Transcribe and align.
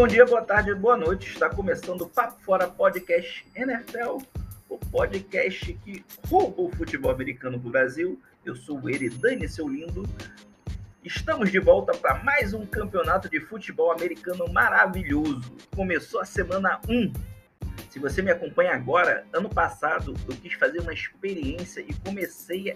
Bom 0.00 0.06
dia, 0.06 0.24
boa 0.24 0.40
tarde, 0.40 0.74
boa 0.74 0.96
noite. 0.96 1.28
Está 1.28 1.50
começando 1.50 2.00
o 2.00 2.08
Papo 2.08 2.40
Fora 2.40 2.66
Podcast 2.66 3.46
NFL, 3.54 4.16
o 4.66 4.78
podcast 4.78 5.74
que 5.74 6.02
rouba 6.26 6.62
o 6.62 6.70
futebol 6.70 7.10
americano 7.10 7.58
do 7.58 7.68
Brasil. 7.68 8.18
Eu 8.42 8.56
sou 8.56 8.80
o 8.80 8.88
Eridane, 8.88 9.46
seu 9.46 9.68
lindo. 9.68 10.08
Estamos 11.04 11.52
de 11.52 11.58
volta 11.58 11.92
para 11.92 12.14
mais 12.24 12.54
um 12.54 12.64
campeonato 12.64 13.28
de 13.28 13.40
futebol 13.40 13.92
americano 13.92 14.50
maravilhoso. 14.50 15.54
Começou 15.76 16.22
a 16.22 16.24
semana 16.24 16.80
1. 16.88 17.12
Se 17.90 17.98
você 17.98 18.22
me 18.22 18.30
acompanha 18.30 18.72
agora, 18.72 19.26
ano 19.34 19.50
passado 19.50 20.14
eu 20.26 20.34
quis 20.36 20.54
fazer 20.54 20.80
uma 20.80 20.94
experiência 20.94 21.82
e 21.86 21.92
comecei 21.92 22.74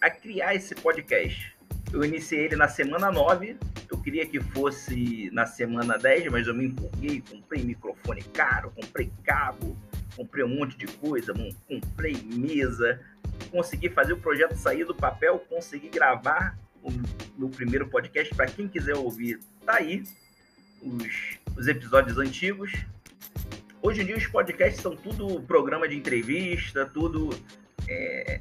a 0.00 0.10
criar 0.10 0.56
esse 0.56 0.74
podcast. 0.74 1.55
Eu 1.92 2.04
iniciei 2.04 2.46
ele 2.46 2.56
na 2.56 2.68
semana 2.68 3.10
9, 3.10 3.56
eu 3.90 3.98
queria 3.98 4.26
que 4.26 4.40
fosse 4.40 5.30
na 5.32 5.46
semana 5.46 5.96
10, 5.96 6.30
mas 6.30 6.46
eu 6.46 6.54
me 6.54 6.66
empolguei, 6.66 7.22
comprei 7.28 7.62
microfone 7.62 8.22
caro, 8.22 8.72
comprei 8.72 9.10
cabo, 9.24 9.76
comprei 10.16 10.44
um 10.44 10.48
monte 10.48 10.76
de 10.76 10.86
coisa, 10.86 11.32
comprei 11.68 12.16
mesa, 12.24 13.00
consegui 13.50 13.88
fazer 13.88 14.14
o 14.14 14.18
projeto 14.18 14.56
sair 14.56 14.84
do 14.84 14.94
papel, 14.94 15.38
consegui 15.48 15.88
gravar 15.88 16.58
o 16.82 16.90
meu 17.38 17.48
primeiro 17.48 17.88
podcast. 17.88 18.34
Para 18.34 18.46
quem 18.46 18.68
quiser 18.68 18.96
ouvir, 18.96 19.40
tá 19.64 19.76
aí 19.76 20.02
os, 20.82 21.38
os 21.56 21.66
episódios 21.66 22.18
antigos. 22.18 22.72
Hoje 23.80 24.02
em 24.02 24.06
dia 24.06 24.16
os 24.16 24.26
podcasts 24.26 24.82
são 24.82 24.96
tudo 24.96 25.40
programa 25.42 25.86
de 25.86 25.96
entrevista, 25.96 26.86
tudo 26.86 27.30
é, 27.88 28.40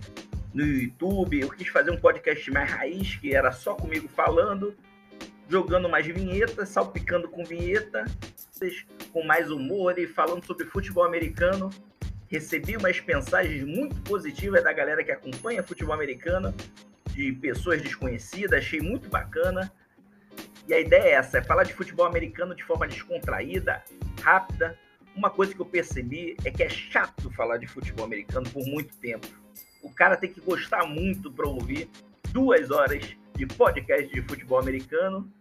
no 0.55 0.65
YouTube. 0.65 1.41
Eu 1.41 1.49
quis 1.49 1.67
fazer 1.67 1.91
um 1.91 1.97
podcast 1.97 2.49
mais 2.49 2.71
raiz, 2.71 3.17
que 3.17 3.35
era 3.35 3.51
só 3.51 3.75
comigo 3.75 4.07
falando, 4.07 4.73
jogando 5.49 5.89
mais 5.89 6.07
vinhetas, 6.07 6.69
salpicando 6.69 7.27
com 7.27 7.43
vinheta, 7.43 8.05
com 9.11 9.23
mais 9.23 9.51
humor 9.51 9.99
e 9.99 10.07
falando 10.07 10.43
sobre 10.45 10.65
futebol 10.65 11.03
americano. 11.03 11.69
Recebi 12.27 12.77
umas 12.77 12.99
mensagens 13.05 13.63
muito 13.63 14.01
positivas 14.01 14.63
da 14.63 14.71
galera 14.71 15.03
que 15.03 15.11
acompanha 15.11 15.61
futebol 15.61 15.93
americano, 15.93 16.55
de 17.11 17.33
pessoas 17.33 17.81
desconhecidas, 17.81 18.59
achei 18.59 18.79
muito 18.79 19.09
bacana. 19.09 19.71
E 20.67 20.73
a 20.73 20.79
ideia 20.79 21.03
é 21.03 21.11
essa, 21.11 21.37
é 21.37 21.43
falar 21.43 21.63
de 21.63 21.73
futebol 21.73 22.05
americano 22.05 22.55
de 22.55 22.63
forma 22.63 22.87
descontraída, 22.87 23.83
rápida. 24.21 24.77
Uma 25.15 25.29
coisa 25.29 25.53
que 25.53 25.61
eu 25.61 25.65
percebi 25.65 26.35
é 26.43 26.49
que 26.49 26.63
é 26.63 26.69
chato 26.69 27.29
falar 27.31 27.57
de 27.57 27.67
futebol 27.67 28.05
americano 28.05 28.49
por 28.49 28.65
muito 28.65 28.97
tempo 28.97 29.44
o 29.85 29.89
cara 29.91 30.17
tem 30.17 30.31
que 30.31 30.41
gostar 30.41 30.83
muito 30.87 31.31
para 31.31 31.47
ouvir 31.47 31.87
duas 32.31 32.71
horas 32.71 33.15
de 33.35 33.45
podcast 33.45 34.11
de 34.11 34.21
futebol 34.23 34.59
americano. 34.59 35.31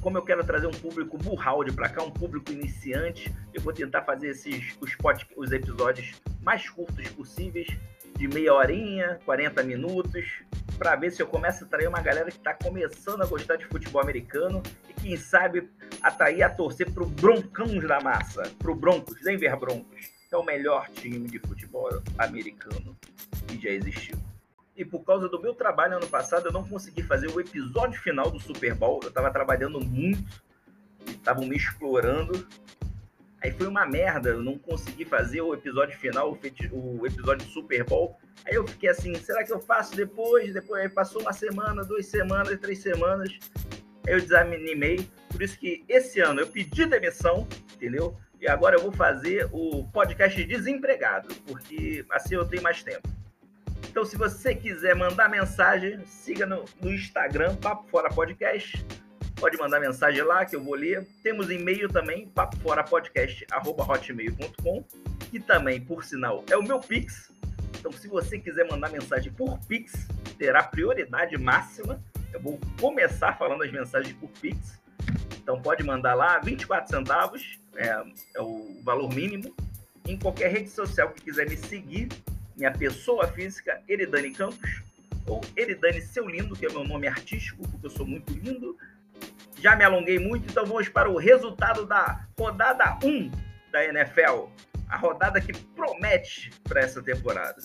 Como 0.00 0.16
eu 0.16 0.22
quero 0.22 0.42
trazer 0.44 0.66
um 0.66 0.72
público 0.72 1.18
burralde 1.18 1.72
para 1.72 1.90
cá, 1.90 2.02
um 2.02 2.10
público 2.10 2.50
iniciante, 2.50 3.30
eu 3.52 3.60
vou 3.60 3.74
tentar 3.74 4.02
fazer 4.02 4.28
esses 4.28 4.74
os, 4.80 4.96
os 5.36 5.52
episódios 5.52 6.14
mais 6.42 6.70
curtos 6.70 7.06
possíveis, 7.10 7.66
de 8.16 8.26
meia 8.26 8.54
horinha, 8.54 9.20
40 9.26 9.62
minutos, 9.62 10.24
para 10.78 10.96
ver 10.96 11.10
se 11.10 11.20
eu 11.20 11.26
começo 11.26 11.64
a 11.64 11.66
atrair 11.66 11.86
uma 11.86 12.00
galera 12.00 12.30
que 12.30 12.38
está 12.38 12.54
começando 12.54 13.22
a 13.22 13.26
gostar 13.26 13.56
de 13.56 13.66
futebol 13.66 14.00
americano 14.00 14.62
e 14.88 14.94
quem 14.94 15.16
sabe 15.18 15.68
atrair 16.00 16.42
a 16.42 16.48
torcer 16.48 16.90
para 16.90 17.02
o 17.02 17.06
Broncãos 17.06 17.86
da 17.86 18.00
Massa, 18.00 18.50
para 18.58 18.70
o 18.70 18.74
Broncos, 18.74 19.20
Denver 19.20 19.58
Broncos, 19.58 20.15
é 20.34 20.38
o 20.38 20.44
melhor 20.44 20.88
time 20.90 21.28
de 21.28 21.38
futebol 21.38 21.88
americano 22.18 22.96
que 23.46 23.60
já 23.60 23.70
existiu. 23.70 24.16
E 24.76 24.84
por 24.84 25.04
causa 25.04 25.28
do 25.28 25.40
meu 25.40 25.54
trabalho 25.54 25.96
ano 25.96 26.06
passado, 26.06 26.46
eu 26.46 26.52
não 26.52 26.66
consegui 26.66 27.02
fazer 27.02 27.30
o 27.30 27.40
episódio 27.40 28.00
final 28.00 28.30
do 28.30 28.38
Super 28.38 28.74
Bowl. 28.74 29.00
Eu 29.02 29.08
estava 29.08 29.30
trabalhando 29.30 29.80
muito, 29.80 30.42
estavam 31.06 31.46
me 31.46 31.56
explorando. 31.56 32.46
Aí 33.42 33.52
foi 33.52 33.66
uma 33.66 33.86
merda, 33.86 34.30
eu 34.30 34.42
não 34.42 34.58
consegui 34.58 35.04
fazer 35.04 35.40
o 35.40 35.54
episódio 35.54 35.96
final, 35.98 36.32
o 36.72 37.06
episódio 37.06 37.46
do 37.46 37.52
Super 37.52 37.84
Bowl. 37.84 38.18
Aí 38.44 38.54
eu 38.54 38.66
fiquei 38.66 38.90
assim, 38.90 39.14
será 39.14 39.44
que 39.44 39.52
eu 39.52 39.60
faço 39.60 39.96
depois? 39.96 40.52
Depois 40.52 40.82
aí 40.82 40.88
passou 40.88 41.22
uma 41.22 41.32
semana, 41.32 41.82
duas 41.82 42.06
semanas, 42.06 42.58
três 42.58 42.80
semanas. 42.80 43.38
Aí 44.06 44.12
eu 44.12 44.20
desanimei. 44.20 45.08
Por 45.30 45.42
isso 45.42 45.58
que 45.58 45.84
esse 45.88 46.20
ano 46.20 46.40
eu 46.40 46.46
pedi 46.46 46.84
demissão, 46.86 47.46
entendeu? 47.74 48.16
E 48.40 48.48
agora 48.48 48.76
eu 48.76 48.82
vou 48.82 48.92
fazer 48.92 49.46
o 49.52 49.84
podcast 49.92 50.42
desempregado, 50.44 51.28
porque 51.46 52.04
assim 52.10 52.34
eu 52.34 52.46
tenho 52.46 52.62
mais 52.62 52.82
tempo. 52.82 53.08
Então, 53.88 54.04
se 54.04 54.16
você 54.16 54.54
quiser 54.54 54.94
mandar 54.94 55.30
mensagem, 55.30 56.04
siga 56.04 56.44
no, 56.44 56.66
no 56.82 56.92
Instagram, 56.92 57.56
Papo 57.56 57.88
Fora 57.88 58.10
Podcast. 58.10 58.84
Pode 59.36 59.56
mandar 59.56 59.80
mensagem 59.80 60.22
lá 60.22 60.44
que 60.44 60.54
eu 60.54 60.62
vou 60.62 60.74
ler. 60.74 61.08
Temos 61.22 61.48
e-mail 61.50 61.88
também, 61.88 62.28
papoforapodcast.hotmail.com, 62.28 64.84
que 65.30 65.40
também, 65.40 65.80
por 65.80 66.04
sinal, 66.04 66.44
é 66.50 66.58
o 66.58 66.62
meu 66.62 66.78
Pix. 66.78 67.32
Então, 67.78 67.90
se 67.90 68.06
você 68.06 68.38
quiser 68.38 68.70
mandar 68.70 68.90
mensagem 68.90 69.32
por 69.32 69.58
Pix, 69.66 70.06
terá 70.38 70.62
prioridade 70.62 71.38
máxima. 71.38 71.98
Eu 72.34 72.40
vou 72.40 72.60
começar 72.78 73.32
falando 73.38 73.62
as 73.62 73.72
mensagens 73.72 74.14
por 74.16 74.28
Pix. 74.28 74.78
Então, 75.38 75.62
pode 75.62 75.82
mandar 75.82 76.12
lá, 76.14 76.38
24 76.38 76.90
centavos 76.90 77.58
é, 77.76 78.02
é 78.34 78.40
o 78.40 78.80
valor 78.82 79.12
mínimo. 79.12 79.54
Em 80.06 80.18
qualquer 80.18 80.50
rede 80.50 80.70
social 80.70 81.10
que 81.10 81.22
quiser 81.22 81.48
me 81.48 81.56
seguir, 81.56 82.08
minha 82.56 82.72
pessoa 82.72 83.26
física, 83.28 83.82
Eridane 83.88 84.32
Campos, 84.32 84.82
ou 85.26 85.40
Eridane 85.56 86.00
Seu 86.00 86.28
Lindo, 86.28 86.54
que 86.54 86.66
é 86.66 86.68
meu 86.68 86.84
nome 86.84 87.06
artístico, 87.06 87.68
porque 87.68 87.86
eu 87.86 87.90
sou 87.90 88.06
muito 88.06 88.32
lindo. 88.32 88.76
Já 89.58 89.74
me 89.74 89.84
alonguei 89.84 90.18
muito, 90.18 90.48
então 90.50 90.64
vamos 90.64 90.88
para 90.88 91.10
o 91.10 91.16
resultado 91.16 91.84
da 91.84 92.26
rodada 92.38 92.98
1 93.02 93.30
da 93.72 93.84
NFL. 93.84 94.48
A 94.88 94.96
rodada 94.96 95.40
que 95.40 95.52
promete 95.52 96.50
para 96.62 96.80
essa 96.80 97.02
temporada. 97.02 97.60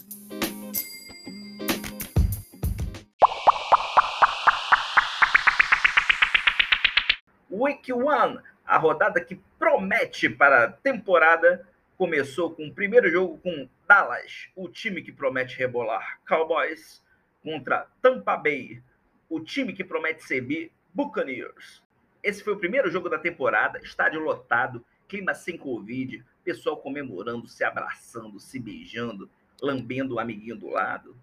Week 7.51 7.93
1, 7.93 8.39
a 8.71 8.77
rodada 8.77 9.19
que 9.19 9.35
promete 9.59 10.29
para 10.29 10.63
a 10.63 10.71
temporada 10.71 11.67
começou 11.97 12.55
com 12.55 12.67
o 12.67 12.73
primeiro 12.73 13.11
jogo 13.11 13.37
com 13.39 13.67
Dallas, 13.85 14.47
o 14.55 14.69
time 14.69 15.01
que 15.01 15.11
promete 15.11 15.57
rebolar, 15.57 16.21
Cowboys 16.25 17.03
contra 17.43 17.85
Tampa 18.01 18.37
Bay, 18.37 18.81
o 19.29 19.41
time 19.41 19.73
que 19.73 19.83
promete 19.83 20.23
ser 20.23 20.71
Buccaneers. 20.93 21.83
Esse 22.23 22.41
foi 22.41 22.53
o 22.53 22.59
primeiro 22.59 22.89
jogo 22.89 23.09
da 23.09 23.19
temporada, 23.19 23.77
estádio 23.83 24.21
lotado, 24.21 24.85
clima 25.05 25.33
sem 25.33 25.57
Covid, 25.57 26.23
pessoal 26.41 26.77
comemorando, 26.77 27.49
se 27.49 27.65
abraçando, 27.65 28.39
se 28.39 28.57
beijando, 28.57 29.29
lambendo 29.61 30.15
o 30.15 30.19
amiguinho 30.19 30.55
do 30.55 30.69
lado. 30.69 31.13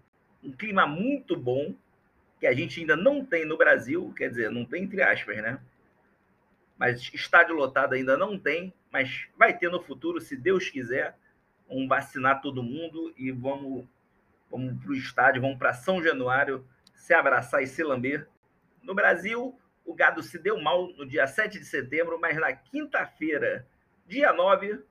Um 0.43 0.51
clima 0.51 0.85
muito 0.85 1.35
bom 1.35 1.73
que 2.39 2.45
a 2.45 2.53
gente 2.53 2.79
ainda 2.79 2.95
não 2.95 3.25
tem 3.25 3.43
no 3.43 3.57
Brasil, 3.57 4.13
quer 4.15 4.29
dizer, 4.29 4.51
não 4.51 4.65
tem 4.65 4.83
entre 4.83 5.01
aspas, 5.01 5.37
né? 5.37 5.59
Mas 6.79 7.13
estádio 7.13 7.55
lotado 7.55 7.93
ainda 7.93 8.15
não 8.15 8.39
tem, 8.39 8.73
mas 8.89 9.27
vai 9.37 9.55
ter 9.55 9.69
no 9.69 9.83
futuro, 9.83 10.21
se 10.21 10.37
Deus 10.37 10.69
quiser. 10.69 11.17
Vamos 11.67 11.89
vacinar 11.89 12.41
todo 12.41 12.63
mundo 12.63 13.13
e 13.17 13.31
vamos, 13.31 13.85
vamos 14.49 14.81
para 14.81 14.91
o 14.91 14.95
estádio, 14.95 15.41
vamos 15.41 15.57
para 15.57 15.73
São 15.73 16.01
Januário 16.01 16.65
se 16.95 17.13
abraçar 17.13 17.61
e 17.61 17.67
se 17.67 17.83
lamber. 17.83 18.29
No 18.81 18.95
Brasil, 18.95 19.59
o 19.85 19.93
gado 19.93 20.23
se 20.23 20.39
deu 20.39 20.57
mal 20.61 20.87
no 20.93 21.05
dia 21.05 21.27
7 21.27 21.59
de 21.59 21.65
setembro, 21.65 22.17
mas 22.17 22.37
na 22.37 22.53
quinta-feira, 22.53 23.67
dia 24.07 24.31
9, 24.31 24.81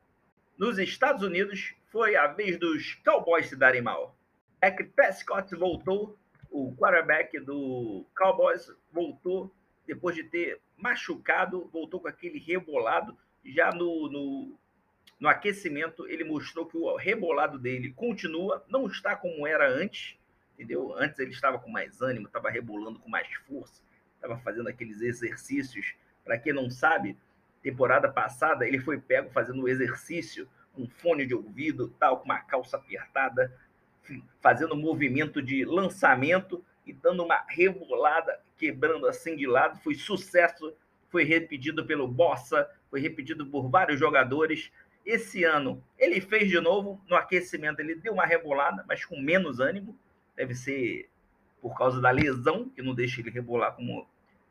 nos 0.58 0.78
Estados 0.78 1.22
Unidos, 1.22 1.74
foi 1.86 2.16
a 2.16 2.26
vez 2.26 2.58
dos 2.58 2.94
Cowboys 2.96 3.46
se 3.46 3.56
darem 3.56 3.80
mal. 3.80 4.14
Dak 4.60 4.84
Prescott 4.84 5.54
voltou, 5.54 6.18
o 6.50 6.76
quarterback 6.76 7.40
do 7.40 8.04
Cowboys 8.14 8.70
voltou 8.92 9.50
depois 9.86 10.14
de 10.14 10.24
ter 10.24 10.60
machucado, 10.78 11.68
voltou 11.72 12.00
com 12.00 12.08
aquele 12.08 12.38
rebolado 12.38 13.16
já 13.44 13.72
no, 13.72 14.08
no, 14.08 14.58
no 15.18 15.28
aquecimento, 15.28 16.06
ele 16.08 16.24
mostrou 16.24 16.66
que 16.66 16.76
o 16.76 16.96
rebolado 16.96 17.58
dele 17.58 17.92
continua, 17.92 18.64
não 18.68 18.86
está 18.86 19.16
como 19.16 19.46
era 19.46 19.68
antes, 19.68 20.16
entendeu? 20.54 20.94
Antes 20.96 21.18
ele 21.18 21.32
estava 21.32 21.58
com 21.58 21.70
mais 21.70 22.00
ânimo, 22.00 22.26
estava 22.26 22.50
rebolando 22.50 22.98
com 22.98 23.08
mais 23.08 23.32
força, 23.48 23.82
estava 24.14 24.38
fazendo 24.38 24.68
aqueles 24.68 25.00
exercícios. 25.00 25.94
Para 26.24 26.38
quem 26.38 26.52
não 26.52 26.70
sabe, 26.70 27.16
temporada 27.62 28.08
passada 28.10 28.66
ele 28.66 28.78
foi 28.78 28.98
pego 29.00 29.30
fazendo 29.30 29.62
um 29.62 29.68
exercício 29.68 30.48
com 30.72 30.86
fone 30.86 31.26
de 31.26 31.34
ouvido, 31.34 31.88
tal, 31.98 32.18
com 32.18 32.24
uma 32.24 32.40
calça 32.40 32.76
apertada, 32.76 33.52
fazendo 34.40 34.74
um 34.74 34.80
movimento 34.80 35.42
de 35.42 35.64
lançamento 35.64 36.64
e 36.86 36.92
dando 36.92 37.24
uma 37.24 37.44
rebolada, 37.48 38.40
quebrando 38.58 39.06
assim 39.06 39.36
de 39.36 39.46
lado. 39.46 39.78
Foi 39.80 39.94
sucesso, 39.94 40.74
foi 41.08 41.24
repetido 41.24 41.86
pelo 41.86 42.08
Bossa, 42.08 42.68
foi 42.90 43.00
repetido 43.00 43.46
por 43.46 43.68
vários 43.70 43.98
jogadores. 43.98 44.70
Esse 45.06 45.44
ano 45.44 45.82
ele 45.98 46.20
fez 46.20 46.50
de 46.50 46.60
novo, 46.60 47.00
no 47.08 47.16
aquecimento 47.16 47.80
ele 47.80 47.94
deu 47.94 48.12
uma 48.12 48.26
rebolada, 48.26 48.84
mas 48.86 49.04
com 49.04 49.18
menos 49.18 49.60
ânimo. 49.60 49.96
Deve 50.36 50.54
ser 50.54 51.08
por 51.60 51.76
causa 51.76 52.00
da 52.00 52.10
lesão, 52.10 52.68
que 52.68 52.82
não 52.82 52.94
deixa 52.94 53.20
ele 53.20 53.30
rebolar 53.30 53.74
como 53.74 54.06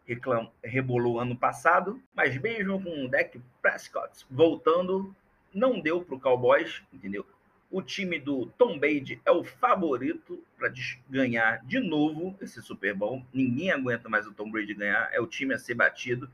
reclam, 0.07 0.51
rebolou 0.63 1.19
ano 1.19 1.37
passado, 1.37 2.01
mas 2.15 2.39
mesmo 2.39 2.81
com 2.81 3.05
o 3.05 3.09
Dak 3.09 3.39
Prescott 3.61 4.25
voltando, 4.31 5.13
não 5.53 5.79
deu 5.79 6.01
para 6.01 6.15
o 6.15 6.19
Cowboys, 6.19 6.81
entendeu? 6.93 7.25
O 7.69 7.81
time 7.81 8.17
do 8.17 8.45
Tom 8.57 8.79
Brady 8.79 9.21
é 9.25 9.31
o 9.31 9.43
favorito 9.43 10.41
para 10.57 10.71
ganhar 11.09 11.65
de 11.65 11.79
novo 11.79 12.33
esse 12.39 12.61
Super 12.61 12.93
Bowl. 12.93 13.25
Ninguém 13.33 13.71
aguenta 13.71 14.07
mais 14.07 14.25
o 14.25 14.33
Tom 14.33 14.49
Brady 14.49 14.73
ganhar. 14.73 15.09
É 15.11 15.19
o 15.19 15.27
time 15.27 15.53
a 15.53 15.59
ser 15.59 15.73
batido. 15.73 16.29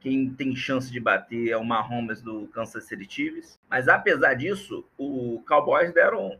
Quem 0.00 0.28
tem 0.28 0.54
chance 0.56 0.90
de 0.90 0.98
bater 0.98 1.50
é 1.50 1.56
o 1.56 1.64
Mahomes 1.64 2.20
do 2.20 2.48
Kansas 2.48 2.84
City 2.84 3.06
Chiefs. 3.08 3.58
Mas 3.70 3.86
apesar 3.86 4.34
disso, 4.34 4.84
o 4.98 5.42
Cowboys 5.46 5.94
deram. 5.94 6.38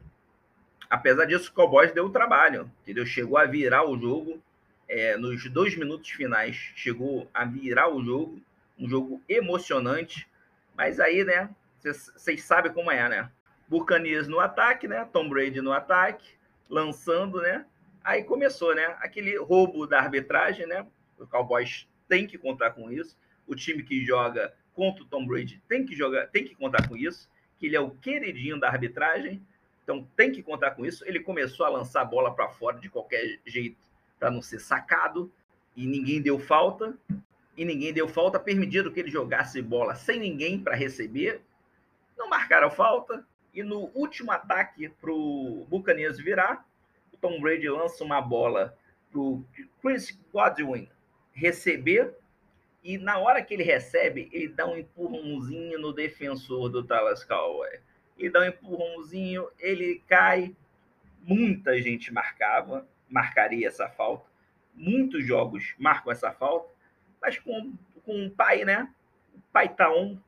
Apesar 0.90 1.26
disso, 1.26 1.50
o 1.50 1.54
Cowboys 1.54 1.92
deu 1.92 2.06
o 2.06 2.10
trabalho, 2.10 2.70
entendeu? 2.82 3.06
Chegou 3.06 3.38
a 3.38 3.44
virar 3.44 3.88
o 3.88 3.96
jogo 3.96 4.42
é, 4.88 5.16
nos 5.16 5.48
dois 5.48 5.76
minutos 5.76 6.10
finais. 6.10 6.56
Chegou 6.74 7.30
a 7.32 7.44
virar 7.44 7.88
o 7.88 8.04
jogo, 8.04 8.42
um 8.76 8.88
jogo 8.88 9.22
emocionante. 9.28 10.28
Mas 10.76 10.98
aí, 10.98 11.22
né? 11.22 11.48
Vocês 11.80 12.42
sabem 12.42 12.72
como 12.72 12.90
é, 12.90 13.08
né? 13.08 13.30
Buccaneers 13.68 14.28
no 14.28 14.40
ataque, 14.40 14.86
né? 14.86 15.08
Tom 15.12 15.28
Brady 15.28 15.60
no 15.60 15.72
ataque, 15.72 16.34
lançando, 16.68 17.40
né? 17.40 17.64
Aí 18.02 18.22
começou, 18.22 18.74
né? 18.74 18.96
Aquele 19.00 19.36
roubo 19.38 19.86
da 19.86 19.98
arbitragem, 19.98 20.66
né? 20.66 20.86
O 21.18 21.26
Cowboys 21.26 21.88
tem 22.08 22.26
que 22.26 22.36
contar 22.36 22.70
com 22.72 22.90
isso. 22.90 23.16
O 23.46 23.54
time 23.54 23.82
que 23.82 24.04
joga 24.04 24.54
contra 24.74 25.02
o 25.02 25.06
Tom 25.06 25.26
Brady 25.26 25.62
tem 25.68 25.86
que 25.86 25.94
jogar, 25.94 26.26
tem 26.28 26.44
que 26.44 26.54
contar 26.54 26.88
com 26.88 26.96
isso, 26.96 27.30
que 27.58 27.66
ele 27.66 27.76
é 27.76 27.80
o 27.80 27.90
queridinho 27.90 28.58
da 28.58 28.68
arbitragem. 28.68 29.40
Então 29.82 30.06
tem 30.16 30.32
que 30.32 30.42
contar 30.42 30.72
com 30.72 30.84
isso. 30.84 31.04
Ele 31.06 31.20
começou 31.20 31.64
a 31.64 31.68
lançar 31.68 32.02
a 32.02 32.04
bola 32.04 32.34
para 32.34 32.48
fora 32.48 32.78
de 32.78 32.88
qualquer 32.88 33.38
jeito 33.46 33.78
para 34.18 34.30
não 34.30 34.42
ser 34.42 34.58
sacado 34.58 35.32
e 35.76 35.86
ninguém 35.86 36.20
deu 36.20 36.38
falta. 36.38 36.96
E 37.56 37.64
ninguém 37.64 37.92
deu 37.92 38.08
falta, 38.08 38.40
permitido 38.40 38.90
que 38.90 38.98
ele 38.98 39.10
jogasse 39.10 39.62
bola 39.62 39.94
sem 39.94 40.18
ninguém 40.18 40.58
para 40.58 40.74
receber. 40.74 41.40
Não 42.18 42.28
marcaram 42.28 42.68
falta, 42.68 43.24
e 43.54 43.62
no 43.62 43.90
último 43.94 44.32
ataque 44.32 44.88
para 44.88 45.12
o 45.12 45.64
Buccaneers 45.70 46.18
virar, 46.18 46.66
o 47.12 47.16
Tom 47.16 47.40
Brady 47.40 47.68
lança 47.68 48.02
uma 48.02 48.20
bola 48.20 48.76
para 49.10 49.20
o 49.20 49.44
Chris 49.80 50.18
Godwin 50.32 50.88
receber. 51.32 52.14
E 52.82 52.98
na 52.98 53.18
hora 53.18 53.42
que 53.42 53.54
ele 53.54 53.62
recebe, 53.62 54.28
ele 54.32 54.48
dá 54.48 54.66
um 54.66 54.76
empurrãozinho 54.76 55.78
no 55.78 55.92
defensor 55.92 56.68
do 56.68 56.82
Dallas 56.82 57.24
Cowboys. 57.24 57.80
Ele 58.18 58.30
dá 58.30 58.40
um 58.40 58.44
empurrãozinho, 58.44 59.48
ele 59.58 60.02
cai. 60.08 60.54
Muita 61.22 61.80
gente 61.80 62.12
marcava, 62.12 62.86
marcaria 63.08 63.68
essa 63.68 63.88
falta. 63.88 64.26
Muitos 64.74 65.24
jogos 65.24 65.74
marcam 65.78 66.12
essa 66.12 66.32
falta. 66.32 66.68
Mas 67.22 67.38
com, 67.38 67.72
com 68.04 68.26
o 68.26 68.30
pai, 68.30 68.64
né? 68.64 68.92
O 69.32 69.40
pai 69.52 69.68
Taon, 69.68 70.18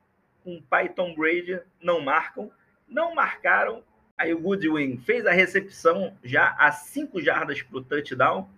com 0.42 0.56
o 0.56 0.62
pai 0.62 0.88
Tom 0.88 1.14
Brady, 1.14 1.60
não 1.82 2.00
marcam 2.00 2.50
não 2.88 3.14
marcaram. 3.14 3.82
Aí 4.16 4.32
o 4.32 4.40
Goodwin 4.40 4.96
fez 4.98 5.26
a 5.26 5.32
recepção 5.32 6.16
já 6.24 6.56
a 6.58 6.72
cinco 6.72 7.20
jardas 7.20 7.62
para 7.62 7.78
o 7.78 7.84
touchdown. 7.84 8.48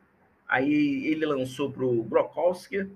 Aí 0.47 1.07
ele 1.07 1.27
lançou 1.27 1.71
para 1.71 1.85
o 1.85 2.03
Brokowski, 2.03 2.91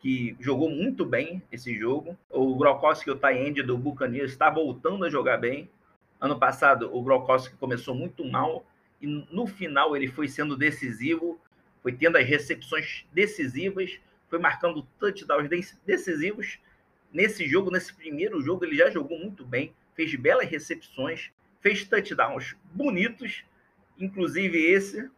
que 0.00 0.36
jogou 0.40 0.70
muito 0.70 1.04
bem 1.04 1.42
esse 1.50 1.76
jogo. 1.78 2.16
O 2.30 2.54
Brokowski, 2.56 3.10
o 3.10 3.16
tie-end 3.16 3.62
do 3.62 3.78
Buccaneers, 3.78 4.32
está 4.32 4.50
voltando 4.50 5.04
a 5.04 5.10
jogar 5.10 5.38
bem. 5.38 5.70
Ano 6.20 6.38
passado, 6.38 6.94
o 6.94 7.00
Brokowski 7.00 7.56
começou 7.56 7.94
muito 7.94 8.24
mal 8.24 8.66
e 9.00 9.06
no 9.06 9.46
final 9.46 9.96
ele 9.96 10.08
foi 10.08 10.28
sendo 10.28 10.56
decisivo, 10.56 11.40
foi 11.82 11.92
tendo 11.92 12.18
as 12.18 12.26
recepções 12.26 13.06
decisivas, 13.12 13.98
foi 14.28 14.38
marcando 14.40 14.86
touchdowns 14.98 15.48
decisivos. 15.86 16.58
Nesse 17.12 17.48
jogo, 17.48 17.70
nesse 17.70 17.94
primeiro 17.94 18.42
jogo, 18.42 18.64
ele 18.64 18.76
já 18.76 18.90
jogou 18.90 19.18
muito 19.18 19.44
bem 19.44 19.72
fez 19.98 20.14
belas 20.14 20.48
recepções, 20.48 21.32
fez 21.60 21.84
touchdowns 21.84 22.54
bonitos, 22.72 23.44
inclusive 23.98 24.56
esse, 24.56 25.10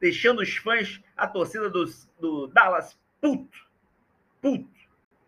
deixando 0.00 0.40
os 0.40 0.56
fãs, 0.56 1.02
a 1.16 1.26
torcida 1.26 1.68
do, 1.68 1.84
do 2.20 2.46
Dallas, 2.46 2.96
puto, 3.20 3.58
puto. 4.40 4.70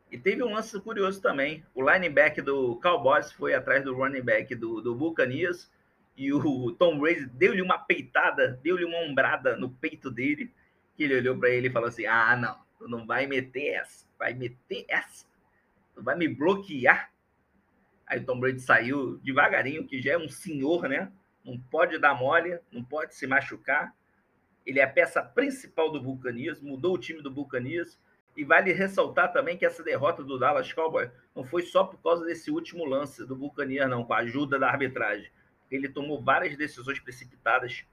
E 0.09 0.17
teve 0.17 0.41
um 0.45 0.55
lance 0.55 0.81
curioso 0.81 1.21
também. 1.21 1.65
O 1.75 1.83
linebacker 1.83 2.45
do 2.45 2.77
Cowboys 2.77 3.33
foi 3.33 3.55
atrás 3.55 3.83
do 3.83 3.93
running 3.93 4.23
back 4.23 4.55
do, 4.55 4.81
do 4.81 4.95
Buccaneers 4.95 5.69
e 6.17 6.33
o 6.33 6.71
Tom 6.71 7.01
Brady 7.01 7.27
deu-lhe 7.27 7.63
uma 7.63 7.79
peitada, 7.79 8.61
deu-lhe 8.63 8.85
uma 8.85 8.99
ombrada 8.99 9.57
no 9.57 9.69
peito 9.69 10.13
dele, 10.13 10.55
que 10.95 11.03
ele 11.03 11.17
olhou 11.17 11.37
para 11.37 11.51
ele 11.51 11.67
e 11.67 11.73
falou 11.73 11.89
assim: 11.89 12.07
Ah, 12.07 12.37
não, 12.37 12.57
tu 12.79 12.89
não 12.89 13.05
vai 13.05 13.27
meter 13.27 13.75
essa, 13.75 14.07
vai 14.17 14.33
meter 14.33 14.85
essa, 14.89 15.27
tu 15.93 16.05
vai 16.05 16.17
me 16.17 16.29
bloquear. 16.29 17.11
Aí 18.07 18.21
Tom 18.21 18.39
Brady 18.39 18.61
saiu 18.61 19.19
devagarinho, 19.19 19.87
que 19.87 20.01
já 20.01 20.13
é 20.13 20.19
um 20.19 20.29
senhor, 20.29 20.89
né? 20.89 21.11
Não 21.45 21.59
pode 21.59 21.99
dar 21.99 22.15
mole, 22.15 22.59
não 22.71 22.85
pode 22.85 23.15
se 23.15 23.27
machucar. 23.27 23.95
Ele 24.65 24.81
é 24.81 24.85
a 24.85 24.89
peça 24.89 25.23
principal 25.23 25.91
do 25.91 26.03
vulcanismo, 26.03 26.69
mudou 26.69 26.95
o 26.95 26.99
time 26.99 27.23
do 27.23 27.33
vulcanismo. 27.33 28.01
E 28.37 28.45
vale 28.45 28.73
ressaltar 28.73 29.33
também 29.33 29.57
que 29.57 29.65
essa 29.65 29.83
derrota 29.83 30.23
do 30.23 30.39
Dallas 30.39 30.71
Cowboys 30.73 31.11
não 31.35 31.43
foi 31.43 31.63
só 31.63 31.85
por 31.85 32.01
causa 32.03 32.25
desse 32.25 32.51
último 32.51 32.85
lance 32.85 33.25
do 33.25 33.35
Vulcanias, 33.35 33.89
não, 33.89 34.05
com 34.05 34.13
a 34.13 34.19
ajuda 34.19 34.59
da 34.59 34.69
arbitragem. 34.69 35.31
Ele 35.71 35.89
tomou 35.89 36.23
várias 36.23 36.55
decisões 36.57 37.01
precipitadas, 37.01 37.85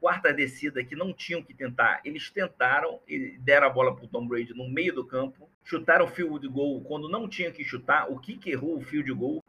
quarta 0.00 0.32
descida 0.32 0.84
que 0.84 0.96
não 0.96 1.12
tinham 1.12 1.42
que 1.42 1.54
tentar. 1.54 2.00
Eles 2.04 2.28
tentaram 2.30 3.00
e 3.06 3.38
deram 3.38 3.68
a 3.68 3.70
bola 3.70 3.94
para 3.94 4.04
o 4.04 4.08
Tom 4.08 4.26
Brady 4.26 4.52
no 4.54 4.68
meio 4.68 4.92
do 4.92 5.06
campo, 5.06 5.48
chutaram 5.62 6.06
o 6.06 6.08
field 6.08 6.46
goal 6.48 6.82
quando 6.82 7.08
não 7.08 7.28
tinha 7.28 7.52
que 7.52 7.64
chutar. 7.64 8.10
O 8.10 8.18
que 8.18 8.38
errou 8.50 8.78
o 8.78 8.82
field 8.82 9.12
goal 9.12 9.41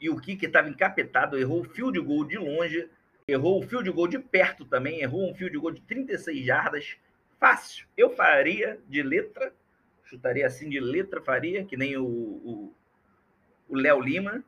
e 0.00 0.08
o 0.08 0.20
Kiki 0.20 0.46
estava 0.46 0.68
encapetado, 0.68 1.38
errou 1.38 1.60
o 1.60 1.64
field 1.64 1.98
goal 2.00 2.24
de 2.24 2.38
longe, 2.38 2.88
errou 3.26 3.58
o 3.58 3.66
field 3.66 3.90
goal 3.90 4.08
de 4.08 4.18
perto 4.18 4.64
também, 4.64 5.00
errou 5.00 5.30
um 5.30 5.34
field 5.34 5.58
goal 5.58 5.72
de 5.72 5.80
36 5.82 6.44
jardas. 6.44 6.96
Fácil. 7.38 7.86
Eu 7.96 8.10
faria 8.10 8.78
de 8.88 9.02
letra, 9.02 9.52
chutaria 10.04 10.46
assim 10.46 10.68
de 10.68 10.80
letra, 10.80 11.20
faria, 11.20 11.64
que 11.64 11.76
nem 11.76 11.96
o 11.96 12.72
Léo 13.68 14.00
Lima. 14.00 14.42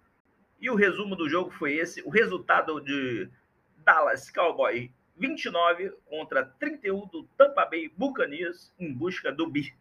E 0.60 0.68
o 0.70 0.74
resumo 0.74 1.16
do 1.16 1.28
jogo 1.28 1.50
foi 1.50 1.74
esse. 1.74 2.02
O 2.02 2.10
resultado 2.10 2.80
de 2.80 3.28
Dallas 3.78 4.30
Cowboys 4.30 4.90
29 5.16 5.92
contra 6.06 6.44
31 6.44 7.06
do 7.08 7.24
Tampa 7.36 7.66
Bay 7.66 7.92
Buccaneers 7.96 8.72
em 8.78 8.92
busca 8.92 9.30
do 9.30 9.46
bi. 9.46 9.74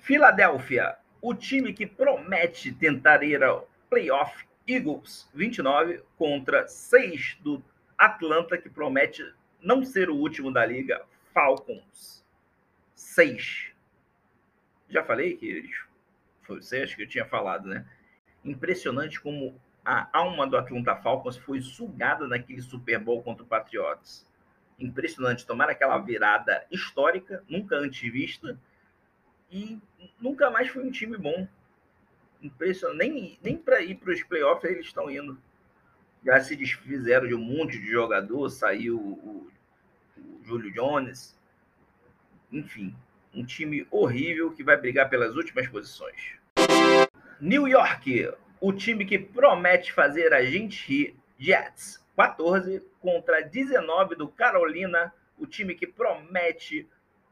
Filadélfia, 0.00 0.96
o 1.20 1.34
time 1.34 1.72
que 1.72 1.86
promete 1.86 2.72
tentar 2.72 3.24
ir 3.24 3.42
ao 3.42 3.68
playoff 3.88 4.46
Eagles 4.66 5.28
29 5.34 6.02
contra 6.16 6.66
6 6.66 7.38
do 7.40 7.62
Atlanta, 7.96 8.58
que 8.58 8.68
promete 8.68 9.32
não 9.60 9.84
ser 9.84 10.10
o 10.10 10.16
último 10.16 10.52
da 10.52 10.66
liga, 10.66 11.04
Falcons 11.32 12.24
6. 12.94 13.72
Já 14.88 15.04
falei 15.04 15.36
que 15.36 15.46
eles. 15.46 15.76
Foi 16.42 16.60
você, 16.60 16.82
acho 16.82 16.96
que 16.96 17.02
eu 17.02 17.08
tinha 17.08 17.24
falado, 17.24 17.68
né? 17.68 17.86
Impressionante 18.44 19.20
como 19.20 19.60
a 19.84 20.08
alma 20.12 20.46
do 20.46 20.56
Atlanta 20.56 20.96
Falcons 20.96 21.36
foi 21.36 21.60
sugada 21.60 22.26
naquele 22.26 22.60
Super 22.60 22.98
Bowl 22.98 23.22
contra 23.22 23.44
o 23.44 23.46
Patriots. 23.46 24.26
Impressionante, 24.78 25.46
tomar 25.46 25.70
aquela 25.70 25.98
virada 25.98 26.66
histórica, 26.70 27.42
nunca 27.48 27.76
antes 27.76 28.00
vista, 28.12 28.58
e 29.50 29.80
nunca 30.20 30.50
mais 30.50 30.68
foi 30.68 30.84
um 30.84 30.90
time 30.90 31.16
bom 31.16 31.48
impressionante. 32.46 32.98
Nem, 32.98 33.38
nem 33.42 33.56
para 33.56 33.80
ir 33.80 33.96
para 33.96 34.12
os 34.12 34.22
playoffs 34.22 34.70
eles 34.70 34.86
estão 34.86 35.10
indo. 35.10 35.38
Já 36.24 36.40
se 36.40 36.56
desfizeram 36.56 37.28
de 37.28 37.34
um 37.34 37.40
monte 37.40 37.78
de 37.78 37.90
jogador, 37.90 38.48
saiu 38.48 38.98
o, 38.98 39.50
o 40.16 40.44
Júlio 40.44 40.72
Jones. 40.72 41.38
Enfim, 42.50 42.94
um 43.34 43.44
time 43.44 43.86
horrível 43.90 44.50
que 44.50 44.64
vai 44.64 44.76
brigar 44.76 45.08
pelas 45.08 45.36
últimas 45.36 45.68
posições. 45.68 46.36
New 47.40 47.68
York, 47.68 48.32
o 48.60 48.72
time 48.72 49.04
que 49.04 49.18
promete 49.18 49.92
fazer 49.92 50.32
a 50.32 50.44
gente 50.44 50.86
rir, 50.86 51.16
Jets, 51.38 52.04
14 52.16 52.82
contra 53.00 53.42
19 53.42 54.16
do 54.16 54.26
Carolina, 54.26 55.12
o 55.38 55.46
time 55.46 55.74
que 55.74 55.86
promete 55.86 56.88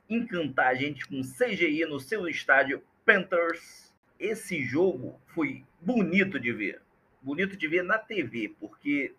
encantar 0.09 0.69
a 0.69 0.75
gente 0.75 1.07
com 1.09 1.23
CGI 1.23 1.87
no 1.87 1.99
seu 1.99 2.29
estádio, 2.29 2.83
Panthers 3.05 3.84
esse 4.19 4.63
jogo 4.63 5.21
foi 5.29 5.65
bonito 5.81 6.39
de 6.39 6.53
ver. 6.53 6.81
Bonito 7.21 7.57
de 7.57 7.67
ver 7.67 7.83
na 7.83 7.99
TV, 7.99 8.55
porque 8.61 9.15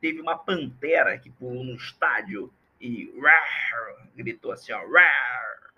teve 0.00 0.20
uma 0.20 0.36
pantera 0.36 1.18
que 1.18 1.30
pulou 1.30 1.64
no 1.64 1.74
estádio 1.74 2.52
e 2.80 3.10
rar, 3.20 4.08
gritou 4.14 4.52
assim, 4.52 4.72
ó, 4.72 4.78
rar, 4.78 5.72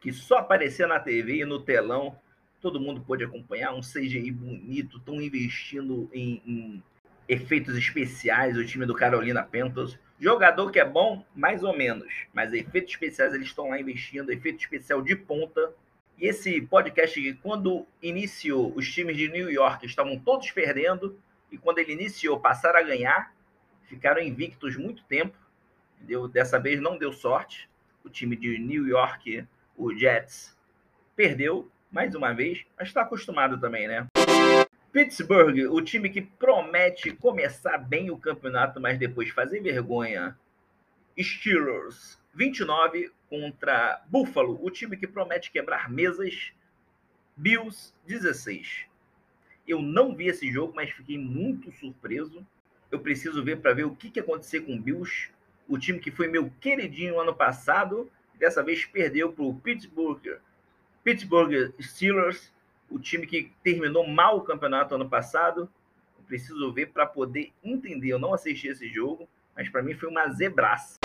que 0.00 0.12
só 0.12 0.38
aparecia 0.38 0.86
na 0.86 1.00
TV 1.00 1.38
e 1.38 1.44
no 1.44 1.60
telão. 1.60 2.18
Todo 2.60 2.80
mundo 2.80 3.00
pôde 3.00 3.24
acompanhar 3.24 3.74
um 3.74 3.80
CGI 3.80 4.30
bonito, 4.30 4.98
estão 4.98 5.20
investindo 5.20 6.08
em, 6.12 6.42
em 6.46 6.82
efeitos 7.28 7.76
especiais, 7.76 8.56
o 8.56 8.64
time 8.64 8.86
do 8.86 8.94
Carolina 8.94 9.42
Panthers. 9.42 9.98
Jogador 10.20 10.70
que 10.70 10.78
é 10.78 10.84
bom, 10.84 11.24
mais 11.34 11.62
ou 11.62 11.76
menos, 11.76 12.12
mas 12.32 12.52
efeitos 12.52 12.92
especiais 12.92 13.34
eles 13.34 13.48
estão 13.48 13.70
lá 13.70 13.80
investindo, 13.80 14.30
efeito 14.30 14.60
especial 14.60 15.02
de 15.02 15.16
ponta 15.16 15.74
E 16.18 16.26
esse 16.26 16.60
podcast, 16.62 17.34
quando 17.42 17.86
iniciou, 18.02 18.72
os 18.76 18.90
times 18.90 19.16
de 19.16 19.28
New 19.28 19.50
York 19.50 19.84
estavam 19.84 20.18
todos 20.18 20.50
perdendo, 20.50 21.18
e 21.50 21.58
quando 21.58 21.78
ele 21.78 21.92
iniciou, 21.92 22.38
passaram 22.38 22.78
a 22.78 22.82
ganhar, 22.82 23.34
ficaram 23.84 24.20
invictos 24.22 24.76
muito 24.76 25.04
tempo. 25.04 25.36
Entendeu? 25.96 26.28
Dessa 26.28 26.58
vez 26.58 26.80
não 26.80 26.98
deu 26.98 27.12
sorte. 27.12 27.68
O 28.04 28.10
time 28.10 28.36
de 28.36 28.58
New 28.58 28.86
York, 28.86 29.46
o 29.76 29.94
Jets, 29.94 30.56
perdeu 31.16 31.70
mais 31.90 32.14
uma 32.14 32.32
vez, 32.32 32.64
mas 32.76 32.88
está 32.88 33.02
acostumado 33.02 33.58
também, 33.58 33.88
né? 33.88 34.06
Pittsburgh, 34.92 35.58
o 35.70 35.80
time 35.80 36.08
que 36.08 36.20
promete 36.20 37.12
começar 37.12 37.78
bem 37.78 38.10
o 38.10 38.18
campeonato, 38.18 38.80
mas 38.80 38.98
depois 38.98 39.30
fazer 39.30 39.60
vergonha. 39.60 40.36
Steelers, 41.18 42.18
29 42.34 43.12
contra 43.28 44.02
Buffalo, 44.06 44.58
o 44.62 44.70
time 44.70 44.96
que 44.96 45.06
promete 45.06 45.50
quebrar 45.50 45.90
mesas. 45.90 46.52
Bills 47.36 47.92
16. 48.06 48.86
Eu 49.66 49.80
não 49.80 50.14
vi 50.14 50.28
esse 50.28 50.52
jogo, 50.52 50.72
mas 50.74 50.90
fiquei 50.90 51.18
muito 51.18 51.72
surpreso. 51.72 52.46
Eu 52.90 53.00
preciso 53.00 53.42
ver 53.42 53.60
para 53.60 53.74
ver 53.74 53.84
o 53.84 53.94
que, 53.94 54.10
que 54.10 54.20
aconteceu 54.20 54.64
com 54.64 54.76
o 54.76 54.80
Bills, 54.80 55.30
o 55.68 55.78
time 55.78 55.98
que 55.98 56.10
foi 56.10 56.28
meu 56.28 56.50
queridinho 56.60 57.18
ano 57.18 57.34
passado, 57.34 58.10
dessa 58.38 58.62
vez 58.62 58.84
perdeu 58.84 59.32
para 59.32 59.44
o 59.44 59.54
Pittsburgh, 59.54 60.38
Pittsburgh 61.02 61.72
Steelers, 61.80 62.52
o 62.90 62.98
time 62.98 63.26
que 63.26 63.52
terminou 63.62 64.06
mal 64.06 64.38
o 64.38 64.42
campeonato 64.42 64.94
ano 64.94 65.08
passado. 65.08 65.68
Eu 66.18 66.24
preciso 66.24 66.72
ver 66.72 66.86
para 66.86 67.06
poder 67.06 67.52
entender. 67.62 68.08
Eu 68.08 68.18
não 68.18 68.32
assisti 68.32 68.68
esse 68.68 68.88
jogo, 68.88 69.28
mas 69.56 69.68
para 69.68 69.82
mim 69.82 69.94
foi 69.94 70.08
uma 70.08 70.28
zebraça. 70.30 71.03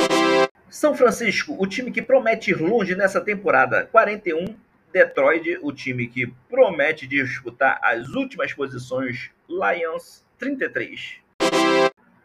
São 0.70 0.94
Francisco, 0.96 1.56
o 1.58 1.66
time 1.66 1.92
que 1.92 2.00
promete 2.00 2.52
ir 2.52 2.62
longe 2.62 2.96
nessa 2.96 3.20
temporada. 3.20 3.88
41. 3.88 4.56
Detroit, 4.94 5.58
o 5.64 5.74
time 5.74 6.08
que 6.08 6.28
promete 6.48 7.08
disputar 7.08 7.80
as 7.82 8.10
últimas 8.10 8.54
posições. 8.54 9.32
Lions, 9.48 10.24
33. 10.38 11.22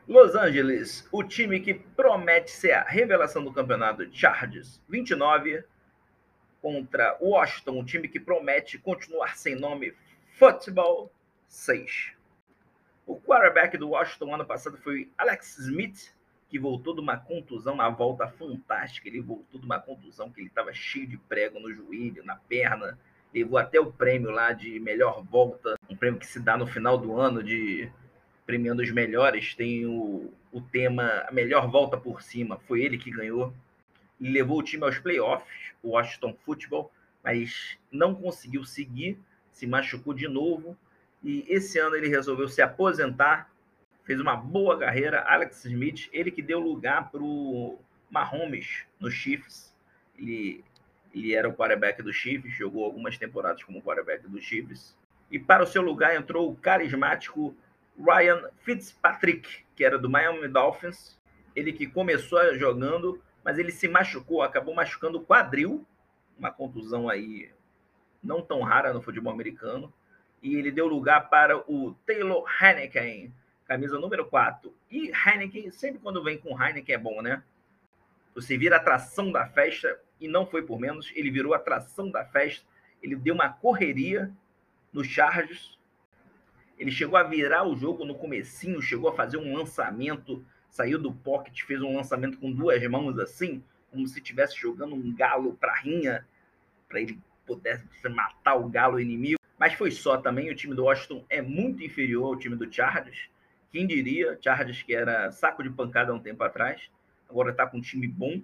Los 0.07 0.35
Angeles, 0.35 1.09
o 1.11 1.25
time 1.25 1.59
que 1.61 1.73
promete 1.73 2.51
ser 2.51 2.73
a 2.73 2.83
revelação 2.83 3.43
do 3.43 3.51
campeonato. 3.51 4.07
Chargers, 4.13 4.79
29. 4.91 5.65
Contra 6.61 7.17
Washington, 7.23 7.81
o 7.81 7.85
time 7.85 8.09
que 8.09 8.21
promete 8.21 8.77
continuar 8.77 9.39
sem 9.39 9.55
nome. 9.55 9.95
Football, 10.39 11.11
6. 11.49 12.13
O 13.07 13.19
quarterback 13.19 13.79
do 13.79 13.91
Washington 13.91 14.35
ano 14.35 14.45
passado 14.45 14.77
foi 14.77 15.11
Alex 15.17 15.59
Smith, 15.59 16.13
que 16.55 16.59
voltou 16.61 16.95
de 16.95 17.01
uma 17.01 17.17
contusão, 17.17 17.75
uma 17.75 17.91
volta 17.91 18.29
fantástica. 18.29 19.09
Ele 19.09 19.21
voltou 19.21 19.59
de 19.59 19.67
uma 19.67 19.81
contusão 19.81 20.31
que 20.31 20.41
ele 20.41 20.47
estava 20.47 20.73
cheio 20.73 21.05
de 21.05 21.19
prego 21.19 21.59
no 21.59 21.75
joelho, 21.75 22.25
na 22.25 22.37
perna. 22.37 22.97
Levou 23.35 23.59
até 23.59 23.81
o 23.81 23.91
prêmio 23.91 24.31
lá 24.31 24.53
de 24.53 24.79
melhor 24.79 25.25
volta, 25.25 25.77
um 25.91 25.97
prêmio 25.97 26.21
que 26.21 26.27
se 26.29 26.39
dá 26.39 26.57
no 26.57 26.65
final 26.65 26.97
do 26.97 27.19
ano 27.19 27.43
de 27.43 27.91
premiando 28.47 28.83
os 28.83 28.93
melhores. 28.93 29.53
Tem 29.57 29.85
o, 29.85 30.33
o 30.53 30.61
tema 30.61 31.25
a 31.27 31.33
melhor 31.33 31.69
volta 31.69 31.97
por 31.97 32.23
cima. 32.23 32.57
Foi 32.69 32.85
ele 32.85 32.99
que 32.99 33.11
ganhou 33.11 33.53
e 34.21 34.31
levou 34.31 34.61
o 34.61 34.63
time 34.63 34.85
aos 34.85 35.01
playoffs, 35.01 35.73
o 35.83 35.89
Washington 35.89 36.37
Football, 36.45 36.89
mas 37.21 37.77
não 37.91 38.15
conseguiu 38.15 38.63
seguir, 38.63 39.19
se 39.51 39.67
machucou 39.67 40.15
de 40.15 40.29
novo. 40.29 40.77
E 41.21 41.45
esse 41.49 41.81
ano 41.81 41.97
ele 41.97 42.07
resolveu 42.07 42.49
se 42.49 42.63
aposentar 42.63 43.53
fez 44.05 44.21
uma 44.21 44.37
boa 44.37 44.79
carreira. 44.79 45.25
Alex 45.27 45.65
Smith, 45.65 46.09
ele 46.13 46.31
que 46.31 46.43
deu 46.43 46.61
lugar 46.61 47.11
para 47.11 47.23
o 47.23 47.79
Mahomes 48.11 48.85
no 49.01 49.11
Chiefs. 49.11 49.75
Ele, 50.17 50.65
ele 51.13 51.35
era 51.35 51.49
o 51.49 51.55
quarterback 51.55 52.03
do 52.03 52.13
Chiefs, 52.13 52.53
jogou 52.53 52.85
algumas 52.85 53.19
temporadas 53.19 53.63
como 53.65 53.83
quarterback 53.83 54.29
do 54.29 54.41
Chiefs. 54.41 54.97
E 55.31 55.39
para 55.39 55.65
o 55.65 55.67
seu 55.67 55.83
lugar 55.83 56.15
entrou 56.15 56.51
o 56.51 56.57
carismático 56.57 57.57
Ryan 57.99 58.49
Fitzpatrick, 58.59 59.65
que 59.75 59.85
era 59.85 59.99
do 59.99 60.09
Miami 60.11 60.49
Dolphins. 60.49 61.19
Ele 61.57 61.73
que 61.73 61.87
começou 61.87 62.57
jogando, 62.57 63.21
mas 63.43 63.59
ele 63.59 63.73
se 63.73 63.89
machucou, 63.89 64.43
acabou 64.43 64.75
machucando 64.75 65.19
o 65.19 65.25
quadril, 65.25 65.87
uma 66.39 66.51
contusão 66.51 67.09
aí 67.09 67.51
não 68.23 68.43
tão 68.43 68.63
rara 68.63 68.93
no 68.93 69.03
futebol 69.03 69.33
americano. 69.33 69.93
E 70.43 70.57
ele 70.57 70.71
deu 70.71 70.87
lugar 70.87 71.31
para 71.31 71.59
o 71.71 71.95
Taylor 72.07 72.45
Heineken, 72.61 73.33
camisa 73.67 73.99
número 73.99 74.27
4. 74.27 74.75
E 74.91 75.11
Heineken, 75.11 75.71
sempre 75.71 76.01
quando 76.01 76.23
vem 76.23 76.39
com 76.39 76.61
Heineken 76.61 76.95
é 76.95 76.99
bom, 76.99 77.23
né? 77.23 77.43
Você 78.35 78.59
vira 78.59 78.77
atração 78.77 79.31
da 79.31 79.47
festa, 79.47 79.99
e 80.21 80.29
não 80.29 80.47
foi 80.47 80.63
por 80.63 80.79
menos, 80.79 81.13
ele 81.15 81.31
virou 81.31 81.55
atração 81.55 82.11
da 82.11 82.25
festa. 82.25 82.65
Ele 83.03 83.15
deu 83.15 83.35
uma 83.35 83.49
correria 83.49 84.33
no 84.93 85.05
Chargers. 85.05 85.79
Ele 86.79 86.91
chegou 86.91 87.17
a 87.17 87.23
virar 87.23 87.65
o 87.65 87.77
jogo 87.77 88.05
no 88.05 88.15
comecinho, 88.15 88.83
chegou 88.83 89.11
a 89.11 89.15
fazer 89.15 89.37
um 89.37 89.57
lançamento, 89.57 90.45
saiu 90.69 90.99
do 90.99 91.13
pocket, 91.13 91.63
fez 91.63 91.81
um 91.81 91.95
lançamento 91.95 92.39
com 92.39 92.51
duas 92.51 92.83
mãos 92.89 93.19
assim, 93.19 93.63
como 93.91 94.07
se 94.09 94.19
estivesse 94.19 94.57
jogando 94.57 94.95
um 94.95 95.15
galo 95.15 95.55
para 95.55 95.75
rinha, 95.75 96.27
para 96.89 97.01
ele 97.01 97.21
pudesse 97.47 97.85
matar 98.09 98.57
o 98.57 98.69
galo 98.69 98.99
inimigo. 98.99 99.39
Mas 99.59 99.75
foi 99.75 99.91
só 99.91 100.17
também, 100.17 100.51
o 100.51 100.57
time 100.57 100.75
do 100.75 100.85
Washington 100.85 101.25
é 101.31 101.41
muito 101.41 101.85
inferior 101.85 102.25
ao 102.25 102.37
time 102.37 102.57
do 102.57 102.73
Chargers. 102.73 103.29
Quem 103.75 103.89
diria, 103.89 104.39
Chargers 104.41 104.85
que 104.85 104.95
era 104.95 105.33
saco 105.33 105.61
de 105.61 105.69
pancada 105.69 106.13
há 106.13 106.15
um 106.15 106.21
tempo 106.21 106.45
atrás, 106.45 106.89
agora 107.29 107.51
está 107.51 107.67
com 107.67 107.79
um 107.79 107.81
time 107.81 108.07
bom. 108.07 108.41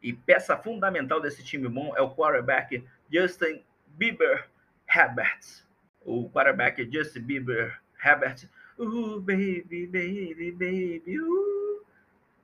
E 0.00 0.12
peça 0.12 0.56
fundamental 0.56 1.20
desse 1.20 1.42
time 1.42 1.66
bom 1.66 1.92
é 1.96 2.00
o 2.00 2.14
quarterback 2.14 2.84
Justin 3.12 3.64
Bieber 3.88 4.48
Herbert. 4.88 5.64
O 6.04 6.30
quarterback 6.30 6.88
Justin 6.88 7.22
Bieber 7.22 7.80
Herbert. 8.04 8.48
Uh, 8.78 9.20
baby, 9.20 9.88
baby, 9.88 10.52
baby, 10.52 11.18
uh, 11.18 11.84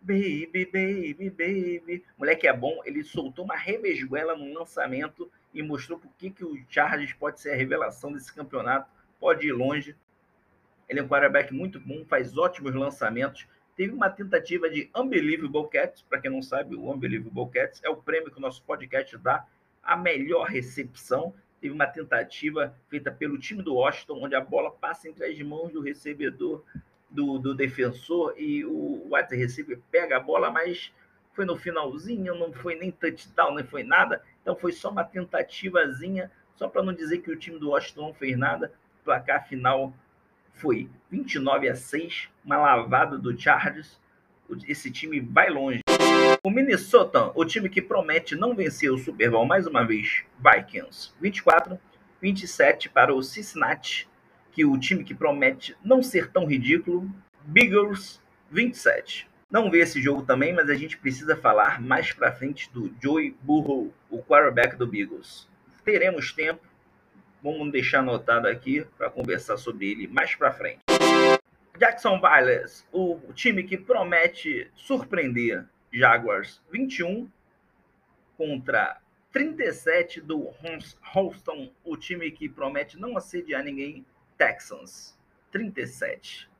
baby, 0.02 0.66
baby, 0.66 1.30
baby. 1.30 2.04
Moleque 2.18 2.48
é 2.48 2.52
bom, 2.52 2.80
ele 2.84 3.04
soltou 3.04 3.44
uma 3.44 3.56
revesguela 3.56 4.36
no 4.36 4.52
lançamento 4.52 5.30
e 5.54 5.62
mostrou 5.62 6.00
por 6.00 6.10
que, 6.18 6.30
que 6.30 6.44
o 6.44 6.60
Chargers 6.68 7.12
pode 7.12 7.40
ser 7.40 7.52
a 7.52 7.56
revelação 7.56 8.12
desse 8.12 8.34
campeonato, 8.34 8.90
pode 9.20 9.46
ir 9.46 9.52
longe. 9.52 9.94
Ele 10.90 10.98
é 10.98 11.02
um 11.04 11.08
quarterback 11.08 11.54
muito 11.54 11.78
bom, 11.78 12.04
faz 12.04 12.36
ótimos 12.36 12.74
lançamentos. 12.74 13.46
Teve 13.76 13.92
uma 13.92 14.10
tentativa 14.10 14.68
de 14.68 14.90
Unbelievable 14.94 15.68
Cats, 15.70 16.02
para 16.02 16.20
quem 16.20 16.32
não 16.32 16.42
sabe, 16.42 16.74
o 16.74 16.90
Unbelievable 16.90 17.48
Cats 17.48 17.80
é 17.84 17.88
o 17.88 17.94
prêmio 17.96 18.28
que 18.28 18.38
o 18.38 18.40
nosso 18.40 18.60
podcast 18.64 19.16
dá 19.16 19.46
a 19.84 19.96
melhor 19.96 20.48
recepção. 20.48 21.32
Teve 21.60 21.72
uma 21.72 21.86
tentativa 21.86 22.74
feita 22.88 23.08
pelo 23.12 23.38
time 23.38 23.62
do 23.62 23.76
Washington, 23.76 24.24
onde 24.24 24.34
a 24.34 24.40
bola 24.40 24.72
passa 24.72 25.08
entre 25.08 25.24
as 25.24 25.40
mãos 25.42 25.72
do 25.72 25.80
recebedor, 25.80 26.64
do, 27.08 27.38
do 27.38 27.54
defensor, 27.54 28.34
e 28.36 28.64
o 28.64 29.14
wide 29.14 29.36
receiver 29.36 29.78
pega 29.92 30.16
a 30.16 30.20
bola, 30.20 30.50
mas 30.50 30.92
foi 31.34 31.44
no 31.44 31.56
finalzinho, 31.56 32.34
não 32.34 32.52
foi 32.52 32.74
nem 32.74 32.90
touchdown, 32.90 33.54
nem 33.54 33.64
foi 33.64 33.84
nada. 33.84 34.24
Então 34.42 34.56
foi 34.56 34.72
só 34.72 34.90
uma 34.90 35.04
tentativazinha, 35.04 36.32
só 36.56 36.68
para 36.68 36.82
não 36.82 36.92
dizer 36.92 37.18
que 37.18 37.30
o 37.30 37.38
time 37.38 37.60
do 37.60 37.70
Washington 37.70 38.08
não 38.08 38.14
fez 38.14 38.36
nada. 38.36 38.72
Placar 39.04 39.46
final 39.46 39.94
foi 40.54 40.88
29 41.10 41.68
a 41.68 41.74
6, 41.74 42.28
uma 42.44 42.56
lavada 42.56 43.18
do 43.18 43.38
Chargers. 43.38 43.98
Esse 44.66 44.90
time 44.90 45.20
vai 45.20 45.48
longe. 45.50 45.80
O 46.42 46.50
Minnesota, 46.50 47.30
o 47.34 47.44
time 47.44 47.68
que 47.68 47.82
promete 47.82 48.34
não 48.34 48.54
vencer 48.54 48.90
o 48.92 48.98
Super 48.98 49.30
Bowl 49.30 49.46
mais 49.46 49.66
uma 49.66 49.84
vez, 49.84 50.24
Vikings, 50.38 51.12
24 51.20 51.78
27 52.20 52.90
para 52.90 53.14
o 53.14 53.22
Cincinnati, 53.22 54.08
que 54.52 54.64
o 54.64 54.78
time 54.78 55.04
que 55.04 55.14
promete 55.14 55.76
não 55.82 56.02
ser 56.02 56.30
tão 56.30 56.46
ridículo, 56.46 57.10
Beagles, 57.42 58.20
27. 58.50 59.28
Não 59.50 59.70
vi 59.70 59.78
esse 59.78 60.00
jogo 60.00 60.22
também, 60.22 60.52
mas 60.52 60.68
a 60.68 60.74
gente 60.74 60.96
precisa 60.96 61.36
falar 61.36 61.80
mais 61.80 62.12
para 62.12 62.32
frente 62.32 62.70
do 62.72 62.92
Joey 63.02 63.36
Burrow, 63.42 63.92
o 64.08 64.22
quarterback 64.22 64.76
do 64.76 64.86
Beagles. 64.86 65.48
Teremos 65.84 66.32
tempo 66.32 66.60
Vamos 67.42 67.72
deixar 67.72 68.00
anotado 68.00 68.46
aqui 68.46 68.84
para 68.98 69.08
conversar 69.08 69.56
sobre 69.56 69.90
ele 69.90 70.06
mais 70.06 70.34
para 70.34 70.52
frente. 70.52 70.80
Jackson 71.78 72.20
Violets, 72.20 72.86
o 72.92 73.18
time 73.32 73.62
que 73.62 73.78
promete 73.78 74.70
surpreender 74.74 75.64
Jaguars 75.90 76.60
21 76.70 77.30
contra 78.36 79.00
37 79.32 80.20
do 80.20 80.50
Houston, 81.14 81.72
o 81.82 81.96
time 81.96 82.30
que 82.30 82.48
promete 82.48 82.98
não 82.98 83.16
assediar 83.16 83.64
ninguém, 83.64 84.04
Texans 84.36 85.18
37. 85.50 86.50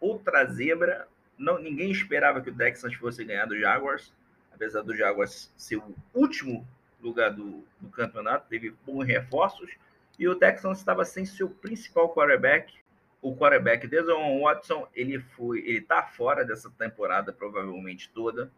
Outra 0.00 0.44
zebra, 0.46 1.06
não, 1.38 1.60
ninguém 1.60 1.90
esperava 1.90 2.40
que 2.40 2.50
o 2.50 2.54
Texans 2.54 2.94
fosse 2.94 3.24
ganhar 3.24 3.46
do 3.46 3.58
Jaguars, 3.58 4.12
apesar 4.52 4.82
do 4.82 4.94
Jaguars 4.96 5.52
ser 5.56 5.76
o 5.76 5.94
último 6.12 6.66
lugar 7.00 7.30
do, 7.30 7.64
do 7.80 7.88
campeonato, 7.90 8.48
teve 8.48 8.70
bons 8.84 9.04
reforços, 9.04 9.70
e 10.18 10.28
o 10.28 10.34
Texans 10.34 10.78
estava 10.78 11.04
sem 11.04 11.24
seu 11.24 11.48
principal 11.48 12.12
quarterback, 12.14 12.72
o 13.20 13.34
quarterback 13.34 13.86
Deshaun 13.88 14.42
Watson, 14.42 14.86
ele 14.94 15.18
foi, 15.18 15.60
ele 15.60 15.80
tá 15.80 16.02
fora 16.02 16.44
dessa 16.44 16.70
temporada 16.70 17.32
provavelmente 17.32 18.10
toda. 18.10 18.52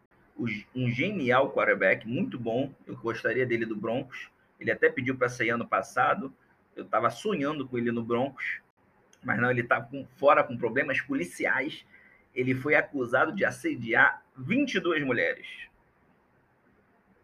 Um 0.75 0.91
genial 0.91 1.53
quarterback, 1.53 2.07
muito 2.07 2.39
bom. 2.39 2.75
Eu 2.87 2.97
gostaria 2.97 3.47
dele 3.47 3.65
do 3.65 3.77
Broncos, 3.77 4.29
Ele 4.59 4.71
até 4.71 4.91
pediu 4.91 5.17
para 5.17 5.29
sair 5.29 5.51
ano 5.51 5.67
passado. 5.67 6.35
Eu 6.75 6.85
estava 6.85 7.09
sonhando 7.11 7.67
com 7.67 7.79
ele 7.79 7.93
no 7.93 8.03
Broncos, 8.03 8.61
mas 9.23 9.41
não, 9.41 9.51
ele 9.51 9.63
está 9.63 9.89
fora 10.17 10.43
com 10.43 10.59
problemas 10.59 11.01
policiais. 11.01 11.87
Ele 12.35 12.55
foi 12.55 12.75
acusado 12.75 13.33
de 13.33 13.45
assediar 13.45 14.23
22 14.37 15.05
mulheres. 15.05 15.47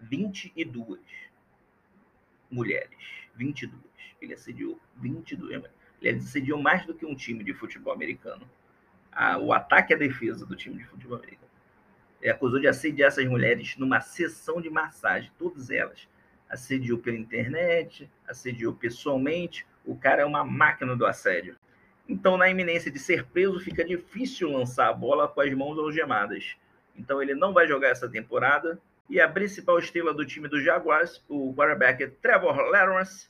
22 0.00 1.00
mulheres. 2.50 2.98
22. 3.34 3.91
Ele 4.24 4.34
assediou 4.34 4.80
22 4.96 5.56
mulheres. 5.56 5.76
Ele 6.00 6.18
assediou 6.18 6.60
mais 6.60 6.86
do 6.86 6.94
que 6.94 7.06
um 7.06 7.14
time 7.14 7.44
de 7.44 7.52
futebol 7.52 7.92
americano. 7.92 8.48
O 9.42 9.52
ataque 9.52 9.92
e 9.92 9.96
a 9.96 9.98
defesa 9.98 10.46
do 10.46 10.56
time 10.56 10.78
de 10.78 10.84
futebol 10.84 11.18
americano. 11.18 11.50
Ele 12.20 12.30
acusou 12.30 12.60
de 12.60 12.68
assediar 12.68 13.08
essas 13.08 13.26
mulheres 13.26 13.76
numa 13.76 14.00
sessão 14.00 14.60
de 14.60 14.70
massagem, 14.70 15.30
todas 15.38 15.70
elas. 15.70 16.08
Assediou 16.48 16.98
pela 16.98 17.16
internet, 17.16 18.08
assediou 18.28 18.72
pessoalmente. 18.72 19.66
O 19.84 19.96
cara 19.96 20.22
é 20.22 20.24
uma 20.24 20.44
máquina 20.44 20.94
do 20.94 21.04
assédio. 21.04 21.56
Então, 22.08 22.36
na 22.36 22.48
iminência 22.48 22.90
de 22.90 22.98
ser 22.98 23.24
preso, 23.24 23.58
fica 23.58 23.84
difícil 23.84 24.50
lançar 24.50 24.88
a 24.88 24.92
bola 24.92 25.26
com 25.28 25.40
as 25.40 25.52
mãos 25.52 25.78
algemadas. 25.78 26.56
Então, 26.96 27.22
ele 27.22 27.34
não 27.34 27.52
vai 27.52 27.66
jogar 27.66 27.88
essa 27.88 28.08
temporada. 28.08 28.80
E 29.10 29.20
a 29.20 29.28
principal 29.28 29.78
estrela 29.78 30.14
do 30.14 30.24
time 30.24 30.48
do 30.48 30.60
Jaguars, 30.60 31.24
o 31.28 31.54
quarterback 31.54 32.06
Trevor 32.22 32.56
Lawrence, 32.70 33.28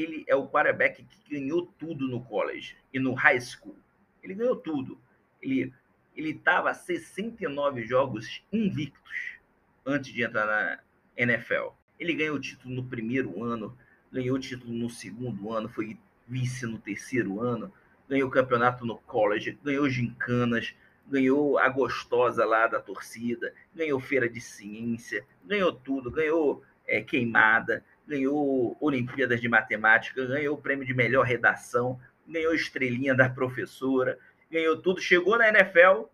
ele 0.00 0.24
é 0.26 0.34
o 0.34 0.46
quarterback 0.46 1.02
que 1.02 1.34
ganhou 1.34 1.66
tudo 1.78 2.06
no 2.06 2.22
college 2.22 2.76
e 2.92 2.98
no 2.98 3.14
high 3.14 3.40
school. 3.40 3.76
Ele 4.22 4.34
ganhou 4.34 4.56
tudo. 4.56 4.98
Ele 5.42 5.72
ele 6.16 6.30
estava 6.30 6.74
69 6.74 7.84
jogos 7.84 8.42
invictos 8.52 9.38
antes 9.86 10.12
de 10.12 10.24
entrar 10.24 10.46
na 10.46 10.80
NFL. 11.16 11.68
Ele 11.98 12.12
ganhou 12.12 12.34
o 12.34 12.40
título 12.40 12.74
no 12.74 12.84
primeiro 12.84 13.40
ano, 13.40 13.78
ganhou 14.10 14.36
o 14.36 14.40
título 14.40 14.72
no 14.72 14.90
segundo 14.90 15.52
ano, 15.52 15.68
foi 15.68 15.96
vice 16.26 16.66
no 16.66 16.76
terceiro 16.76 17.40
ano, 17.40 17.72
ganhou 18.08 18.28
o 18.28 18.32
campeonato 18.32 18.84
no 18.84 18.98
college, 18.98 19.56
ganhou 19.62 19.88
gincanas, 19.88 20.74
ganhou 21.06 21.56
a 21.56 21.68
gostosa 21.68 22.44
lá 22.44 22.66
da 22.66 22.80
torcida, 22.80 23.54
ganhou 23.72 24.00
feira 24.00 24.28
de 24.28 24.40
ciência, 24.40 25.24
ganhou 25.44 25.72
tudo, 25.72 26.10
ganhou 26.10 26.64
é, 26.84 27.00
queimada, 27.00 27.84
ganhou 28.08 28.76
Olimpíadas 28.80 29.40
de 29.40 29.48
Matemática, 29.48 30.24
ganhou 30.24 30.56
o 30.56 30.60
prêmio 30.60 30.86
de 30.86 30.94
melhor 30.94 31.26
redação, 31.26 32.00
ganhou 32.26 32.54
estrelinha 32.54 33.14
da 33.14 33.28
professora, 33.28 34.18
ganhou 34.50 34.80
tudo, 34.80 35.00
chegou 35.00 35.36
na 35.36 35.48
NFL, 35.48 36.04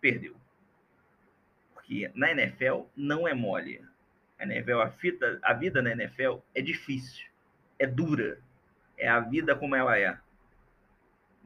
perdeu. 0.00 0.36
Porque 1.72 2.10
na 2.14 2.30
NFL 2.30 2.82
não 2.94 3.26
é 3.26 3.32
mole. 3.32 3.82
A 4.38 4.44
NFL, 4.44 4.80
a, 4.80 4.90
fita, 4.90 5.38
a 5.42 5.54
vida 5.54 5.80
na 5.80 5.92
NFL 5.92 6.36
é 6.54 6.60
difícil, 6.60 7.26
é 7.78 7.86
dura, 7.86 8.38
é 8.96 9.08
a 9.08 9.20
vida 9.20 9.56
como 9.56 9.74
ela 9.74 9.98
é. 9.98 10.18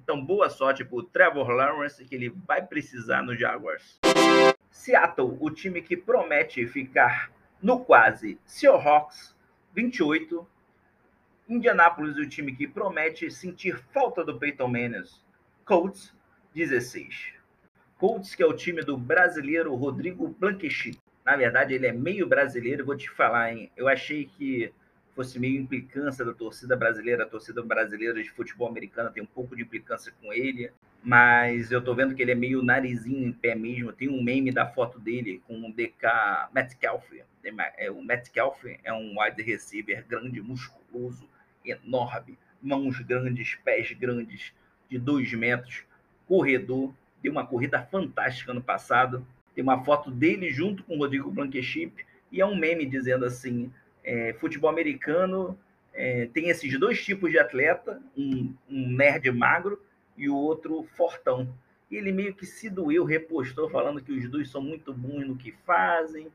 Então, 0.03 0.23
boa 0.23 0.51
sorte 0.51 0.85
para 0.85 0.97
o 0.97 1.03
Trevor 1.03 1.49
Lawrence, 1.49 2.05
que 2.05 2.15
ele 2.17 2.29
vai 2.29 2.61
precisar 2.61 3.23
no 3.23 3.37
Jaguars. 3.37 4.01
Seattle, 4.69 5.37
o 5.39 5.49
time 5.49 5.81
que 5.81 5.97
promete 5.97 6.67
ficar 6.67 7.31
no 7.63 7.85
quase 7.85 8.39
Seahawks, 8.45 9.35
28. 9.75 10.47
Indianapolis, 11.49 12.17
o 12.17 12.29
time 12.29 12.55
que 12.55 12.67
promete 12.67 13.31
sentir 13.31 13.77
falta 13.93 14.25
do 14.25 14.39
Peyton 14.39 14.69
Manning, 14.69 15.05
Colts, 15.65 16.15
16. 16.55 17.35
Colts, 17.99 18.35
que 18.35 18.43
é 18.43 18.47
o 18.47 18.55
time 18.55 18.83
do 18.83 18.97
brasileiro 18.97 19.75
Rodrigo 19.75 20.29
Blanquechip. 20.29 20.99
Na 21.25 21.37
verdade, 21.37 21.75
ele 21.75 21.87
é 21.87 21.93
meio 21.93 22.27
brasileiro, 22.27 22.85
vou 22.85 22.97
te 22.97 23.09
falar, 23.11 23.53
hein? 23.53 23.71
Eu 23.77 23.87
achei 23.87 24.27
que 24.27 24.73
fosse 25.15 25.39
meio 25.39 25.61
implicância 25.61 26.25
da 26.25 26.33
torcida 26.33 26.77
brasileira. 26.77 27.25
A 27.25 27.29
torcida 27.29 27.63
brasileira 27.63 28.23
de 28.23 28.31
futebol 28.31 28.69
americano 28.69 29.11
tem 29.11 29.23
um 29.23 29.27
pouco 29.27 29.55
de 29.55 29.63
implicância 29.63 30.13
com 30.21 30.33
ele, 30.33 30.71
mas 31.03 31.71
eu 31.71 31.83
tô 31.83 31.95
vendo 31.95 32.15
que 32.15 32.23
ele 32.23 32.33
é 32.33 32.35
meio 32.35 32.63
narizinho 32.63 33.29
em 33.29 33.33
pé 33.33 33.55
mesmo. 33.55 33.93
Tem 33.93 34.09
um 34.09 34.23
meme 34.23 34.51
da 34.51 34.67
foto 34.67 34.99
dele 34.99 35.43
com 35.47 35.59
o 35.61 35.73
DK 35.73 36.49
Metcalf. 36.53 37.05
O 37.95 38.03
Metcalf 38.03 38.65
é 38.83 38.93
um 38.93 39.21
wide 39.21 39.43
receiver 39.43 40.05
grande, 40.07 40.41
musculoso, 40.41 41.29
enorme, 41.65 42.39
mãos 42.63 42.99
grandes, 43.01 43.57
pés 43.57 43.93
grandes, 43.93 44.53
de 44.89 44.99
dois 44.99 45.33
metros, 45.33 45.85
corredor, 46.27 46.93
deu 47.23 47.33
uma 47.33 47.47
corrida 47.47 47.83
fantástica 47.83 48.53
ano 48.53 48.63
passado. 48.63 49.27
Tem 49.55 49.63
uma 49.63 49.85
foto 49.85 50.11
dele 50.11 50.51
junto 50.51 50.83
com 50.85 50.95
o 50.95 50.99
Rodrigo 50.99 51.31
Blankenship 51.31 52.05
e 52.31 52.41
é 52.41 52.47
um 52.47 52.57
meme 52.57 52.87
dizendo 52.87 53.25
assim: 53.25 53.71
é, 54.05 54.35
futebol 54.35 54.71
americano 54.71 55.59
é, 55.95 56.27
tem 56.27 56.49
esses 56.49 56.79
dois 56.79 57.03
tipos 57.05 57.31
de 57.31 57.39
atleta, 57.39 58.01
um, 58.17 58.55
um, 58.69 58.89
nerd 58.89 59.31
magro 59.31 59.81
e 60.17 60.29
o 60.29 60.37
outro 60.37 60.85
fortão. 60.97 61.53
E 61.91 61.97
ele 61.97 62.13
meio 62.13 62.35
que 62.35 62.47
se 62.47 62.71
doeu, 62.71 63.05
repostou, 63.05 63.69
falando 63.69 64.03
que 64.03 64.13
os 64.13 64.31
dois 64.31 64.51
são 64.51 64.63
muito 64.63 64.95
bons 64.95 65.27
no 65.27 65.37
que 65.37 65.53
fazem, 65.67 66.29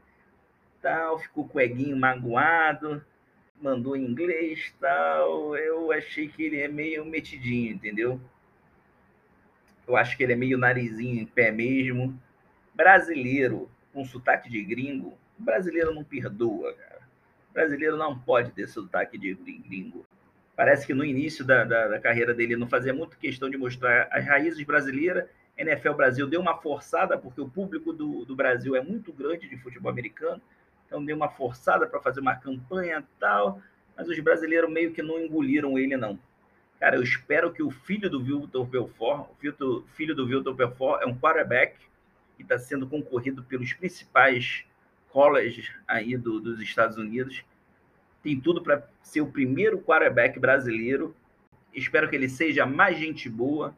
tal, 0.82 1.18
ficou 1.20 1.48
com 1.48 1.58
o 1.58 1.62
eguinho 1.62 1.98
magoado, 1.98 3.04
mandou 3.60 3.96
em 3.96 4.06
inglês, 4.06 4.74
tal. 4.80 5.56
Eu 5.58 5.92
achei 5.92 6.28
que 6.28 6.44
ele 6.44 6.60
é 6.60 6.68
meio 6.68 7.04
metidinho, 7.04 7.74
entendeu? 7.74 8.22
Eu 9.88 9.96
acho 9.96 10.16
que 10.16 10.24
ele 10.24 10.34
é 10.34 10.36
meio 10.36 10.58
narizinho 10.58 11.22
em 11.22 11.26
pé 11.26 11.52
mesmo. 11.52 12.20
Brasileiro, 12.76 13.72
com 13.92 14.06
sotaque 14.06 14.50
de 14.50 14.64
gringo, 14.64 15.18
brasileiro 15.38 15.96
não 15.96 16.04
perdoa, 16.04 16.74
cara. 16.74 16.97
Brasileiro 17.58 17.98
não 17.98 18.16
pode 18.16 18.52
ter 18.52 18.68
sotaque 18.68 19.18
de 19.18 19.34
gringo. 19.34 20.06
Parece 20.56 20.86
que 20.86 20.94
no 20.94 21.04
início 21.04 21.44
da, 21.44 21.64
da, 21.64 21.88
da 21.88 22.00
carreira 22.00 22.32
dele 22.32 22.56
não 22.56 22.70
fazia 22.70 22.94
muito 22.94 23.18
questão 23.18 23.50
de 23.50 23.58
mostrar 23.58 24.08
as 24.12 24.24
raízes 24.24 24.64
brasileiras. 24.64 25.28
NFL 25.58 25.94
Brasil 25.94 26.28
deu 26.28 26.40
uma 26.40 26.56
forçada, 26.56 27.18
porque 27.18 27.42
o 27.42 27.50
público 27.50 27.92
do, 27.92 28.24
do 28.26 28.36
Brasil 28.36 28.76
é 28.76 28.82
muito 28.84 29.12
grande 29.12 29.50
de 29.50 29.58
futebol 29.58 29.92
americano, 29.92 30.40
então 30.86 31.04
deu 31.04 31.16
uma 31.16 31.30
forçada 31.30 31.88
para 31.88 32.00
fazer 32.00 32.20
uma 32.20 32.36
campanha 32.36 33.04
tal, 33.20 33.60
mas 33.96 34.08
os 34.08 34.20
brasileiros 34.20 34.70
meio 34.70 34.94
que 34.94 35.02
não 35.02 35.20
engoliram 35.20 35.80
ele, 35.80 35.98
não. 35.98 36.20
Cara, 36.80 36.98
eu 36.98 37.02
espero 37.02 37.52
que 37.52 37.64
o 37.64 37.72
filho 37.72 38.08
do 38.08 38.24
Vitor 38.24 38.68
Belfort, 38.68 39.32
o 39.32 39.84
filho 39.96 40.16
do 40.16 40.28
Vitor 40.28 40.54
Belfort 40.54 41.02
é 41.02 41.08
um 41.08 41.18
quarterback 41.18 41.76
que 42.36 42.44
está 42.44 42.60
sendo 42.60 42.86
concorrido 42.86 43.42
pelos 43.42 43.74
principais 43.74 44.64
colleges 45.12 45.72
aí 45.88 46.18
do, 46.18 46.40
dos 46.40 46.60
Estados 46.60 46.98
Unidos. 46.98 47.44
Tem 48.24 48.40
tudo 48.40 48.62
para 48.62 48.88
ser 49.02 49.22
o 49.22 49.32
primeiro 49.32 49.80
quarterback 49.80 50.40
brasileiro. 50.40 51.16
Espero 51.74 52.10
que 52.10 52.16
ele 52.16 52.30
seja 52.30 52.66
mais 52.66 52.98
gente 52.98 53.30
boa, 53.30 53.76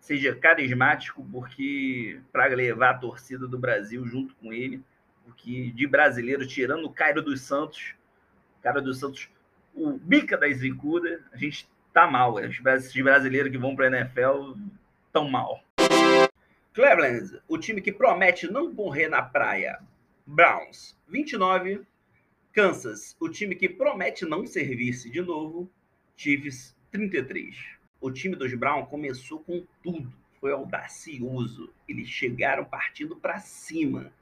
seja 0.00 0.34
carismático, 0.34 1.24
porque 1.30 2.20
para 2.32 2.46
levar 2.46 2.90
a 2.90 2.98
torcida 2.98 3.46
do 3.46 3.58
Brasil 3.58 4.06
junto 4.06 4.34
com 4.36 4.52
ele, 4.52 4.82
porque 5.24 5.70
de 5.70 5.86
brasileiro, 5.86 6.46
tirando 6.46 6.84
o 6.84 6.92
Cairo 6.92 7.22
dos 7.22 7.42
Santos, 7.42 7.94
cara 8.62 8.80
dos 8.80 8.98
Santos, 8.98 9.28
o 9.74 9.92
bica 9.92 10.36
da 10.36 10.50
Zicuda, 10.50 11.20
a 11.32 11.36
gente 11.36 11.68
tá 11.92 12.06
mal. 12.06 12.34
Os 12.34 12.58
brasileiros 13.00 13.50
que 13.50 13.58
vão 13.58 13.76
para 13.76 13.86
a 13.86 14.00
NFL 14.00 14.54
tão 15.12 15.28
mal. 15.28 15.62
Cleveland, 16.74 17.40
o 17.48 17.58
time 17.58 17.80
que 17.80 17.90
promete 17.90 18.50
não 18.50 18.72
morrer 18.72 19.08
na 19.08 19.22
praia. 19.22 19.80
Browns, 20.30 20.94
29. 21.08 21.86
Kansas, 22.52 23.16
o 23.18 23.30
time 23.30 23.54
que 23.54 23.66
promete 23.66 24.26
não 24.26 24.44
servir-se 24.46 25.08
de 25.08 25.22
novo. 25.22 25.70
Chiefs, 26.14 26.76
33. 26.90 27.56
O 27.98 28.10
time 28.10 28.36
dos 28.36 28.52
Browns 28.52 28.90
começou 28.90 29.40
com 29.40 29.66
tudo. 29.82 30.12
Foi 30.38 30.52
audacioso. 30.52 31.72
Eles 31.88 32.10
chegaram 32.10 32.62
partindo 32.62 33.16
para 33.16 33.38
cima. 33.38 34.12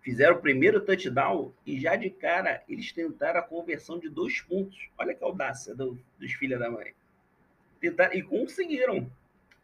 Fizeram 0.00 0.36
o 0.36 0.40
primeiro 0.40 0.80
touchdown 0.80 1.52
e 1.66 1.80
já 1.80 1.96
de 1.96 2.10
cara 2.10 2.62
eles 2.68 2.92
tentaram 2.92 3.40
a 3.40 3.42
conversão 3.42 3.98
de 3.98 4.08
dois 4.08 4.40
pontos. 4.40 4.88
Olha 4.96 5.16
que 5.16 5.24
audácia 5.24 5.74
do, 5.74 5.98
dos 6.16 6.32
filhos 6.32 6.60
da 6.60 6.70
mãe 6.70 6.94
tentar, 7.80 8.14
e 8.14 8.22
conseguiram, 8.22 9.10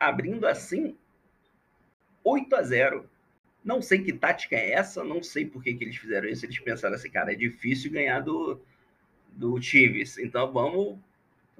abrindo 0.01 0.49
assim 0.49 0.99
8 2.25 2.57
a 2.57 2.63
0. 2.65 3.16
Não 3.67 3.83
sei 3.83 3.99
que 3.99 4.13
tática 4.13 4.55
é 4.55 4.75
essa, 4.75 5.03
não 5.03 5.21
sei 5.21 5.45
por 5.45 5.61
que, 5.61 5.75
que 5.75 5.83
eles 5.83 5.97
fizeram 5.97 6.29
isso. 6.29 6.47
Eles 6.47 6.57
pensaram 6.61 6.95
assim, 6.95 7.11
cara, 7.11 7.33
é 7.33 7.35
difícil 7.35 7.91
ganhar 7.91 8.21
do, 8.21 8.61
do 9.33 9.61
Chiefs, 9.61 10.19
então 10.19 10.53
vamos 10.53 10.97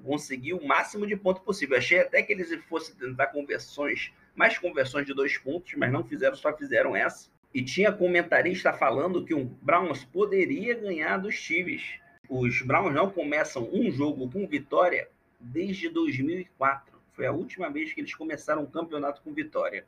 conseguir 0.01 0.53
o 0.53 0.65
máximo 0.65 1.05
de 1.05 1.17
ponto 1.17 1.41
possível. 1.41 1.77
Achei 1.77 1.99
até 1.99 2.23
que 2.23 2.31
eles 2.31 2.49
fossem 2.69 2.95
tentar 2.95 3.27
conversões, 3.27 4.13
mais 4.33 4.57
conversões 4.57 5.05
de 5.05 5.13
dois 5.13 5.37
pontos, 5.37 5.73
mas 5.75 5.91
não 5.91 6.01
fizeram, 6.01 6.37
só 6.37 6.55
fizeram 6.55 6.95
essa. 6.95 7.29
E 7.53 7.61
tinha 7.61 7.91
comentarista 7.91 8.71
falando 8.71 9.25
que 9.25 9.33
o 9.33 9.43
Browns 9.43 10.05
poderia 10.05 10.75
ganhar 10.75 11.17
dos 11.17 11.35
Chiefs. 11.35 11.99
Os 12.29 12.61
Browns 12.61 12.93
não 12.93 13.11
começam 13.11 13.69
um 13.73 13.91
jogo 13.91 14.31
com 14.31 14.47
vitória 14.47 15.09
desde 15.37 15.89
2004. 15.89 16.97
Foi 17.11 17.25
a 17.25 17.33
última 17.33 17.69
vez 17.69 17.91
que 17.91 17.99
eles 17.99 18.15
começaram 18.15 18.63
um 18.63 18.65
campeonato 18.65 19.21
com 19.21 19.33
vitória. 19.33 19.85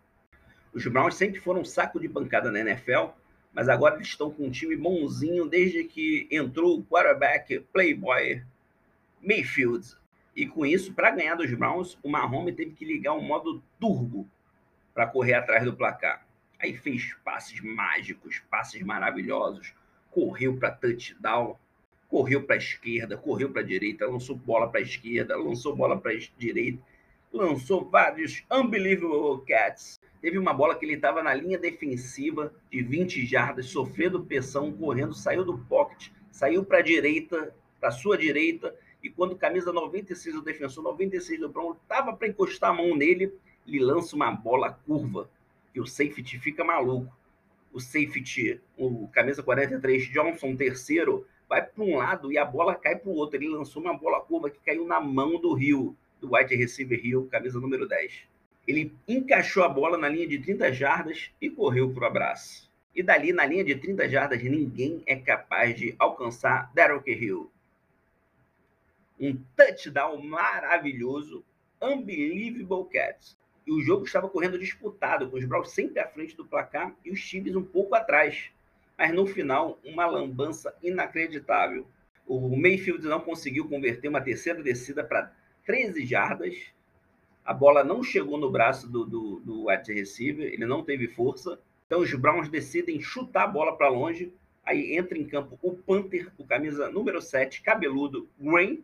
Os 0.74 0.86
Browns 0.86 1.16
sempre 1.16 1.40
foram 1.40 1.62
um 1.62 1.66
saco 1.66 2.00
de 2.00 2.08
pancada 2.08 2.52
na 2.52 2.60
NFL, 2.60 3.08
mas 3.54 3.68
agora 3.68 3.96
eles 3.96 4.08
estão 4.08 4.30
com 4.30 4.46
um 4.46 4.52
time 4.52 4.76
bonzinho 4.76 5.48
desde 5.48 5.84
que 5.84 6.28
entrou 6.32 6.78
o 6.78 6.84
quarterback 6.84 7.60
playboy 7.74 8.44
Mayfield. 9.22 9.98
E 10.36 10.46
com 10.46 10.66
isso, 10.66 10.94
para 10.94 11.12
ganhar 11.12 11.36
dos 11.36 11.54
Browns, 11.54 11.98
o 12.04 12.10
Mahomes 12.10 12.56
teve 12.56 12.72
que 12.72 12.86
ligar 12.86 13.14
um 13.14 13.22
modo 13.22 13.62
turbo 13.80 14.28
para 14.94 15.08
correr 15.08 15.34
atrás 15.34 15.66
do 15.66 15.76
placar. 15.76 16.26
Aí 16.60 16.78
fez 16.78 17.14
passes 17.24 17.60
mágicos, 17.62 18.42
passes 18.50 18.82
maravilhosos, 18.84 19.74
correu 20.12 20.58
para 20.58 20.72
touchdown, 20.72 21.58
correu 22.08 22.44
para 22.44 22.56
a 22.56 22.58
esquerda, 22.58 23.18
correu 23.18 23.52
para 23.52 23.62
a 23.62 23.66
direita, 23.66 24.08
lançou 24.08 24.36
bola 24.36 24.70
para 24.70 24.80
a 24.80 24.84
esquerda, 24.84 25.38
lançou 25.38 25.76
bola 25.76 26.00
para 26.00 26.12
a 26.12 26.20
direita, 26.38 26.82
lançou 27.32 27.90
vários 27.90 28.44
unbelievable 28.52 29.46
cats. 29.46 29.99
Teve 30.22 30.38
uma 30.38 30.54
bola 30.54 30.76
que 30.76 30.86
ele 30.86 30.96
estava 30.96 31.24
na 31.24 31.34
linha 31.34 31.58
defensiva 31.58 32.54
de 32.70 32.82
20 32.82 33.26
jardas, 33.26 33.68
sofrendo 33.68 34.24
pressão, 34.24 34.72
correndo, 34.72 35.14
saiu 35.14 35.46
do 35.46 35.58
pocket, 35.58 36.10
saiu 36.32 36.64
para 36.66 36.80
a 36.80 36.82
direita, 36.82 37.56
para 37.80 37.92
sua 37.92 38.18
direita, 38.18 38.76
e 39.02 39.10
quando 39.10 39.36
camisa 39.36 39.72
96 39.72 40.36
do 40.36 40.42
defensor, 40.42 40.84
96 40.84 41.40
do 41.40 41.50
Brown, 41.50 41.72
estava 41.72 42.14
para 42.14 42.28
encostar 42.28 42.72
a 42.72 42.74
mão 42.74 42.96
nele, 42.96 43.34
ele 43.66 43.80
lança 43.80 44.16
uma 44.16 44.30
bola 44.32 44.74
curva, 44.86 45.30
e 45.74 45.80
o 45.80 45.86
safety 45.86 46.38
fica 46.38 46.64
maluco. 46.64 47.18
O 47.72 47.80
safety, 47.80 48.60
o 48.78 49.08
camisa 49.10 49.44
43, 49.44 50.12
Johnson, 50.12 50.56
terceiro, 50.56 51.26
vai 51.48 51.64
para 51.64 51.84
um 51.84 51.98
lado 51.98 52.32
e 52.32 52.38
a 52.38 52.44
bola 52.44 52.76
cai 52.76 52.96
para 52.96 53.10
o 53.10 53.16
outro. 53.16 53.38
Ele 53.38 53.48
lançou 53.48 53.82
uma 53.82 53.96
bola 53.96 54.22
curva 54.22 54.50
que 54.50 54.60
caiu 54.60 54.86
na 54.86 55.00
mão 55.00 55.40
do 55.40 55.54
Rio, 55.54 55.96
do 56.20 56.36
wide 56.36 56.56
receiver 56.56 57.00
Rio, 57.00 57.28
camisa 57.32 57.60
número 57.60 57.88
10. 57.88 58.29
Ele 58.70 58.94
encaixou 59.08 59.64
a 59.64 59.70
bola 59.70 59.98
na 59.98 60.08
linha 60.08 60.28
de 60.28 60.40
30 60.40 60.72
jardas 60.72 61.32
e 61.42 61.50
correu 61.50 61.92
para 61.92 62.04
o 62.04 62.08
abraço. 62.08 62.70
E 62.96 63.02
dali, 63.02 63.34
na 63.34 63.46
linha 63.46 63.64
de 63.64 63.76
30 63.76 64.08
jardas, 64.08 64.44
ninguém 64.44 65.02
é 65.06 65.16
capaz 65.16 65.76
de 65.76 65.96
alcançar 65.98 66.72
Derrick 66.74 67.12
Hill. 67.12 67.52
Um 69.20 69.38
touchdown 69.56 70.22
maravilhoso, 70.22 71.44
unbelievable 71.82 72.88
cats. 72.92 73.38
E 73.66 73.72
o 73.72 73.82
jogo 73.82 74.06
estava 74.06 74.30
correndo 74.30 74.60
disputado, 74.60 75.30
com 75.30 75.38
os 75.38 75.46
Browns 75.46 75.72
sempre 75.72 76.00
à 76.00 76.08
frente 76.08 76.36
do 76.36 76.46
placar 76.46 76.96
e 77.04 77.12
os 77.12 77.20
Chiefs 77.20 77.56
um 77.56 77.64
pouco 77.64 77.96
atrás 77.96 78.52
mas 79.00 79.14
no 79.14 79.26
final, 79.26 79.80
uma 79.86 80.06
lambança 80.06 80.76
inacreditável. 80.84 81.88
O 82.28 82.54
Mayfield 82.58 83.08
não 83.08 83.22
conseguiu 83.22 83.70
converter 83.70 84.10
uma 84.10 84.20
terceira 84.20 84.62
descida 84.62 85.06
para 85.06 85.32
13 85.66 86.06
jardas. 86.06 86.54
A 87.50 87.54
bola 87.56 87.84
não 87.84 88.04
chegou 88.04 88.38
no 88.38 88.52
braço 88.52 88.88
do, 88.88 89.04
do, 89.04 89.40
do 89.40 89.70
wide 89.70 89.92
receiver, 89.92 90.54
ele 90.54 90.68
não 90.68 90.84
teve 90.84 91.08
força. 91.08 91.60
Então 91.88 92.00
os 92.00 92.14
Browns 92.14 92.48
decidem 92.48 93.02
chutar 93.02 93.46
a 93.46 93.48
bola 93.48 93.76
para 93.76 93.90
longe. 93.90 94.32
Aí 94.64 94.96
entra 94.96 95.18
em 95.18 95.26
campo 95.26 95.58
o 95.60 95.74
Panther, 95.74 96.32
o 96.38 96.46
camisa 96.46 96.92
número 96.92 97.20
7, 97.20 97.64
cabeludo, 97.64 98.30
Green. 98.40 98.84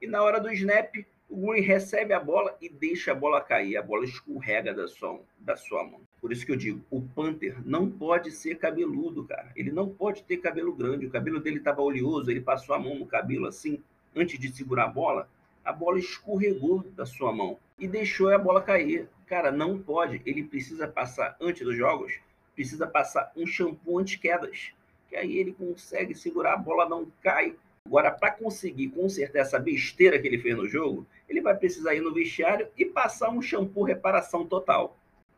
E 0.00 0.06
na 0.06 0.22
hora 0.22 0.40
do 0.40 0.50
snap, 0.50 1.04
o 1.28 1.36
Green 1.36 1.60
recebe 1.60 2.14
a 2.14 2.18
bola 2.18 2.56
e 2.62 2.70
deixa 2.70 3.12
a 3.12 3.14
bola 3.14 3.42
cair. 3.42 3.76
A 3.76 3.82
bola 3.82 4.06
escorrega 4.06 4.72
da 4.72 4.88
sua, 4.88 5.20
da 5.38 5.54
sua 5.54 5.84
mão. 5.84 6.00
Por 6.18 6.32
isso 6.32 6.46
que 6.46 6.52
eu 6.52 6.56
digo, 6.56 6.80
o 6.90 7.02
Panther 7.02 7.58
não 7.62 7.90
pode 7.90 8.30
ser 8.30 8.54
cabeludo, 8.54 9.24
cara. 9.24 9.52
Ele 9.54 9.70
não 9.70 9.86
pode 9.86 10.22
ter 10.22 10.38
cabelo 10.38 10.74
grande. 10.74 11.04
O 11.04 11.10
cabelo 11.10 11.40
dele 11.40 11.58
estava 11.58 11.82
oleoso, 11.82 12.30
ele 12.30 12.40
passou 12.40 12.74
a 12.74 12.78
mão 12.78 12.94
no 12.94 13.04
cabelo 13.04 13.46
assim, 13.46 13.82
antes 14.16 14.38
de 14.38 14.50
segurar 14.50 14.84
a 14.84 14.88
bola. 14.88 15.28
A 15.62 15.74
bola 15.74 15.98
escorregou 15.98 16.82
da 16.96 17.04
sua 17.04 17.34
mão 17.34 17.58
e 17.78 17.86
deixou 17.86 18.30
a 18.30 18.38
bola 18.38 18.62
cair. 18.62 19.08
Cara, 19.26 19.52
não 19.52 19.78
pode. 19.78 20.20
Ele 20.24 20.42
precisa 20.42 20.88
passar, 20.88 21.36
antes 21.40 21.62
dos 21.62 21.76
jogos, 21.76 22.18
precisa 22.54 22.86
passar 22.86 23.32
um 23.36 23.46
shampoo 23.46 23.98
anti-quedas. 23.98 24.72
Que 25.08 25.16
aí 25.16 25.38
ele 25.38 25.52
consegue 25.52 26.14
segurar, 26.14 26.54
a 26.54 26.56
bola 26.56 26.88
não 26.88 27.10
cai. 27.22 27.54
Agora, 27.86 28.10
para 28.10 28.32
conseguir 28.32 28.88
consertar 28.88 29.40
essa 29.40 29.58
besteira 29.58 30.18
que 30.18 30.26
ele 30.26 30.38
fez 30.38 30.56
no 30.56 30.68
jogo, 30.68 31.06
ele 31.28 31.40
vai 31.40 31.56
precisar 31.56 31.94
ir 31.94 32.00
no 32.00 32.12
vestiário 32.12 32.68
e 32.76 32.84
passar 32.84 33.30
um 33.30 33.40
shampoo 33.40 33.84
reparação 33.84 34.46
total. 34.46 34.96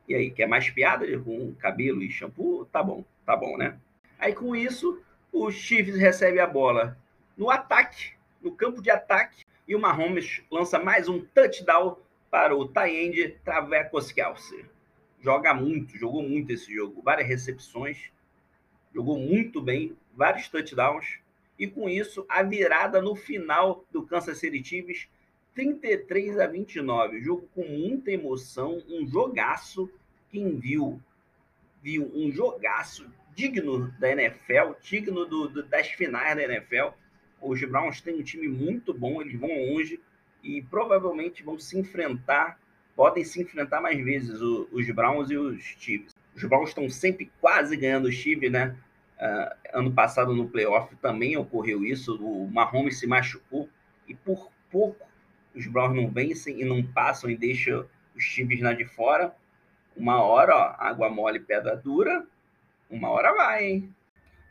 E 0.09 0.14
aí, 0.14 0.31
quer 0.31 0.46
mais 0.46 0.68
piada 0.70 1.07
com 1.20 1.55
cabelo 1.55 2.03
e 2.03 2.11
shampoo? 2.11 2.64
Tá 2.66 2.83
bom, 2.83 3.05
tá 3.24 3.37
bom, 3.37 3.57
né? 3.57 3.79
Aí 4.18 4.35
com 4.35 4.57
isso, 4.57 5.00
o 5.33 5.50
Chiefs 5.50 5.96
recebe 5.96 6.40
a 6.40 6.46
bola 6.46 6.98
no 7.37 7.50
ataque, 7.50 8.12
no 8.42 8.53
campo 8.53 8.83
de 8.83 8.90
ataque, 8.90 9.44
e 9.66 9.74
o 9.74 9.81
Mahomes 9.81 10.42
lança 10.50 10.79
mais 10.79 11.09
um 11.09 11.24
touchdown 11.24 11.96
para 12.31 12.57
o 12.57 12.69
Tyend 12.69 13.37
Travecos 13.45 14.12
Kelsey. 14.12 14.64
Joga 15.21 15.53
muito, 15.53 15.99
jogou 15.99 16.23
muito 16.23 16.53
esse 16.53 16.73
jogo, 16.73 17.03
várias 17.03 17.29
recepções, 17.29 18.11
jogou 18.95 19.19
muito 19.19 19.61
bem, 19.61 19.97
vários 20.14 20.49
touchdowns, 20.49 21.19
e 21.59 21.66
com 21.66 21.88
isso 21.88 22.25
a 22.29 22.43
virada 22.43 23.03
no 23.03 23.14
final 23.14 23.85
do 23.93 24.03
Kansas 24.07 24.38
City 24.38 24.64
Chiefs 24.64 25.09
33 25.55 26.38
a 26.38 26.47
29, 26.47 27.21
jogo 27.21 27.49
com 27.55 27.64
muita 27.64 28.11
emoção, 28.11 28.83
um 28.88 29.07
jogaço. 29.07 29.90
Quem 30.31 30.57
viu, 30.57 31.01
viu 31.83 32.11
um 32.14 32.31
jogaço 32.31 33.11
digno 33.35 33.93
da 33.99 34.11
NFL, 34.11 34.75
digno 34.81 35.27
do, 35.27 35.49
do, 35.49 35.62
das 35.64 35.88
finais 35.88 36.37
da 36.37 36.45
NFL. 36.45 36.95
Os 37.43 37.61
Browns 37.64 38.01
têm 38.01 38.14
um 38.14 38.23
time 38.23 38.49
muito 38.49 38.95
bom, 38.95 39.21
eles 39.21 39.38
vão 39.38 39.51
longe 39.73 40.01
e 40.42 40.62
provavelmente 40.62 41.42
vão 41.42 41.59
se 41.59 41.79
enfrentar, 41.79 42.59
podem 42.96 43.24
se 43.24 43.40
enfrentar 43.40 43.81
mais 43.81 44.03
vezes 44.03 44.40
o, 44.40 44.68
os 44.72 44.88
Browns 44.90 45.31
e 45.31 45.37
os 45.37 45.62
Chiefs. 45.62 46.14
Os 46.35 46.44
Browns 46.44 46.70
estão 46.70 46.88
sempre 46.88 47.31
quase 47.40 47.76
ganhando 47.76 48.09
os 48.09 48.14
Chiefs, 48.14 48.50
né? 48.50 48.76
Uh, 49.18 49.79
ano 49.79 49.92
passado 49.92 50.35
no 50.35 50.48
playoff 50.48 50.94
também 50.96 51.37
ocorreu 51.37 51.85
isso, 51.85 52.16
o 52.16 52.50
Mahomes 52.50 52.98
se 52.98 53.07
machucou 53.07 53.68
e 54.09 54.14
por 54.14 54.50
pouco 54.70 55.07
os 55.55 55.66
Browns 55.66 55.94
não 55.94 56.09
vencem 56.09 56.61
e 56.61 56.64
não 56.64 56.83
passam 56.83 57.29
e 57.29 57.37
deixam 57.37 57.87
os 58.16 58.24
Chiefs 58.24 58.61
lá 58.61 58.72
de 58.72 58.85
fora. 58.85 59.35
Uma 59.96 60.22
hora, 60.22 60.57
ó, 60.57 60.74
água 60.79 61.11
mole, 61.11 61.40
pedra 61.40 61.76
dura, 61.76 62.26
uma 62.88 63.11
hora 63.11 63.35
vai, 63.35 63.64
hein? 63.64 63.94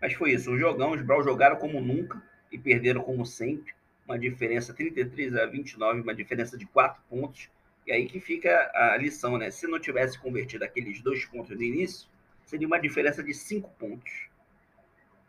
Mas 0.02 0.14
foi 0.14 0.34
isso, 0.34 0.52
um 0.52 0.58
jogão, 0.58 0.92
os 0.92 1.02
Browns 1.02 1.26
jogaram 1.26 1.56
como 1.56 1.82
nunca 1.82 2.22
e 2.52 2.58
perderam 2.58 3.02
como 3.02 3.26
sempre. 3.26 3.74
Uma 4.10 4.18
diferença 4.18 4.74
33 4.74 5.36
a 5.36 5.46
29, 5.46 6.02
uma 6.02 6.16
diferença 6.16 6.58
de 6.58 6.66
4 6.66 7.00
pontos. 7.08 7.48
E 7.86 7.92
aí 7.92 8.08
que 8.08 8.20
fica 8.20 8.50
a 8.74 8.98
lição, 8.98 9.38
né? 9.38 9.52
Se 9.52 9.68
não 9.68 9.80
tivesse 9.80 10.18
convertido 10.18 10.64
aqueles 10.64 11.00
dois 11.00 11.26
pontos 11.26 11.56
no 11.56 11.62
início, 11.62 12.10
seria 12.44 12.66
uma 12.66 12.80
diferença 12.80 13.22
de 13.22 13.36
5 13.36 13.70
pontos. 13.78 14.12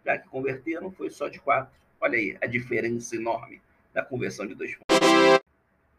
Já 0.03 0.17
que 0.17 0.27
converteram, 0.31 0.91
foi 0.91 1.11
só 1.11 1.29
de 1.29 1.39
4. 1.39 1.71
Olha 2.01 2.17
aí 2.17 2.39
a 2.41 2.47
diferença 2.47 3.17
enorme 3.17 3.61
da 3.93 4.03
conversão 4.03 4.47
de 4.47 4.55
dois 4.55 4.75
pontos. 4.75 5.43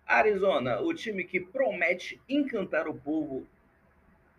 Arizona, 0.03 0.81
o 0.81 0.91
time 0.91 1.23
que 1.23 1.39
promete 1.39 2.19
encantar 2.27 2.87
o 2.87 2.95
povo 2.95 3.45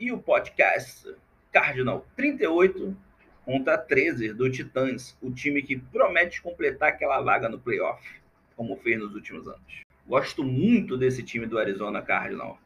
e 0.00 0.11
o 0.11 0.18
podcast 0.18 1.14
Cardinal 1.52 2.05
38 2.16 2.96
contra 3.44 3.78
13 3.78 4.33
do 4.33 4.50
Titãs, 4.50 5.16
o 5.22 5.31
time 5.31 5.62
que 5.62 5.78
promete 5.78 6.42
completar 6.42 6.88
aquela 6.88 7.20
vaga 7.20 7.48
no 7.48 7.61
playoff, 7.61 8.21
como 8.62 8.77
fez 8.77 9.01
nos 9.01 9.12
últimos 9.12 9.48
anos. 9.48 9.83
Gosto 10.07 10.44
muito 10.44 10.96
desse 10.96 11.20
time 11.20 11.46
do 11.46 11.59
Arizona 11.59 12.01
Cardinal. 12.01 12.61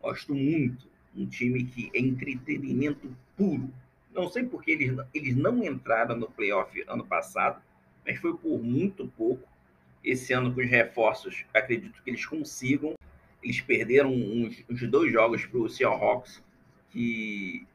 Gosto 0.00 0.32
muito. 0.32 0.86
Um 1.16 1.26
time 1.26 1.64
que 1.64 1.90
é 1.92 1.98
entretenimento 1.98 3.10
puro. 3.36 3.68
Não 4.14 4.28
sei 4.28 4.44
porque 4.44 4.70
eles, 4.70 4.96
eles 5.12 5.34
não 5.34 5.64
entraram 5.64 6.16
no 6.16 6.30
playoff 6.30 6.84
ano 6.86 7.04
passado, 7.04 7.60
mas 8.06 8.18
foi 8.18 8.36
por 8.36 8.62
muito 8.62 9.08
pouco. 9.16 9.48
Esse 10.04 10.32
ano, 10.32 10.54
com 10.54 10.60
os 10.60 10.70
reforços, 10.70 11.44
acredito 11.52 12.00
que 12.00 12.10
eles 12.10 12.24
consigam. 12.24 12.94
Eles 13.42 13.60
perderam 13.60 14.12
uns, 14.12 14.62
uns 14.70 14.88
dois 14.88 15.12
jogos 15.12 15.44
para 15.44 15.58
o 15.58 15.68
Seahawks 15.68 16.42
que 16.90 17.66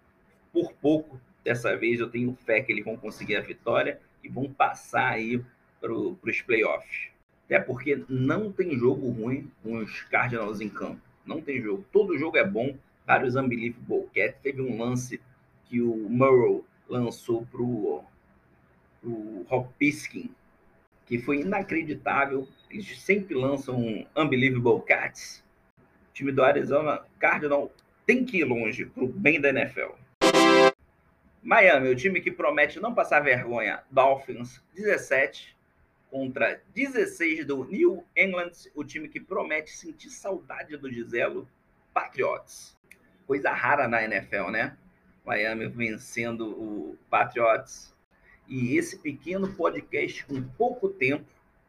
por 0.53 0.71
pouco 0.73 1.19
dessa 1.43 1.75
vez 1.75 1.99
eu 1.99 2.09
tenho 2.09 2.37
fé 2.45 2.61
que 2.61 2.71
eles 2.71 2.85
vão 2.85 2.95
conseguir 2.95 3.35
a 3.35 3.41
vitória 3.41 3.99
e 4.23 4.29
vão 4.29 4.49
passar 4.49 5.09
aí 5.09 5.43
para 5.81 5.91
os 5.91 6.41
playoffs. 6.41 7.14
Até 7.45 7.59
porque 7.59 8.03
não 8.09 8.51
tem 8.51 8.75
jogo 8.75 9.09
ruim 9.09 9.51
com 9.61 9.77
os 9.77 10.01
Cardinals 10.03 10.59
em 10.61 10.69
campo. 10.69 10.99
Não 11.25 11.41
tem 11.41 11.61
jogo. 11.61 11.85
Todo 11.91 12.17
jogo 12.17 12.37
é 12.37 12.45
bom. 12.45 12.75
Vários 13.05 13.35
unbelievable 13.35 14.07
cats. 14.13 14.41
Teve 14.41 14.61
um 14.61 14.77
lance 14.77 15.21
que 15.65 15.79
o 15.79 15.95
Murrow 16.09 16.65
lançou 16.89 17.45
para 17.45 17.61
o 17.61 18.03
Hop 19.49 19.71
Piskin, 19.77 20.31
que 21.05 21.19
foi 21.19 21.41
inacreditável. 21.41 22.47
Eles 22.69 22.99
sempre 22.99 23.35
lançam 23.35 23.79
um 23.79 24.05
unbelievable 24.15 24.81
cats. 24.81 25.43
O 25.77 26.13
time 26.13 26.31
do 26.31 26.43
Arizona 26.43 27.03
Cardinal 27.19 27.71
tem 28.07 28.25
que 28.25 28.37
ir 28.37 28.43
longe 28.43 28.85
para 28.85 29.03
o 29.03 29.07
bem 29.07 29.39
da 29.39 29.49
NFL. 29.49 29.93
Miami, 31.43 31.89
o 31.89 31.95
time 31.95 32.21
que 32.21 32.31
promete 32.31 32.79
não 32.79 32.95
passar 32.95 33.19
vergonha. 33.19 33.83
Dolphins 33.91 34.63
17 34.75 35.54
contra 36.09 36.61
16 36.73 37.45
do 37.45 37.65
New 37.65 38.03
England, 38.15 38.51
o 38.73 38.83
time 38.83 39.07
que 39.07 39.19
promete 39.19 39.71
sentir 39.71 40.09
saudade 40.09 40.77
do 40.77 40.91
Giselo. 40.91 41.47
Patriots. 41.93 42.77
Coisa 43.25 43.51
rara 43.51 43.87
na 43.87 44.03
NFL, 44.03 44.49
né? 44.51 44.77
Miami 45.25 45.67
vencendo 45.67 46.49
o 46.49 46.97
Patriots. 47.09 47.95
E 48.47 48.77
esse 48.77 48.99
pequeno 48.99 49.51
podcast 49.53 50.25
com 50.25 50.43
pouco 50.43 50.89
tempo, 50.89 51.25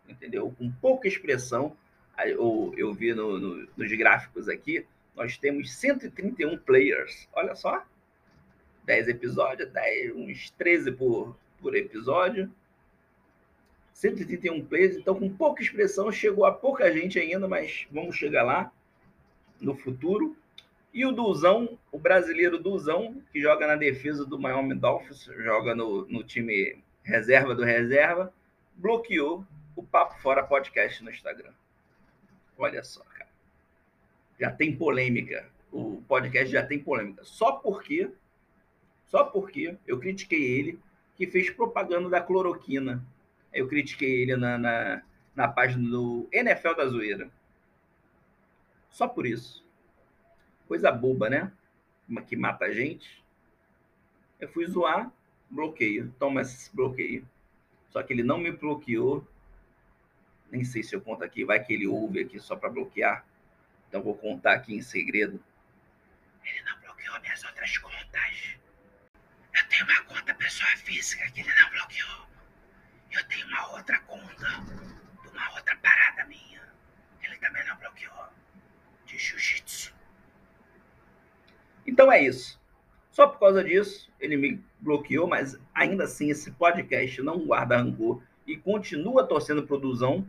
entendeu? 0.08 0.52
Com 0.58 0.70
pouca 0.70 1.06
expressão, 1.06 1.76
eu, 2.24 2.74
eu 2.76 2.92
vi 2.92 3.14
no, 3.14 3.38
no, 3.38 3.68
nos 3.76 3.92
gráficos 3.92 4.48
aqui, 4.48 4.84
nós 5.14 5.38
temos 5.38 5.72
131 5.74 6.58
players. 6.58 7.28
Olha 7.32 7.54
só. 7.54 7.84
10 8.84 9.08
episódios, 9.08 9.68
10, 9.70 10.14
uns 10.14 10.50
13 10.50 10.92
por, 10.92 11.36
por 11.60 11.74
episódio. 11.74 12.52
131 13.96 14.62
players, 14.66 14.94
então 14.94 15.14
com 15.14 15.26
pouca 15.26 15.62
expressão, 15.62 16.12
chegou 16.12 16.44
a 16.44 16.52
pouca 16.52 16.92
gente 16.92 17.18
ainda, 17.18 17.48
mas 17.48 17.86
vamos 17.90 18.14
chegar 18.14 18.42
lá 18.42 18.70
no 19.58 19.74
futuro. 19.74 20.36
E 20.92 21.06
o 21.06 21.12
Duzão, 21.12 21.78
o 21.90 21.98
brasileiro 21.98 22.58
Duzão, 22.58 23.22
que 23.32 23.40
joga 23.40 23.66
na 23.66 23.74
defesa 23.74 24.26
do 24.26 24.38
Miami 24.38 24.74
Dolphins, 24.74 25.24
joga 25.38 25.74
no, 25.74 26.06
no 26.08 26.22
time 26.22 26.76
reserva 27.02 27.54
do 27.54 27.64
reserva, 27.64 28.30
bloqueou 28.74 29.46
o 29.74 29.82
Papo 29.82 30.20
Fora 30.20 30.42
Podcast 30.42 31.02
no 31.02 31.10
Instagram. 31.10 31.52
Olha 32.58 32.84
só, 32.84 33.02
cara. 33.02 33.30
Já 34.38 34.50
tem 34.50 34.76
polêmica. 34.76 35.48
O 35.72 36.02
podcast 36.06 36.52
já 36.52 36.62
tem 36.62 36.78
polêmica. 36.78 37.24
Só 37.24 37.52
porque, 37.52 38.10
só 39.06 39.24
porque 39.24 39.74
eu 39.86 39.98
critiquei 39.98 40.58
ele 40.58 40.78
que 41.16 41.26
fez 41.26 41.48
propaganda 41.48 42.10
da 42.10 42.20
cloroquina. 42.20 43.02
Eu 43.56 43.66
critiquei 43.66 44.20
ele 44.20 44.36
na, 44.36 44.58
na, 44.58 45.02
na 45.34 45.48
página 45.48 45.88
do 45.88 46.28
NFL 46.30 46.74
da 46.74 46.86
Zoeira. 46.86 47.30
Só 48.90 49.08
por 49.08 49.26
isso. 49.26 49.64
Coisa 50.68 50.92
boba, 50.92 51.30
né? 51.30 51.50
Uma 52.06 52.20
que 52.20 52.36
mata 52.36 52.66
a 52.66 52.72
gente. 52.74 53.24
Eu 54.38 54.48
fui 54.50 54.66
zoar, 54.66 55.10
bloqueio. 55.50 56.14
Toma 56.18 56.42
esse 56.42 56.74
bloqueio. 56.76 57.26
Só 57.88 58.02
que 58.02 58.12
ele 58.12 58.22
não 58.22 58.36
me 58.36 58.52
bloqueou. 58.52 59.26
Nem 60.50 60.62
sei 60.62 60.82
se 60.82 60.94
eu 60.94 61.00
conto 61.00 61.24
aqui. 61.24 61.42
Vai 61.42 61.64
que 61.64 61.72
ele 61.72 61.86
ouve 61.86 62.20
aqui 62.20 62.38
só 62.38 62.56
para 62.56 62.68
bloquear. 62.68 63.24
Então 63.88 64.02
vou 64.02 64.14
contar 64.14 64.52
aqui 64.52 64.74
em 64.74 64.82
segredo. 64.82 65.42
Ele 66.44 66.62
não 66.62 66.78
bloqueou 66.80 67.18
minhas 67.22 67.42
outras 67.42 67.78
contas. 67.78 68.58
Eu 69.54 69.68
tenho 69.70 69.84
uma 69.86 70.02
conta 70.02 70.34
pessoa 70.34 70.70
física 70.76 71.30
que 71.30 71.40
ele 71.40 71.54
não 71.54 71.70
bloqueou. 71.70 72.35
Eu 73.16 73.24
tenho 73.28 73.46
uma 73.46 73.72
outra 73.72 73.98
conta 74.00 74.46
de 75.22 75.28
uma 75.28 75.50
outra 75.54 75.74
parada 75.76 76.24
minha. 76.26 76.60
Ele 77.22 77.38
também 77.38 77.66
não 77.66 77.76
bloqueou. 77.76 78.26
De 79.06 79.16
jiu-jitsu. 79.16 79.94
Então 81.86 82.12
é 82.12 82.22
isso. 82.22 82.60
Só 83.10 83.26
por 83.26 83.38
causa 83.38 83.64
disso, 83.64 84.12
ele 84.20 84.36
me 84.36 84.62
bloqueou, 84.78 85.26
mas 85.26 85.58
ainda 85.74 86.04
assim 86.04 86.28
esse 86.30 86.50
podcast 86.52 87.22
não 87.22 87.46
guarda 87.46 87.78
rancor 87.78 88.22
e 88.46 88.56
continua 88.56 89.26
torcendo 89.26 89.66
pro 89.66 89.78
Duzão. 89.78 90.26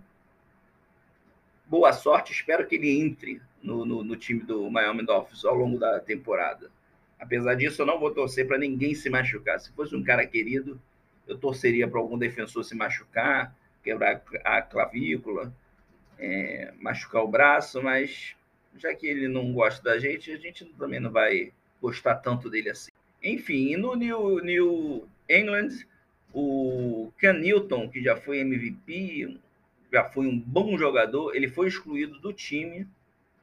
Boa 1.65 1.91
sorte, 1.91 2.31
espero 2.31 2.65
que 2.65 2.75
ele 2.75 2.89
entre 3.01 3.41
no, 3.61 3.85
no, 3.85 4.03
no 4.03 4.15
time 4.15 4.39
do 4.43 4.71
Miami 4.71 5.05
Dolphins 5.05 5.43
ao 5.43 5.53
longo 5.53 5.77
da 5.77 5.99
temporada. 5.99 6.71
Apesar 7.19 7.55
disso, 7.55 7.81
eu 7.81 7.85
não 7.85 7.99
vou 7.99 8.13
torcer 8.13 8.47
para 8.47 8.57
ninguém 8.57 8.95
se 8.95 9.09
machucar. 9.09 9.59
Se 9.59 9.73
fosse 9.73 9.93
um 9.93 10.03
cara 10.03 10.25
querido, 10.25 10.79
eu 11.27 11.37
torceria 11.37 11.87
para 11.87 11.99
algum 11.99 12.17
defensor 12.17 12.63
se 12.63 12.75
machucar, 12.75 13.55
quebrar 13.83 14.21
a 14.43 14.61
clavícula, 14.61 15.53
é, 16.17 16.73
machucar 16.79 17.23
o 17.23 17.27
braço, 17.27 17.81
mas 17.81 18.35
já 18.77 18.93
que 18.93 19.07
ele 19.07 19.27
não 19.27 19.53
gosta 19.53 19.83
da 19.83 19.99
gente, 19.99 20.31
a 20.31 20.37
gente 20.37 20.65
também 20.77 20.99
não 20.99 21.11
vai 21.11 21.51
gostar 21.81 22.15
tanto 22.15 22.49
dele 22.49 22.69
assim. 22.69 22.91
Enfim, 23.23 23.75
no 23.75 23.95
New, 23.95 24.43
New 24.43 25.07
England, 25.29 25.85
o 26.33 27.11
Ken 27.17 27.33
Newton, 27.33 27.89
que 27.89 28.01
já 28.01 28.15
foi 28.15 28.39
MVP, 28.39 29.39
já 29.91 30.03
foi 30.03 30.27
um 30.27 30.39
bom 30.39 30.77
jogador, 30.77 31.35
ele 31.35 31.47
foi 31.47 31.67
excluído 31.67 32.19
do 32.19 32.31
time 32.31 32.87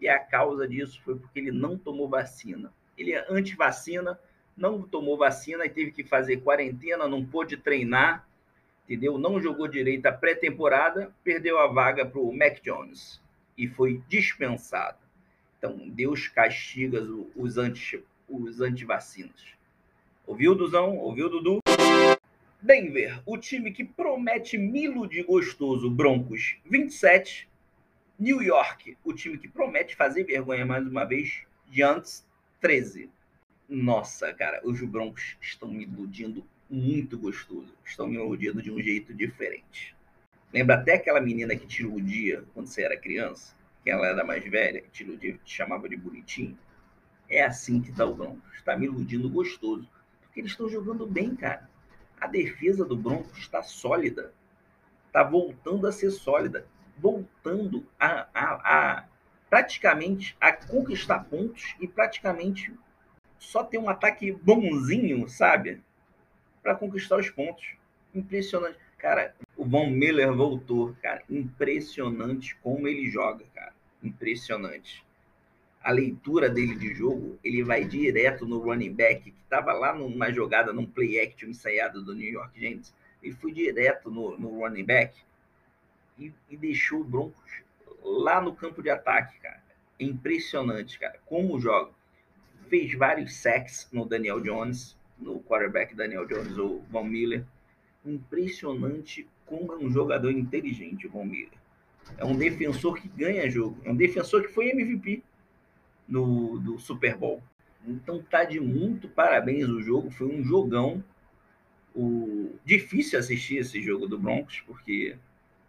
e 0.00 0.08
a 0.08 0.18
causa 0.18 0.68
disso 0.68 1.00
foi 1.02 1.16
porque 1.16 1.38
ele 1.38 1.52
não 1.52 1.76
tomou 1.76 2.08
vacina. 2.08 2.72
Ele 2.96 3.12
é 3.12 3.26
anti-vacina, 3.28 4.18
não 4.56 4.82
tomou 4.82 5.16
vacina 5.16 5.64
e 5.66 5.70
teve 5.70 5.90
que 5.90 6.04
fazer 6.04 6.38
quarentena, 6.38 7.08
não 7.08 7.24
pôde 7.24 7.56
treinar, 7.56 8.26
entendeu? 8.84 9.18
Não 9.18 9.40
jogou 9.40 9.66
direito 9.66 10.06
a 10.06 10.12
pré-temporada, 10.12 11.12
perdeu 11.22 11.58
a 11.58 11.66
vaga 11.66 12.06
para 12.06 12.20
o 12.20 12.36
Mac 12.36 12.60
Jones 12.62 13.20
e 13.56 13.66
foi 13.66 14.02
dispensado. 14.08 14.98
Então, 15.58 15.88
Deus 15.88 16.28
castiga 16.28 17.02
os, 17.34 17.56
anti, 17.56 18.02
os 18.28 18.60
antivacinas. 18.60 19.54
Ouviu, 20.26 20.54
Duzão? 20.54 20.98
Ouviu, 20.98 21.28
Dudu? 21.28 21.60
Denver, 22.60 23.22
o 23.26 23.36
time 23.36 23.72
que 23.72 23.84
promete 23.84 24.56
milo 24.56 25.06
de 25.06 25.22
gostoso, 25.22 25.90
Broncos 25.90 26.56
27. 26.64 27.48
New 28.18 28.40
York, 28.40 28.96
o 29.04 29.12
time 29.12 29.36
que 29.36 29.48
promete 29.48 29.96
fazer 29.96 30.24
vergonha 30.24 30.64
mais 30.64 30.86
uma 30.86 31.04
vez, 31.04 31.42
Giants 31.70 32.24
13. 32.60 33.10
Nossa, 33.68 34.32
cara, 34.34 34.60
os 34.62 34.80
Broncos 34.82 35.36
estão 35.40 35.68
me 35.68 35.84
iludindo 35.84 36.46
muito 36.68 37.18
gostoso. 37.18 37.74
Estão 37.84 38.06
me 38.06 38.16
iludindo 38.16 38.62
de 38.62 38.70
um 38.70 38.80
jeito 38.80 39.14
diferente. 39.14 39.96
Lembra 40.52 40.76
até 40.76 40.94
aquela 40.94 41.20
menina 41.20 41.56
que 41.56 41.66
te 41.66 41.82
iludia 41.82 42.44
quando 42.52 42.66
você 42.66 42.82
era 42.82 42.96
criança? 42.96 43.56
Que 43.82 43.90
ela 43.90 44.06
era 44.06 44.22
mais 44.22 44.44
velha, 44.44 44.84
te 44.92 45.02
iludia, 45.02 45.38
te 45.44 45.54
chamava 45.54 45.88
de 45.88 45.96
bonitinho? 45.96 46.58
É 47.28 47.42
assim 47.42 47.80
que 47.80 47.90
tá 47.90 48.04
o 48.04 48.14
Broncos. 48.14 48.54
Está 48.54 48.76
me 48.76 48.84
iludindo 48.84 49.30
gostoso. 49.30 49.88
Porque 50.20 50.40
eles 50.40 50.52
estão 50.52 50.68
jogando 50.68 51.06
bem, 51.06 51.34
cara. 51.34 51.68
A 52.20 52.26
defesa 52.26 52.84
do 52.84 52.96
Broncos 52.96 53.38
está 53.38 53.62
sólida. 53.62 54.32
Está 55.06 55.22
voltando 55.22 55.86
a 55.86 55.92
ser 55.92 56.10
sólida. 56.10 56.66
Voltando 56.98 57.86
a, 57.98 58.28
a, 58.34 58.98
a 58.98 59.04
praticamente 59.48 60.36
a 60.40 60.52
conquistar 60.52 61.24
pontos 61.24 61.74
e 61.80 61.88
praticamente 61.88 62.72
só 63.44 63.62
ter 63.62 63.78
um 63.78 63.88
ataque 63.88 64.32
bonzinho, 64.32 65.28
sabe? 65.28 65.80
Para 66.62 66.74
conquistar 66.74 67.18
os 67.18 67.30
pontos. 67.30 67.74
Impressionante. 68.14 68.78
Cara, 68.98 69.34
o 69.56 69.64
Von 69.64 69.90
Miller 69.90 70.32
voltou, 70.32 70.96
cara. 71.02 71.22
Impressionante 71.28 72.56
como 72.56 72.88
ele 72.88 73.10
joga, 73.10 73.44
cara. 73.54 73.72
Impressionante. 74.02 75.04
A 75.82 75.90
leitura 75.90 76.48
dele 76.48 76.74
de 76.74 76.94
jogo, 76.94 77.38
ele 77.44 77.62
vai 77.62 77.84
direto 77.84 78.46
no 78.46 78.58
running 78.58 78.94
back, 78.94 79.30
que 79.30 79.42
estava 79.42 79.72
lá 79.74 79.94
numa 79.94 80.32
jogada, 80.32 80.72
num 80.72 80.86
play 80.86 81.20
action 81.20 81.50
ensaiado 81.50 82.02
do 82.02 82.14
New 82.14 82.32
York 82.32 82.58
Giants. 82.58 82.94
Ele 83.22 83.34
foi 83.34 83.52
direto 83.52 84.10
no, 84.10 84.38
no 84.38 84.60
running 84.60 84.84
back 84.84 85.14
e, 86.18 86.32
e 86.48 86.56
deixou 86.56 87.00
o 87.00 87.04
Broncos 87.04 87.62
lá 88.02 88.40
no 88.40 88.54
campo 88.54 88.82
de 88.82 88.88
ataque, 88.88 89.38
cara. 89.40 89.62
É 89.98 90.04
impressionante, 90.04 90.98
cara, 90.98 91.18
como 91.26 91.60
joga 91.60 91.92
fez 92.68 92.94
vários 92.94 93.36
sacks 93.36 93.88
no 93.92 94.04
Daniel 94.04 94.40
Jones, 94.40 94.96
no 95.18 95.40
quarterback 95.40 95.94
Daniel 95.94 96.26
Jones, 96.26 96.56
o 96.58 96.80
Von 96.90 97.04
Miller. 97.04 97.44
Impressionante 98.04 99.26
como 99.46 99.72
é 99.72 99.76
um 99.76 99.90
jogador 99.90 100.30
inteligente, 100.30 101.06
o 101.06 101.10
Von 101.10 101.24
Miller. 101.24 101.58
É 102.18 102.24
um 102.24 102.36
defensor 102.36 103.00
que 103.00 103.08
ganha 103.08 103.48
jogo. 103.50 103.78
É 103.84 103.90
um 103.90 103.96
defensor 103.96 104.42
que 104.42 104.48
foi 104.48 104.70
MVP 104.70 105.22
no 106.06 106.58
do 106.58 106.78
Super 106.78 107.16
Bowl. 107.16 107.42
Então 107.86 108.22
tá 108.22 108.44
de 108.44 108.60
muito 108.60 109.08
parabéns 109.08 109.68
o 109.68 109.80
jogo. 109.80 110.10
Foi 110.10 110.26
um 110.26 110.42
jogão. 110.42 111.02
O... 111.94 112.54
Difícil 112.64 113.18
assistir 113.18 113.58
esse 113.58 113.80
jogo 113.80 114.06
do 114.06 114.18
Broncos, 114.18 114.60
porque 114.66 115.16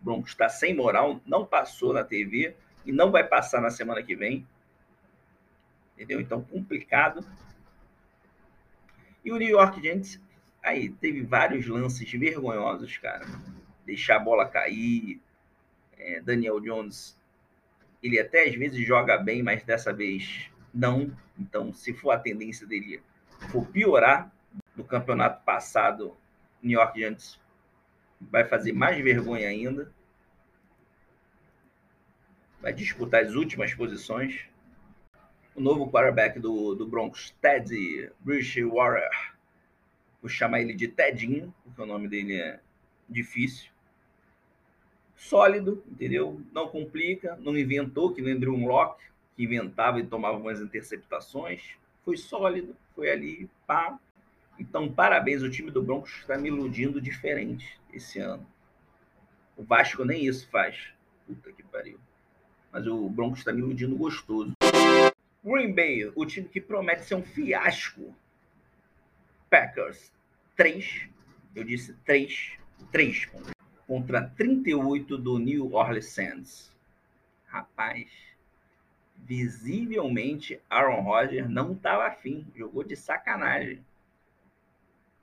o 0.01 0.05
Broncos 0.05 0.31
está 0.31 0.49
sem 0.49 0.73
moral, 0.73 1.21
não 1.25 1.45
passou 1.45 1.93
na 1.93 2.03
TV 2.03 2.55
e 2.85 2.91
não 2.91 3.11
vai 3.11 3.23
passar 3.23 3.61
na 3.61 3.69
semana 3.69 4.01
que 4.01 4.15
vem 4.15 4.45
entendeu? 5.95 6.19
Então, 6.19 6.41
complicado. 6.43 7.25
E 9.23 9.31
o 9.31 9.37
New 9.37 9.49
York 9.49 9.81
Giants, 9.81 10.21
aí, 10.61 10.89
teve 10.89 11.23
vários 11.23 11.65
lances 11.65 12.11
vergonhosos, 12.11 12.97
cara. 12.97 13.25
Deixar 13.85 14.17
a 14.17 14.19
bola 14.19 14.47
cair. 14.47 15.19
É, 15.97 16.21
Daniel 16.21 16.59
Jones, 16.59 17.17
ele 18.03 18.19
até 18.19 18.43
às 18.43 18.53
vezes 18.53 18.85
joga 18.85 19.17
bem, 19.17 19.41
mas 19.41 19.63
dessa 19.63 19.93
vez 19.93 20.51
não. 20.73 21.15
Então, 21.39 21.73
se 21.73 21.93
for 21.93 22.11
a 22.11 22.19
tendência 22.19 22.67
dele 22.67 23.01
for 23.49 23.65
piorar 23.67 24.31
do 24.75 24.83
campeonato 24.83 25.43
passado, 25.43 26.15
New 26.61 26.77
York 26.77 26.99
Giants 26.99 27.39
vai 28.19 28.43
fazer 28.43 28.73
mais 28.73 29.01
vergonha 29.01 29.47
ainda. 29.47 29.91
Vai 32.61 32.73
disputar 32.73 33.23
as 33.23 33.33
últimas 33.33 33.73
posições 33.73 34.47
o 35.55 35.61
novo 35.61 35.89
quarterback 35.89 36.37
do, 36.39 36.75
do 36.75 36.85
Broncos, 36.85 37.33
Ted 37.41 38.11
Bridgewater. 38.19 39.09
Vou 40.21 40.29
chamar 40.29 40.61
ele 40.61 40.73
de 40.73 40.87
Tedinho, 40.87 41.53
porque 41.63 41.81
o 41.81 41.85
nome 41.85 42.07
dele 42.07 42.35
é 42.35 42.59
difícil. 43.07 43.71
Sólido, 45.15 45.81
entendeu? 45.89 46.41
Não 46.51 46.67
complica, 46.67 47.37
não 47.37 47.57
inventou, 47.57 48.13
que 48.13 48.21
nem 48.21 48.37
Drew 48.37 48.57
Locke, 48.57 49.03
que 49.35 49.43
inventava 49.43 49.99
e 49.99 50.05
tomava 50.05 50.37
umas 50.37 50.59
interceptações. 50.59 51.77
foi 52.03 52.17
sólido, 52.17 52.75
foi 52.93 53.09
ali, 53.09 53.49
pá. 53.65 53.97
Então, 54.59 54.91
parabéns, 54.91 55.41
o 55.41 55.49
time 55.49 55.71
do 55.71 55.81
Broncos 55.81 56.11
está 56.19 56.37
me 56.37 56.49
iludindo 56.49 57.01
diferente 57.01 57.79
esse 57.93 58.19
ano. 58.19 58.45
O 59.55 59.63
Vasco 59.63 60.03
nem 60.03 60.25
isso 60.25 60.49
faz. 60.49 60.93
Puta 61.25 61.51
que 61.51 61.63
pariu. 61.63 61.99
Mas 62.71 62.85
o 62.87 63.09
Broncos 63.09 63.39
está 63.39 63.53
me 63.53 63.59
iludindo 63.59 63.95
gostoso. 63.95 64.54
Green 65.45 65.73
Bay, 65.73 66.11
o 66.15 66.25
time 66.25 66.49
que 66.49 66.59
promete 66.59 67.05
ser 67.05 67.13
um 67.13 67.21
fiasco. 67.21 68.15
Packers, 69.47 70.11
3. 70.55 71.07
Eu 71.55 71.63
disse 71.63 71.93
3. 72.03 72.53
3 72.91 73.29
contra 73.85 74.27
38 74.29 75.15
do 75.19 75.37
New 75.37 75.73
Orleans 75.73 76.07
Saints. 76.07 76.73
Rapaz, 77.45 78.09
visivelmente 79.15 80.59
Aaron 80.67 81.01
Rodgers 81.01 81.47
não 81.47 81.73
estava 81.73 82.07
afim, 82.07 82.45
jogou 82.55 82.83
de 82.83 82.95
sacanagem. 82.95 83.85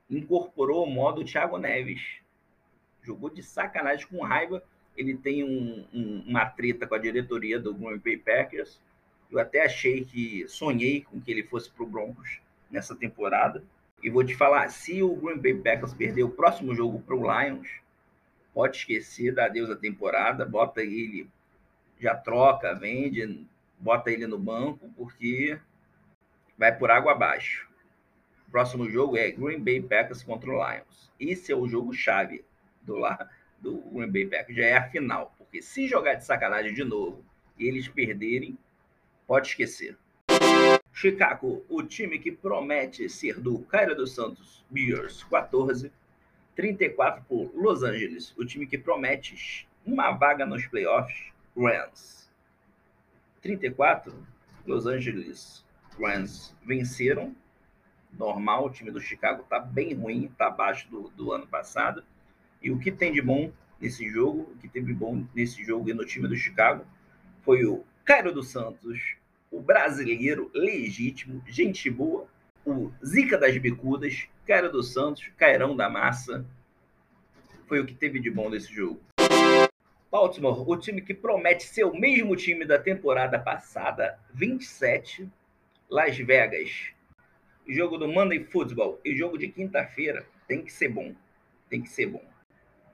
Incorporou 0.08 0.84
o 0.86 0.90
modo 0.90 1.24
Thiago 1.24 1.58
Neves. 1.58 2.20
Jogou 3.02 3.28
de 3.28 3.42
sacanagem 3.42 4.06
com 4.06 4.22
raiva. 4.22 4.62
Ele 4.96 5.16
tem 5.16 5.42
um, 5.42 5.84
um, 5.92 6.24
uma 6.28 6.46
treta 6.46 6.86
com 6.86 6.94
a 6.94 6.98
diretoria 6.98 7.58
do 7.58 7.74
Green 7.74 7.98
Bay 7.98 8.16
Packers. 8.16 8.80
Eu 9.32 9.38
até 9.38 9.64
achei 9.64 10.04
que 10.04 10.46
sonhei 10.46 11.00
com 11.00 11.18
que 11.18 11.30
ele 11.30 11.42
fosse 11.42 11.70
para 11.70 11.82
o 11.82 11.86
Broncos 11.86 12.38
nessa 12.70 12.94
temporada. 12.94 13.64
E 14.02 14.10
vou 14.10 14.22
te 14.22 14.36
falar, 14.36 14.68
se 14.68 15.02
o 15.02 15.16
Green 15.16 15.38
Bay 15.38 15.54
Packers 15.54 15.94
perder 15.94 16.24
o 16.24 16.30
próximo 16.30 16.74
jogo 16.74 17.00
para 17.00 17.16
o 17.16 17.22
Lions, 17.22 17.68
pode 18.52 18.76
esquecer 18.76 19.32
da 19.34 19.48
Deus 19.48 19.70
da 19.70 19.76
temporada, 19.76 20.44
bota 20.44 20.82
ele, 20.82 21.26
já 21.98 22.14
troca, 22.14 22.74
vende, 22.74 23.46
bota 23.78 24.10
ele 24.10 24.26
no 24.26 24.38
banco, 24.38 24.90
porque 24.96 25.58
vai 26.58 26.76
por 26.76 26.90
água 26.90 27.12
abaixo. 27.12 27.66
O 28.48 28.50
próximo 28.50 28.90
jogo 28.90 29.16
é 29.16 29.30
Green 29.30 29.60
Bay 29.60 29.80
Packers 29.80 30.22
contra 30.22 30.50
o 30.50 30.54
Lions. 30.54 31.10
Esse 31.18 31.52
é 31.52 31.56
o 31.56 31.66
jogo 31.66 31.94
chave 31.94 32.44
do 32.82 32.96
lá 32.96 33.30
do 33.60 33.78
Green 33.92 34.10
Bay 34.10 34.26
Packers, 34.26 34.58
já 34.58 34.66
é 34.66 34.76
a 34.76 34.90
final, 34.90 35.32
porque 35.38 35.62
se 35.62 35.86
jogar 35.86 36.14
de 36.14 36.26
sacanagem 36.26 36.74
de 36.74 36.84
novo 36.84 37.24
e 37.56 37.66
eles 37.66 37.88
perderem, 37.88 38.58
pode 39.26 39.48
esquecer. 39.48 39.96
Chicago, 40.92 41.64
o 41.68 41.82
time 41.82 42.18
que 42.18 42.30
promete 42.30 43.08
ser 43.08 43.40
do 43.40 43.58
Cairo 43.60 43.94
dos 43.94 44.14
Santos 44.14 44.64
Bears 44.70 45.24
14, 45.24 45.90
34 46.54 47.24
por 47.24 47.50
Los 47.54 47.82
Angeles, 47.82 48.34
o 48.36 48.44
time 48.44 48.66
que 48.66 48.78
promete 48.78 49.66
uma 49.84 50.12
vaga 50.12 50.46
nos 50.46 50.66
playoffs 50.66 51.32
Rams. 51.56 52.30
34, 53.40 54.14
Los 54.66 54.86
Angeles 54.86 55.64
Rams 55.98 56.54
venceram. 56.64 57.34
Normal, 58.12 58.66
o 58.66 58.70
time 58.70 58.90
do 58.90 59.00
Chicago 59.00 59.42
está 59.42 59.58
bem 59.58 59.94
ruim, 59.94 60.26
está 60.26 60.48
abaixo 60.48 60.88
do, 60.90 61.08
do 61.10 61.32
ano 61.32 61.46
passado. 61.46 62.04
E 62.62 62.70
o 62.70 62.78
que 62.78 62.92
tem 62.92 63.12
de 63.12 63.22
bom 63.22 63.50
nesse 63.80 64.08
jogo, 64.08 64.52
o 64.52 64.56
que 64.58 64.68
teve 64.68 64.92
bom 64.92 65.26
nesse 65.34 65.64
jogo 65.64 65.88
e 65.90 65.94
no 65.94 66.04
time 66.04 66.28
do 66.28 66.36
Chicago, 66.36 66.86
foi 67.42 67.64
o 67.64 67.84
Cairo 68.04 68.32
dos 68.32 68.48
Santos, 68.48 69.14
o 69.48 69.60
brasileiro 69.60 70.50
legítimo, 70.52 71.40
gente 71.46 71.88
boa, 71.88 72.26
o 72.66 72.90
Zica 73.04 73.38
das 73.38 73.56
Bicudas, 73.56 74.26
Cairo 74.44 74.72
dos 74.72 74.92
Santos, 74.92 75.30
Cairão 75.36 75.76
da 75.76 75.88
Massa. 75.88 76.44
Foi 77.68 77.78
o 77.78 77.86
que 77.86 77.94
teve 77.94 78.18
de 78.18 78.28
bom 78.28 78.50
nesse 78.50 78.74
jogo. 78.74 79.00
Baltimore, 80.10 80.68
o 80.68 80.76
time 80.76 81.00
que 81.00 81.14
promete 81.14 81.62
ser 81.62 81.84
o 81.84 81.94
mesmo 81.94 82.34
time 82.34 82.64
da 82.64 82.76
temporada 82.76 83.38
passada, 83.38 84.18
27. 84.34 85.30
Las 85.88 86.18
Vegas, 86.18 86.92
jogo 87.68 87.98
do 87.98 88.08
Monday 88.08 88.42
Football 88.42 89.00
e 89.04 89.14
jogo 89.14 89.38
de 89.38 89.46
quinta-feira 89.46 90.26
tem 90.48 90.64
que 90.64 90.72
ser 90.72 90.88
bom. 90.88 91.14
Tem 91.70 91.80
que 91.80 91.88
ser 91.88 92.06
bom. 92.06 92.24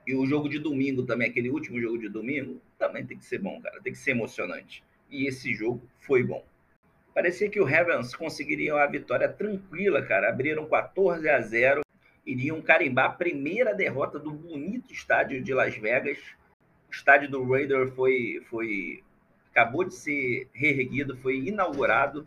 E 0.06 0.14
o 0.14 0.26
jogo 0.26 0.50
de 0.50 0.58
domingo 0.58 1.02
também, 1.02 1.30
aquele 1.30 1.48
último 1.48 1.80
jogo 1.80 1.96
de 1.98 2.10
domingo, 2.10 2.60
também 2.78 3.06
tem 3.06 3.16
que 3.16 3.24
ser 3.24 3.38
bom, 3.38 3.58
cara. 3.62 3.80
Tem 3.80 3.92
que 3.92 3.98
ser 3.98 4.10
emocionante 4.10 4.86
e 5.10 5.26
esse 5.26 5.54
jogo 5.54 5.82
foi 6.00 6.22
bom. 6.22 6.44
Parecia 7.14 7.50
que 7.50 7.60
o 7.60 7.64
Ravens 7.64 8.14
conseguiriam 8.14 8.76
a 8.76 8.86
vitória 8.86 9.28
tranquila, 9.28 10.02
cara. 10.02 10.28
Abriram 10.28 10.66
14 10.66 11.28
a 11.28 11.40
0, 11.40 11.82
iriam 12.24 12.62
carimbar 12.62 13.06
a 13.06 13.14
primeira 13.14 13.74
derrota 13.74 14.18
do 14.18 14.30
bonito 14.30 14.92
estádio 14.92 15.42
de 15.42 15.52
Las 15.52 15.76
Vegas. 15.76 16.18
O 16.88 16.92
estádio 16.92 17.28
do 17.28 17.42
Raider 17.42 17.88
foi, 17.88 18.40
foi 18.48 19.02
acabou 19.50 19.82
de 19.82 19.94
ser 19.94 20.48
reerguido, 20.52 21.16
foi 21.16 21.38
inaugurado. 21.38 22.26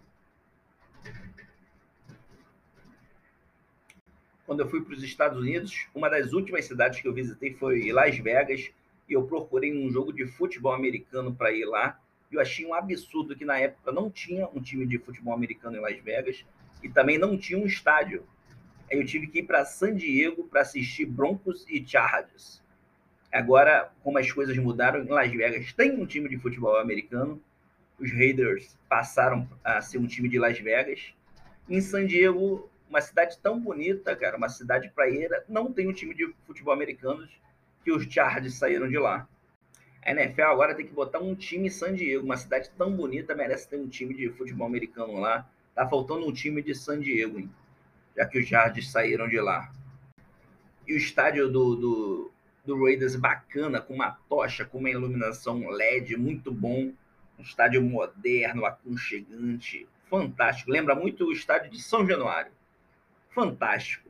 Quando 4.45 4.59
eu 4.59 4.69
fui 4.69 4.81
para 4.81 4.93
os 4.93 5.03
Estados 5.03 5.39
Unidos, 5.39 5.87
uma 5.95 6.09
das 6.09 6.33
últimas 6.33 6.65
cidades 6.65 6.99
que 6.99 7.07
eu 7.07 7.13
visitei 7.13 7.53
foi 7.53 7.93
Las 7.93 8.17
Vegas 8.17 8.69
e 9.07 9.13
eu 9.13 9.23
procurei 9.23 9.73
um 9.73 9.89
jogo 9.89 10.11
de 10.11 10.27
futebol 10.27 10.73
americano 10.73 11.33
para 11.33 11.53
ir 11.53 11.63
lá 11.63 12.00
eu 12.31 12.41
achei 12.41 12.65
um 12.65 12.73
absurdo 12.73 13.35
que 13.35 13.45
na 13.45 13.57
época 13.57 13.91
não 13.91 14.09
tinha 14.09 14.47
um 14.53 14.61
time 14.61 14.85
de 14.85 14.97
futebol 14.97 15.33
americano 15.33 15.77
em 15.77 15.79
Las 15.79 15.97
Vegas 15.99 16.45
e 16.81 16.89
também 16.89 17.17
não 17.17 17.37
tinha 17.37 17.59
um 17.59 17.65
estádio. 17.65 18.25
Aí 18.89 18.97
eu 18.97 19.05
tive 19.05 19.27
que 19.27 19.39
ir 19.39 19.43
para 19.43 19.65
San 19.65 19.95
Diego 19.95 20.43
para 20.47 20.61
assistir 20.61 21.05
Broncos 21.05 21.65
e 21.69 21.85
Chargers. 21.85 22.61
Agora, 23.31 23.91
como 24.03 24.17
as 24.17 24.31
coisas 24.31 24.57
mudaram, 24.57 25.03
em 25.03 25.07
Las 25.07 25.31
Vegas 25.31 25.71
tem 25.73 25.91
um 25.91 26.05
time 26.05 26.27
de 26.27 26.37
futebol 26.37 26.77
americano. 26.77 27.41
Os 27.99 28.11
Raiders 28.11 28.77
passaram 28.89 29.47
a 29.63 29.81
ser 29.81 29.97
um 29.97 30.07
time 30.07 30.27
de 30.27 30.39
Las 30.39 30.59
Vegas. 30.59 31.13
Em 31.69 31.79
San 31.79 32.05
Diego, 32.05 32.69
uma 32.89 32.99
cidade 32.99 33.37
tão 33.39 33.59
bonita, 33.59 34.15
cara, 34.15 34.35
uma 34.35 34.49
cidade 34.49 34.89
praieira, 34.89 35.45
não 35.47 35.71
tem 35.71 35.87
um 35.87 35.93
time 35.93 36.13
de 36.13 36.33
futebol 36.45 36.73
americano 36.73 37.27
que 37.83 37.91
os 37.91 38.03
Chargers 38.03 38.55
saíram 38.55 38.89
de 38.89 38.97
lá. 38.97 39.27
A 40.03 40.11
NFL 40.11 40.41
agora 40.43 40.73
tem 40.73 40.85
que 40.85 40.93
botar 40.93 41.19
um 41.19 41.35
time 41.35 41.67
em 41.67 41.69
San 41.69 41.93
Diego, 41.93 42.25
uma 42.25 42.37
cidade 42.37 42.71
tão 42.75 42.91
bonita, 42.91 43.35
merece 43.35 43.69
ter 43.69 43.77
um 43.77 43.87
time 43.87 44.15
de 44.15 44.29
futebol 44.29 44.65
americano 44.65 45.19
lá. 45.19 45.47
Tá 45.75 45.87
faltando 45.87 46.27
um 46.27 46.33
time 46.33 46.61
de 46.61 46.73
San 46.73 46.99
Diego, 46.99 47.39
hein? 47.39 47.49
já 48.15 48.25
que 48.25 48.39
os 48.39 48.47
Jardes 48.47 48.91
saíram 48.91 49.27
de 49.27 49.39
lá. 49.39 49.71
E 50.87 50.93
o 50.93 50.97
estádio 50.97 51.49
do, 51.49 51.75
do, 51.75 52.31
do 52.65 52.83
Raiders 52.83 53.15
bacana, 53.15 53.79
com 53.79 53.93
uma 53.93 54.11
tocha, 54.27 54.65
com 54.65 54.79
uma 54.79 54.89
iluminação 54.89 55.69
LED 55.69 56.17
muito 56.17 56.51
bom. 56.51 56.91
Um 57.37 57.41
estádio 57.41 57.81
moderno, 57.81 58.65
aconchegante, 58.65 59.87
fantástico. 60.09 60.71
Lembra 60.71 60.95
muito 60.95 61.25
o 61.25 61.31
estádio 61.31 61.71
de 61.71 61.81
São 61.81 62.07
Januário. 62.07 62.51
Fantástico. 63.29 64.09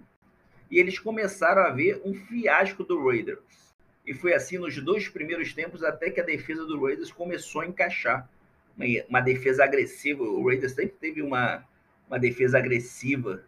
E 0.69 0.79
eles 0.79 0.97
começaram 0.97 1.63
a 1.63 1.69
ver 1.69 2.01
um 2.03 2.13
fiasco 2.13 2.83
do 2.83 3.05
Raiders 3.05 3.70
e 4.05 4.13
foi 4.13 4.33
assim 4.33 4.57
nos 4.57 4.75
dois 4.81 5.07
primeiros 5.07 5.53
tempos, 5.53 5.83
até 5.83 6.09
que 6.09 6.19
a 6.19 6.23
defesa 6.23 6.65
do 6.65 6.83
Raiders 6.83 7.11
começou 7.11 7.61
a 7.61 7.67
encaixar. 7.67 8.27
Uma, 8.75 8.85
uma 9.07 9.21
defesa 9.21 9.63
agressiva. 9.63 10.23
O 10.23 10.47
Raiders 10.47 10.73
sempre 10.73 10.95
teve 10.99 11.21
uma, 11.21 11.63
uma 12.07 12.17
defesa 12.17 12.57
agressiva, 12.57 13.43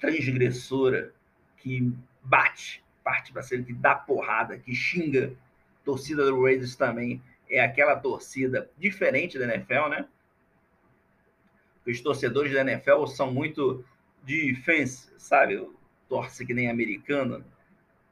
transgressora, 0.00 1.12
que 1.58 1.92
bate, 2.22 2.82
parte 3.04 3.32
para 3.32 3.42
cima, 3.42 3.64
que 3.64 3.72
dá 3.72 3.94
porrada, 3.94 4.58
que 4.58 4.74
xinga. 4.74 5.34
A 5.82 5.84
torcida 5.84 6.24
do 6.24 6.42
Raiders 6.42 6.74
também 6.74 7.22
é 7.50 7.60
aquela 7.60 7.96
torcida 7.96 8.70
diferente 8.78 9.38
da 9.38 9.44
NFL, 9.44 9.88
né? 9.88 10.08
Os 11.86 12.00
torcedores 12.00 12.52
da 12.52 12.60
NFL 12.60 13.06
são 13.06 13.32
muito 13.32 13.84
defense, 14.22 15.10
sabe? 15.18 15.68
Torce 16.08 16.46
que 16.46 16.54
nem 16.54 16.70
americano 16.70 17.44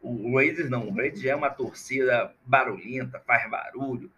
o 0.02 0.36
Raiders 0.36 0.70
não, 0.70 0.88
o 0.88 0.94
Raiders 0.94 1.24
é 1.24 1.34
uma 1.34 1.50
torcida 1.50 2.34
barulhenta, 2.44 3.20
faz 3.20 3.48
barulho, 3.50 4.10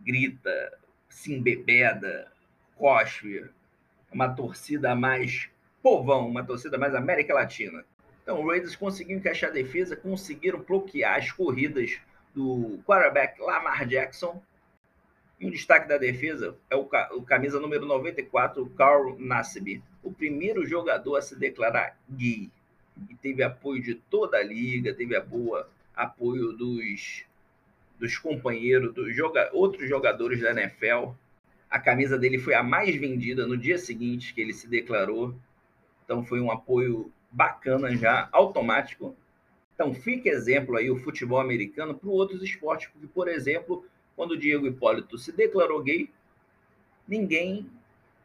grita, 0.00 0.78
se 1.08 1.32
embebeda, 1.32 2.30
cospe. 2.76 3.38
É 4.10 4.14
uma 4.14 4.28
torcida 4.28 4.94
mais 4.94 5.48
povão, 5.82 6.28
uma 6.28 6.44
torcida 6.44 6.76
mais 6.76 6.94
América 6.94 7.34
Latina. 7.34 7.84
Então, 8.22 8.40
o 8.40 8.48
Raiders 8.48 8.74
conseguiu 8.74 9.16
encaixar 9.16 9.50
a 9.50 9.52
defesa, 9.52 9.96
conseguiram 9.96 10.60
bloquear 10.60 11.16
as 11.16 11.30
corridas 11.30 11.98
do 12.34 12.78
quarterback 12.86 13.40
Lamar 13.40 13.86
Jackson. 13.86 14.42
E 15.38 15.46
um 15.46 15.50
destaque 15.50 15.88
da 15.88 15.98
defesa 15.98 16.56
é 16.68 16.74
o, 16.74 16.88
o 17.12 17.22
camisa 17.22 17.60
número 17.60 17.86
94, 17.86 18.62
o 18.62 18.70
Carl 18.70 19.16
Nassib, 19.18 19.82
o 20.02 20.12
primeiro 20.12 20.66
jogador 20.66 21.16
a 21.16 21.22
se 21.22 21.36
declarar 21.36 21.96
gay 22.10 22.50
e 23.08 23.14
teve 23.14 23.42
apoio 23.42 23.82
de 23.82 23.94
toda 23.94 24.38
a 24.38 24.42
liga, 24.42 24.94
teve 24.94 25.16
a 25.16 25.20
boa 25.20 25.68
apoio 25.94 26.52
dos, 26.52 27.24
dos 27.98 28.16
companheiros, 28.16 28.94
dos 28.94 29.14
joga, 29.14 29.50
outros 29.52 29.88
jogadores 29.88 30.40
da 30.40 30.52
NFL. 30.52 31.10
A 31.68 31.78
camisa 31.78 32.16
dele 32.16 32.38
foi 32.38 32.54
a 32.54 32.62
mais 32.62 32.94
vendida 32.96 33.46
no 33.46 33.56
dia 33.56 33.78
seguinte 33.78 34.32
que 34.32 34.40
ele 34.40 34.52
se 34.52 34.68
declarou. 34.68 35.34
Então 36.04 36.24
foi 36.24 36.40
um 36.40 36.50
apoio 36.50 37.12
bacana 37.30 37.94
já, 37.96 38.28
automático. 38.32 39.16
Então 39.74 39.92
fica 39.92 40.28
exemplo 40.28 40.76
aí 40.76 40.90
o 40.90 40.96
futebol 40.96 41.40
americano 41.40 41.94
para 41.94 42.08
outros 42.08 42.42
esportes, 42.42 42.88
porque, 42.88 43.06
por 43.06 43.28
exemplo, 43.28 43.84
quando 44.16 44.32
o 44.32 44.38
Diego 44.38 44.66
Hipólito 44.66 45.18
se 45.18 45.32
declarou 45.32 45.82
gay, 45.82 46.10
ninguém 47.06 47.68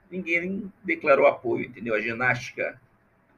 ninguém 0.10 0.72
declarou 0.84 1.26
apoio, 1.26 1.66
entendeu? 1.66 1.96
A 1.96 2.00
ginástica 2.00 2.80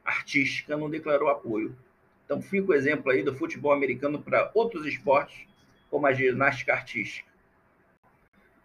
artística 0.06 0.76
não 0.76 0.88
declarou 0.88 1.28
apoio. 1.28 1.76
Então, 2.24 2.40
fica 2.40 2.70
o 2.70 2.74
exemplo 2.74 3.10
aí 3.10 3.22
do 3.22 3.34
futebol 3.34 3.72
americano 3.72 4.20
para 4.20 4.50
outros 4.54 4.86
esportes, 4.86 5.46
como 5.90 6.06
a 6.06 6.12
ginástica 6.12 6.72
artística. 6.72 7.30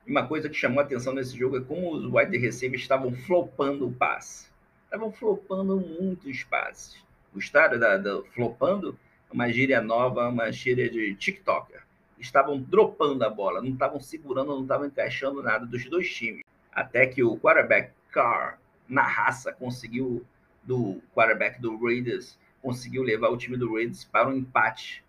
Uma 0.08 0.28
coisa 0.28 0.50
que 0.50 0.56
chamou 0.56 0.80
a 0.80 0.84
atenção 0.84 1.14
nesse 1.14 1.38
jogo 1.38 1.58
é 1.58 1.62
como 1.62 1.94
os 1.94 2.06
wide 2.06 2.38
receivers 2.38 2.82
estavam 2.82 3.14
flopando 3.14 3.88
o 3.88 3.94
passe. 3.94 4.50
Estavam 4.86 5.12
flopando 5.12 5.80
muitos 5.80 6.44
passes. 6.44 7.02
Gostaram 7.34 7.80
da, 7.80 7.98
da 7.98 8.22
flopando? 8.34 8.98
Uma 9.32 9.50
gíria 9.50 9.80
nova, 9.80 10.28
uma 10.28 10.52
gíria 10.52 10.89
de 10.89 11.16
TikToker. 11.16 11.82
Estavam 12.20 12.60
dropando 12.60 13.24
a 13.24 13.30
bola, 13.30 13.62
não 13.62 13.70
estavam 13.70 14.00
segurando, 14.00 14.50
não 14.50 14.64
estavam 14.64 14.88
encaixando 14.88 15.42
nada 15.42 15.66
dos 15.66 15.86
dois 15.86 16.10
times. 16.14 16.44
Até 16.72 17.06
que 17.06 17.24
o 17.24 17.38
quarterback 17.38 17.94
Carr, 18.12 18.60
na 18.88 19.04
raça, 19.04 19.54
conseguiu, 19.54 20.26
do 20.64 21.01
quarterback 21.14 21.59
do 21.62 21.78
Raiders, 21.78 22.38
conseguiu 22.62 23.03
levar 23.03 23.30
o 23.30 23.38
time 23.38 23.57
do 23.57 23.74
Raiders 23.74 24.03
para 24.05 24.30
um 24.30 24.36
empate. 24.36 25.03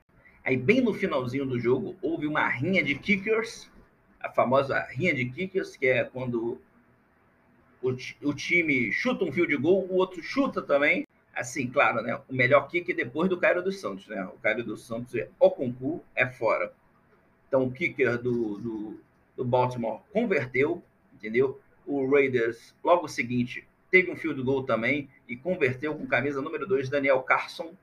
Aí, 0.44 0.57
bem 0.57 0.80
no 0.80 0.92
finalzinho 0.92 1.46
do 1.46 1.59
jogo, 1.59 1.96
houve 2.03 2.26
uma 2.26 2.48
rinha 2.48 2.82
de 2.82 2.94
kickers, 2.96 3.70
a 4.20 4.30
famosa 4.30 4.80
rinha 4.90 5.14
de 5.14 5.26
kickers, 5.26 5.76
que 5.76 5.86
é 5.86 6.05
quando 6.05 6.61
o, 7.82 7.90
o 8.22 8.34
time 8.34 8.92
chuta 8.92 9.24
um 9.24 9.32
field 9.32 9.57
goal, 9.57 9.86
o 9.88 9.96
outro 9.96 10.22
chuta 10.22 10.62
também. 10.62 11.07
Assim, 11.34 11.66
claro, 11.66 12.03
né? 12.03 12.20
O 12.28 12.34
melhor 12.34 12.68
kick 12.68 12.90
é 12.92 12.94
depois 12.94 13.28
do 13.28 13.38
Cairo 13.38 13.62
dos 13.62 13.80
Santos, 13.80 14.07
né? 14.07 14.22
O 14.24 14.38
Cairo 14.38 14.62
dos 14.62 14.86
Santos 14.86 15.14
é 15.14 15.28
o 15.38 15.50
concurso, 15.50 16.05
é 16.14 16.26
fora. 16.26 16.72
Então, 17.48 17.64
o 17.64 17.72
kicker 17.72 18.18
do, 18.18 18.59
do, 18.59 19.00
do 19.36 19.44
Baltimore 19.44 20.00
converteu, 20.12 20.82
entendeu? 21.14 21.61
O 21.86 22.09
Raiders, 22.11 22.74
logo 22.84 23.09
seguinte, 23.09 23.66
teve 23.93 24.11
um 24.11 24.16
field 24.16 24.43
goal 24.43 24.64
também 24.64 25.11
e 25.28 25.36
converteu 25.36 25.95
com 25.95 26.07
camisa 26.07 26.40
número 26.40 26.66
2, 26.66 26.88
Daniel 26.88 27.20
Carson. 27.20 27.74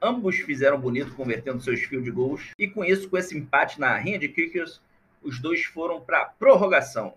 Ambos 0.00 0.36
fizeram 0.38 0.80
bonito 0.80 1.14
convertendo 1.14 1.60
seus 1.60 1.80
field 1.82 2.10
goals. 2.10 2.50
E 2.58 2.66
com 2.66 2.82
isso, 2.82 3.08
com 3.10 3.18
esse 3.18 3.36
empate 3.36 3.78
na 3.78 3.94
rinha 3.98 4.18
de 4.18 4.30
kickers, 4.30 4.80
os 5.22 5.38
dois 5.38 5.62
foram 5.64 6.00
para 6.00 6.24
prorrogação. 6.24 7.14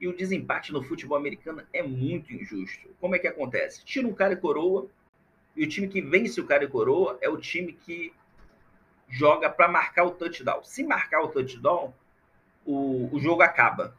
E 0.00 0.08
o 0.08 0.16
desempate 0.16 0.72
no 0.72 0.82
futebol 0.82 1.16
americano 1.16 1.62
é 1.72 1.80
muito 1.80 2.34
injusto. 2.34 2.88
Como 3.00 3.14
é 3.14 3.18
que 3.20 3.28
acontece? 3.28 3.84
Tira 3.84 4.08
um 4.08 4.12
cara 4.12 4.32
e 4.32 4.36
coroa, 4.36 4.88
e 5.54 5.64
o 5.64 5.68
time 5.68 5.86
que 5.86 6.00
vence 6.00 6.40
o 6.40 6.46
cara 6.46 6.64
e 6.64 6.68
coroa 6.68 7.16
é 7.20 7.28
o 7.28 7.38
time 7.38 7.72
que 7.72 8.12
joga 9.08 9.48
para 9.48 9.68
marcar 9.68 10.02
o 10.02 10.10
touchdown. 10.10 10.64
Se 10.64 10.82
marcar 10.82 11.22
o 11.22 11.28
touchdown, 11.28 11.94
o, 12.66 13.08
o 13.14 13.20
jogo 13.20 13.42
acaba. 13.42 13.96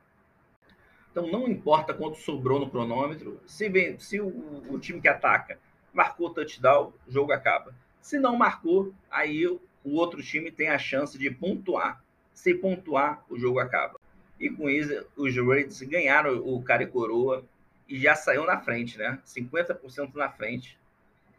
Então 1.15 1.31
não 1.31 1.47
importa 1.47 1.93
quanto 1.93 2.17
sobrou 2.17 2.59
no 2.59 2.69
cronômetro, 2.69 3.39
se, 3.45 3.69
vem, 3.69 3.97
se 3.97 4.19
o, 4.19 4.27
o 4.69 4.77
time 4.77 4.99
que 4.99 5.07
ataca 5.07 5.57
marcou 5.93 6.27
o 6.27 6.29
touchdown, 6.29 6.91
o 7.07 7.09
jogo 7.09 7.31
acaba. 7.31 7.73
Se 8.01 8.19
não 8.19 8.35
marcou, 8.35 8.93
aí 9.09 9.47
o 9.47 9.61
outro 9.85 10.21
time 10.21 10.51
tem 10.51 10.67
a 10.67 10.77
chance 10.77 11.17
de 11.17 11.31
pontuar. 11.31 12.03
Se 12.33 12.53
pontuar, 12.53 13.23
o 13.29 13.39
jogo 13.39 13.59
acaba. 13.59 13.97
E 14.37 14.49
com 14.49 14.69
isso, 14.69 15.07
os 15.15 15.33
Raiders 15.33 15.81
ganharam 15.83 16.35
o 16.35 16.61
cara 16.61 16.83
e 16.83 16.87
coroa 16.87 17.45
e 17.87 17.97
já 17.97 18.13
saiu 18.13 18.45
na 18.45 18.59
frente, 18.59 18.97
né? 18.97 19.17
50% 19.25 20.15
na 20.15 20.29
frente. 20.29 20.77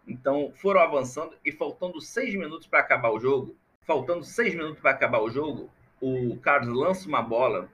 Então 0.09 0.51
foram 0.55 0.81
avançando 0.81 1.35
e 1.45 1.53
faltando 1.53 2.01
seis 2.01 2.35
minutos 2.35 2.67
para 2.67 2.81
acabar 2.81 3.11
o 3.11 3.21
jogo, 3.21 3.55
faltando 3.83 4.25
seis 4.25 4.55
minutos 4.55 4.81
para 4.81 4.93
acabar 4.93 5.21
o 5.21 5.29
jogo, 5.29 5.69
o 6.01 6.39
Carlos 6.39 6.75
lança 6.75 7.07
uma 7.07 7.21
bola 7.21 7.69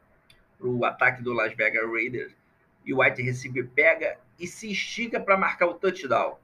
para 0.62 0.70
o 0.70 0.84
ataque 0.84 1.22
do 1.22 1.32
Las 1.32 1.52
Vegas 1.54 1.84
Raiders 1.90 2.32
e 2.86 2.94
o 2.94 3.00
White 3.00 3.20
receiver 3.20 3.68
pega 3.74 4.16
e 4.38 4.46
se 4.46 4.70
estica 4.70 5.18
para 5.18 5.36
marcar 5.36 5.66
o 5.66 5.74
touchdown. 5.74 6.38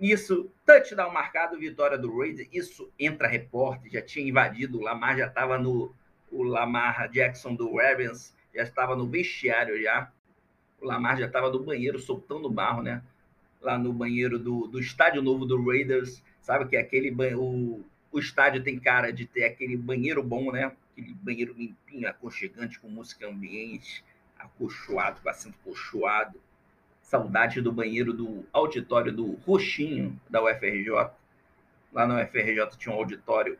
Isso, 0.00 0.50
touchdown 0.64 1.12
marcado, 1.12 1.58
vitória 1.58 1.98
do 1.98 2.18
Raiders. 2.18 2.48
Isso 2.52 2.90
entra 2.98 3.28
repórter, 3.28 3.92
já 3.92 4.02
tinha 4.02 4.26
invadido, 4.26 4.78
o 4.78 4.82
Lamar 4.82 5.18
já 5.18 5.26
estava 5.26 5.58
no. 5.58 5.94
O 6.30 6.42
Lamar 6.42 7.08
Jackson 7.10 7.54
do 7.54 7.76
Ravens 7.76 8.34
já 8.54 8.62
estava 8.62 8.96
no 8.96 9.06
vestiário 9.06 9.80
já. 9.80 10.10
O 10.80 10.86
Lamar 10.86 11.18
já 11.18 11.26
estava 11.26 11.50
no 11.50 11.62
banheiro 11.62 11.98
soltando 11.98 12.50
barro, 12.50 12.82
né? 12.82 13.02
Lá 13.60 13.78
no 13.78 13.92
banheiro 13.92 14.38
do, 14.38 14.66
do 14.66 14.80
estádio 14.80 15.22
novo 15.22 15.46
do 15.46 15.64
Raiders. 15.64 16.22
Sabe 16.40 16.66
que 16.66 16.76
é 16.76 16.80
aquele 16.80 17.14
o, 17.34 17.82
o 18.10 18.18
estádio 18.18 18.62
tem 18.62 18.78
cara 18.78 19.12
de 19.12 19.24
ter 19.24 19.44
aquele 19.44 19.76
banheiro 19.76 20.22
bom, 20.22 20.52
né? 20.52 20.72
Aquele 20.96 21.12
banheiro 21.12 21.52
limpinho, 21.52 22.08
aconchegante, 22.08 22.80
com 22.80 22.88
música 22.88 23.28
ambiente, 23.28 24.02
acolchoado, 24.38 25.20
com 25.20 25.28
assento 25.28 25.58
acolchoado. 25.60 26.40
Saudade 27.02 27.60
do 27.60 27.70
banheiro 27.70 28.14
do 28.14 28.44
auditório 28.52 29.12
do 29.12 29.32
Roxinho, 29.46 30.18
da 30.28 30.42
UFRJ. 30.42 30.90
Lá 31.92 32.06
na 32.06 32.22
UFRJ 32.22 32.78
tinha 32.78 32.94
um 32.94 32.98
auditório 32.98 33.58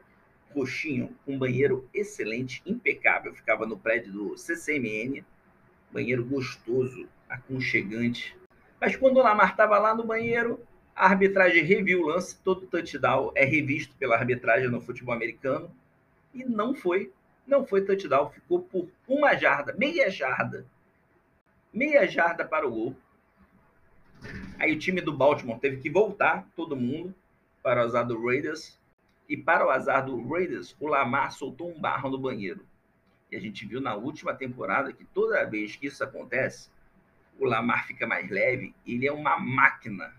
roxinho, 0.54 1.14
um 1.26 1.38
banheiro 1.38 1.86
excelente, 1.92 2.62
impecável. 2.64 3.34
Ficava 3.34 3.66
no 3.66 3.78
prédio 3.78 4.12
do 4.12 4.38
CCMN, 4.38 5.22
banheiro 5.92 6.24
gostoso, 6.24 7.06
aconchegante. 7.28 8.34
Mas 8.80 8.96
quando 8.96 9.18
o 9.18 9.22
Lamar 9.22 9.50
estava 9.50 9.78
lá 9.78 9.94
no 9.94 10.04
banheiro, 10.04 10.58
a 10.94 11.06
arbitragem 11.06 11.62
reviu 11.62 12.02
o 12.02 12.06
lance, 12.06 12.38
todo 12.42 12.66
touchdown 12.66 13.30
é 13.34 13.44
revisto 13.44 13.94
pela 13.96 14.16
arbitragem 14.16 14.70
no 14.70 14.80
futebol 14.80 15.14
americano 15.14 15.70
e 16.32 16.44
não 16.44 16.74
foi, 16.74 17.12
não 17.46 17.64
foi 17.64 17.84
touchdown, 17.84 18.30
ficou 18.30 18.62
por 18.62 18.88
uma 19.06 19.34
jarda, 19.36 19.72
meia 19.74 20.10
jarda. 20.10 20.66
Meia 21.72 22.06
jarda 22.06 22.44
para 22.44 22.66
o 22.66 22.70
gol. 22.70 22.96
Aí 24.58 24.72
o 24.72 24.78
time 24.78 25.00
do 25.00 25.12
Baltimore 25.12 25.58
teve 25.58 25.76
que 25.76 25.90
voltar, 25.90 26.48
todo 26.56 26.76
mundo, 26.76 27.14
para 27.62 27.82
o 27.82 27.84
azar 27.84 28.06
do 28.06 28.24
Raiders. 28.26 28.78
E 29.28 29.36
para 29.36 29.66
o 29.66 29.70
azar 29.70 30.04
do 30.04 30.28
Raiders, 30.28 30.74
o 30.80 30.86
Lamar 30.86 31.32
soltou 31.32 31.70
um 31.70 31.80
barro 31.80 32.08
no 32.08 32.18
banheiro. 32.18 32.64
E 33.30 33.36
a 33.36 33.40
gente 33.40 33.66
viu 33.66 33.80
na 33.80 33.94
última 33.94 34.34
temporada 34.34 34.92
que 34.92 35.04
toda 35.04 35.44
vez 35.44 35.76
que 35.76 35.86
isso 35.86 36.02
acontece, 36.02 36.70
o 37.38 37.44
Lamar 37.44 37.86
fica 37.86 38.06
mais 38.06 38.30
leve, 38.30 38.74
ele 38.86 39.06
é 39.06 39.12
uma 39.12 39.38
máquina 39.38 40.14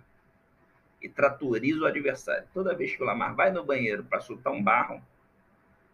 e 1.02 1.08
tratoriza 1.08 1.82
o 1.82 1.86
adversário. 1.86 2.48
Toda 2.54 2.76
vez 2.76 2.96
que 2.96 3.02
o 3.02 3.06
Lamar 3.06 3.34
vai 3.34 3.52
no 3.52 3.64
banheiro 3.64 4.04
para 4.04 4.20
soltar 4.20 4.54
um 4.54 4.62
barro, 4.62 5.02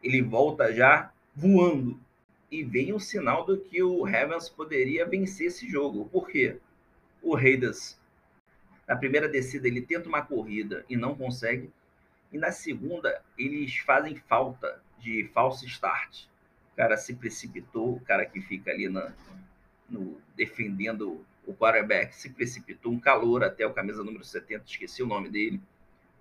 ele 0.01 0.21
volta 0.21 0.73
já 0.73 1.11
voando. 1.36 1.99
E 2.51 2.63
vem 2.63 2.93
um 2.93 2.99
sinal 2.99 3.45
do 3.45 3.57
que 3.57 3.81
o 3.81 4.03
Ravens 4.03 4.49
poderia 4.49 5.05
vencer 5.05 5.47
esse 5.47 5.67
jogo. 5.67 6.07
Por 6.09 6.27
quê? 6.27 6.57
O 7.21 7.36
Raiders, 7.36 7.99
na 8.88 8.95
primeira 8.95 9.27
descida, 9.27 9.67
ele 9.67 9.81
tenta 9.81 10.07
uma 10.07 10.21
corrida 10.21 10.86
e 10.88 10.95
não 10.95 11.15
consegue. 11.15 11.71
E 12.31 12.38
na 12.38 12.51
segunda, 12.51 13.21
eles 13.38 13.77
fazem 13.77 14.15
falta 14.15 14.81
de 14.99 15.29
falso 15.34 15.65
start. 15.65 16.25
O 16.73 16.75
cara 16.75 16.97
se 16.97 17.15
precipitou, 17.15 17.95
o 17.95 17.99
cara 18.01 18.25
que 18.25 18.41
fica 18.41 18.71
ali 18.71 18.89
na, 18.89 19.13
no, 19.89 20.17
defendendo 20.36 21.23
o 21.45 21.53
quarterback 21.53 22.15
se 22.15 22.29
precipitou, 22.29 22.91
um 22.91 22.99
calor 22.99 23.43
até 23.43 23.65
o 23.67 23.73
camisa 23.73 24.03
número 24.03 24.23
70, 24.23 24.63
esqueci 24.65 25.03
o 25.03 25.07
nome 25.07 25.29
dele, 25.29 25.61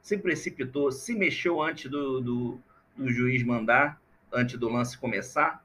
se 0.02 0.18
precipitou, 0.18 0.90
se 0.90 1.14
mexeu 1.14 1.62
antes 1.62 1.90
do, 1.90 2.20
do, 2.20 2.60
do 2.96 3.08
juiz 3.08 3.42
mandar, 3.44 4.01
antes 4.32 4.58
do 4.58 4.68
lance 4.68 4.96
começar, 4.96 5.64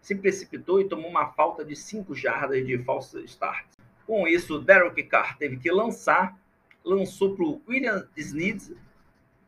se 0.00 0.14
precipitou 0.14 0.80
e 0.80 0.88
tomou 0.88 1.08
uma 1.08 1.28
falta 1.28 1.64
de 1.64 1.76
5 1.76 2.14
jardas 2.14 2.66
de 2.66 2.78
falso 2.78 3.20
start. 3.20 3.66
Com 4.06 4.26
isso, 4.26 4.58
Derek 4.58 5.02
Carr 5.04 5.38
teve 5.38 5.56
que 5.58 5.70
lançar, 5.70 6.36
lançou 6.84 7.36
para 7.36 7.44
o 7.44 7.62
William 7.68 8.08
Sneed, 8.16 8.76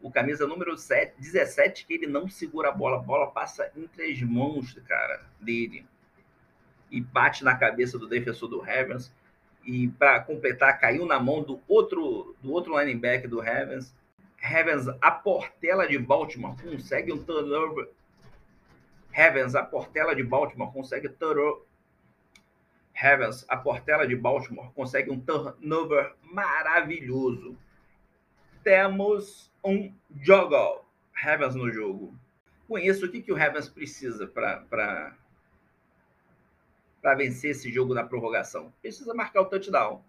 o 0.00 0.10
camisa 0.10 0.46
número 0.46 0.76
7, 0.76 1.14
17, 1.18 1.86
que 1.86 1.94
ele 1.94 2.06
não 2.06 2.28
segura 2.28 2.68
a 2.68 2.72
bola, 2.72 2.98
a 2.98 3.02
bola 3.02 3.26
passa 3.30 3.70
entre 3.74 4.12
as 4.12 4.20
mãos, 4.22 4.74
cara, 4.86 5.24
dele. 5.40 5.86
E 6.90 7.00
bate 7.00 7.42
na 7.42 7.56
cabeça 7.56 7.98
do 7.98 8.06
defensor 8.06 8.48
do 8.48 8.60
Ravens 8.60 9.12
e 9.64 9.88
para 9.88 10.20
completar 10.20 10.78
caiu 10.78 11.06
na 11.06 11.18
mão 11.18 11.42
do 11.42 11.60
outro 11.66 12.36
do 12.42 12.52
outro 12.52 12.78
linebacker 12.78 13.28
do 13.28 13.40
Ravens. 13.40 13.94
Ravens 14.36 14.86
a 15.00 15.10
portela 15.10 15.88
de 15.88 15.98
Baltimore 15.98 16.54
consegue 16.62 17.12
um 17.12 17.24
turnover. 17.24 17.88
Ravens 19.14 19.54
a 19.54 19.62
portela 19.62 20.12
de 20.12 20.24
Baltimore 20.24 20.72
consegue 20.72 21.08
a 23.48 23.56
portela 23.56 24.08
de 24.08 24.16
Baltimore 24.16 24.72
consegue 24.74 25.08
um 25.08 25.20
turnover 25.20 26.14
maravilhoso. 26.20 27.56
Temos 28.64 29.52
um 29.64 29.94
jogo. 30.20 30.84
Ravens 31.12 31.54
no 31.54 31.70
jogo. 31.70 32.12
Com 32.66 32.76
isso, 32.76 33.06
o 33.06 33.08
que, 33.08 33.22
que 33.22 33.30
o 33.30 33.36
Ravens 33.36 33.68
precisa 33.68 34.26
para 34.26 35.14
para 37.00 37.14
vencer 37.14 37.52
esse 37.52 37.70
jogo 37.70 37.94
na 37.94 38.02
prorrogação? 38.02 38.72
Precisa 38.82 39.14
marcar 39.14 39.42
o 39.42 39.46
touchdown. 39.46 40.02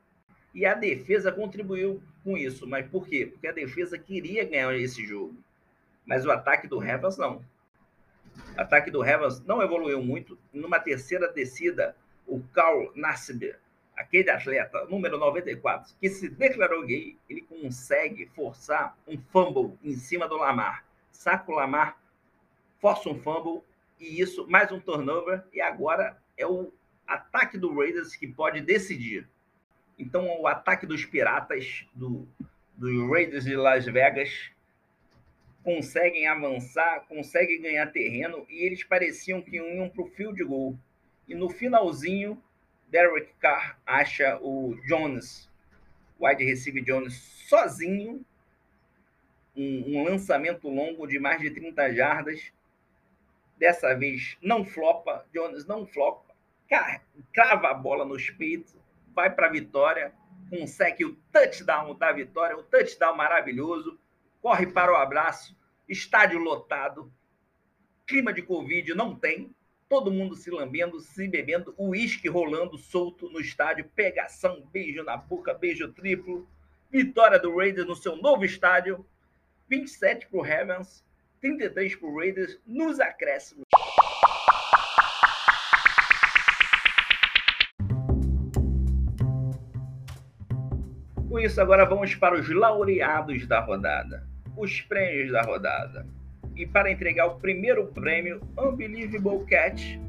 E 0.52 0.66
a 0.66 0.74
defesa 0.74 1.32
contribuiu 1.32 2.02
com 2.24 2.36
isso. 2.36 2.66
Mas 2.66 2.88
por 2.88 3.08
quê? 3.08 3.28
Porque 3.28 3.48
a 3.48 3.52
defesa 3.52 4.00
queria 4.00 4.46
ganhar 4.46 4.74
esse 4.76 5.06
jogo. 5.06 5.36
Mas 6.06 6.26
o 6.26 6.32
ataque 6.32 6.68
do 6.68 6.80
Ravens 6.80 7.18
não. 7.18 7.44
Ataque 8.58 8.90
do 8.90 9.02
Ravens 9.02 9.44
não 9.46 9.62
evoluiu 9.62 10.02
muito. 10.02 10.38
Numa 10.54 10.80
terceira 10.80 11.32
descida, 11.32 11.96
o 12.26 12.42
Carl 12.54 12.92
Nassib, 12.96 13.56
aquele 13.96 14.30
atleta 14.30 14.86
número 14.86 15.18
94, 15.18 15.94
que 16.00 16.10
se 16.10 16.30
declarou 16.30 16.86
gay, 16.86 17.18
ele 17.30 17.42
consegue 17.42 18.28
forçar 18.28 18.98
um 19.08 19.18
fumble 19.32 19.78
em 19.84 19.96
cima 19.96 20.28
do 20.28 20.38
Lamar. 20.38 20.86
Saca 21.12 21.52
o 21.52 21.56
Lamar, 21.56 21.98
força 22.80 23.10
um 23.10 23.20
fumble, 23.22 23.62
e 24.00 24.22
isso, 24.22 24.48
mais 24.48 24.72
um 24.72 24.80
turnover, 24.80 25.44
e 25.54 25.62
agora 25.62 26.18
é 26.38 26.46
o 26.46 26.72
ataque 27.08 27.58
do 27.58 27.74
Raiders 27.74 28.16
que 28.16 28.28
pode 28.28 28.62
decidir. 28.62 29.28
Então, 29.98 30.28
o 30.42 30.48
ataque 30.48 30.86
dos 30.86 31.06
piratas, 31.06 31.86
do, 31.94 32.28
dos 32.76 33.10
Raiders 33.10 33.46
de 33.46 33.56
Las 33.56 33.86
Vegas, 33.86 34.52
conseguem 35.66 36.28
avançar, 36.28 37.08
conseguem 37.08 37.60
ganhar 37.60 37.92
terreno, 37.92 38.46
e 38.48 38.64
eles 38.64 38.84
pareciam 38.84 39.42
que 39.42 39.58
iam 39.58 39.90
para 39.90 40.04
o 40.04 40.08
field 40.08 40.42
goal. 40.44 40.78
E 41.28 41.34
no 41.34 41.50
finalzinho, 41.50 42.40
Derek 42.88 43.34
Carr 43.40 43.76
acha 43.84 44.38
o 44.44 44.76
Jones, 44.88 45.50
wide 46.20 46.46
receiver 46.46 46.84
Jones, 46.84 47.16
sozinho, 47.50 48.24
um, 49.56 49.98
um 49.98 50.04
lançamento 50.04 50.70
longo 50.70 51.08
de 51.08 51.18
mais 51.18 51.42
de 51.42 51.50
30 51.50 51.96
jardas. 51.96 52.54
Dessa 53.58 53.96
vez 53.96 54.38
não 54.44 54.64
flopa, 54.64 55.26
Jones 55.34 55.66
não 55.66 55.88
flopa, 55.88 56.32
crava 57.34 57.70
a 57.70 57.74
bola 57.74 58.06
nos 58.06 58.30
peitos, 58.30 58.76
vai 59.16 59.34
para 59.34 59.48
a 59.48 59.52
vitória, 59.52 60.14
consegue 60.48 61.06
o 61.06 61.16
touchdown 61.32 61.96
da 61.96 62.12
vitória, 62.12 62.56
um 62.56 62.64
touchdown 62.64 63.16
maravilhoso, 63.16 63.98
corre 64.46 64.68
para 64.68 64.94
o 64.94 64.96
abraço, 64.96 65.58
estádio 65.90 66.38
lotado, 66.38 67.12
clima 68.06 68.32
de 68.32 68.44
Covid 68.44 68.94
não 68.94 69.16
tem, 69.16 69.56
todo 69.90 70.12
mundo 70.12 70.36
se 70.36 70.52
lambendo, 70.52 71.00
se 71.00 71.28
bebendo, 71.28 71.74
uísque 71.80 72.30
rolando 72.30 72.78
solto 72.78 73.28
no 73.28 73.40
estádio, 73.40 73.90
pegação, 73.96 74.62
beijo 74.72 75.04
na 75.04 75.18
boca, 75.18 75.52
beijo 75.52 75.92
triplo, 75.92 76.48
vitória 76.92 77.40
do 77.40 77.58
Raiders 77.58 77.88
no 77.88 77.96
seu 77.96 78.18
novo 78.18 78.46
estádio, 78.46 79.04
27 79.68 80.28
para 80.28 80.38
o 80.38 80.44
Ravens, 80.44 81.04
33 81.42 81.96
para 81.96 82.08
o 82.08 82.16
Raiders 82.16 82.60
nos 82.68 83.00
acréscimos. 83.00 83.64
Com 91.28 91.40
isso, 91.40 91.60
agora 91.60 91.84
vamos 91.84 92.14
para 92.14 92.40
os 92.40 92.48
laureados 92.48 93.48
da 93.48 93.60
rodada, 93.60 94.35
os 94.58 94.82
prêmios 94.82 95.32
da 95.32 95.42
rodada 95.42 96.06
e 96.56 96.66
para 96.66 96.92
entregar 96.92 97.26
o 97.28 97.36
primeiro 97.36 97.88
prêmio 97.88 98.42
Unbelievable 98.58 99.46
Cat, 99.46 100.00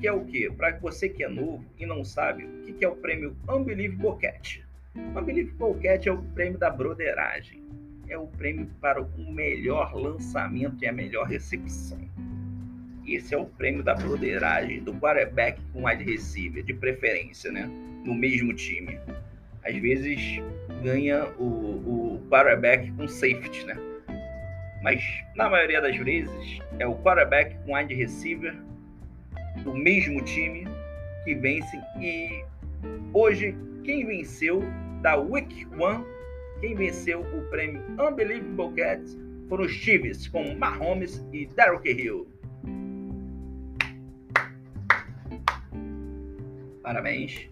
que 0.00 0.08
é 0.08 0.12
o 0.12 0.24
quê? 0.24 0.50
Para 0.56 0.76
você 0.78 1.08
que 1.08 1.22
é 1.22 1.28
novo 1.28 1.64
e 1.78 1.86
não 1.86 2.04
sabe 2.04 2.44
o 2.44 2.74
que 2.74 2.84
é 2.84 2.88
o 2.88 2.96
prêmio 2.96 3.36
Unbelievable 3.48 4.18
Cat. 4.20 4.64
Unbelievable 4.96 5.80
Cat 5.80 6.08
é 6.08 6.12
o 6.12 6.22
prêmio 6.34 6.58
da 6.58 6.70
broderagem. 6.70 7.62
É 8.08 8.18
o 8.18 8.26
prêmio 8.26 8.68
para 8.80 9.00
o 9.00 9.32
melhor 9.32 9.94
lançamento 9.94 10.82
e 10.82 10.88
a 10.88 10.92
melhor 10.92 11.26
recepção. 11.28 12.00
Esse 13.06 13.34
é 13.34 13.38
o 13.38 13.46
prêmio 13.46 13.82
da 13.82 13.94
broderagem 13.94 14.82
do 14.82 14.92
quarterback 14.94 15.60
com 15.72 15.86
wide 15.86 16.04
receiver, 16.04 16.62
de 16.62 16.74
preferência, 16.74 17.50
né? 17.50 17.70
No 18.04 18.14
mesmo 18.14 18.52
time. 18.54 18.98
Às 19.64 19.76
vezes 19.76 20.42
ganha 20.82 21.26
o, 21.38 21.44
o 21.44 22.26
quarterback 22.28 22.90
com 22.92 23.06
safety, 23.06 23.64
né? 23.64 23.91
Mas 24.82 25.02
na 25.36 25.48
maioria 25.48 25.80
das 25.80 25.96
vezes 25.96 26.58
é 26.78 26.86
o 26.86 26.94
quarterback 26.96 27.56
com 27.64 27.74
wide 27.74 27.94
receiver 27.94 28.54
do 29.62 29.74
mesmo 29.74 30.22
time 30.24 30.66
que 31.24 31.34
vence. 31.36 31.80
E 32.00 32.44
hoje, 33.12 33.54
quem 33.84 34.04
venceu 34.04 34.62
da 35.00 35.16
Week 35.16 35.66
One, 35.78 36.04
quem 36.60 36.74
venceu 36.74 37.20
o 37.20 37.42
prêmio 37.50 37.82
Unbelievable 37.98 38.74
Cats 38.74 39.18
foram 39.48 39.64
os 39.64 39.72
Chiefs, 39.72 40.26
com 40.28 40.54
Mahomes 40.54 41.24
e 41.32 41.46
Derrick 41.46 41.90
Hill. 41.90 42.26
Parabéns, 46.82 47.48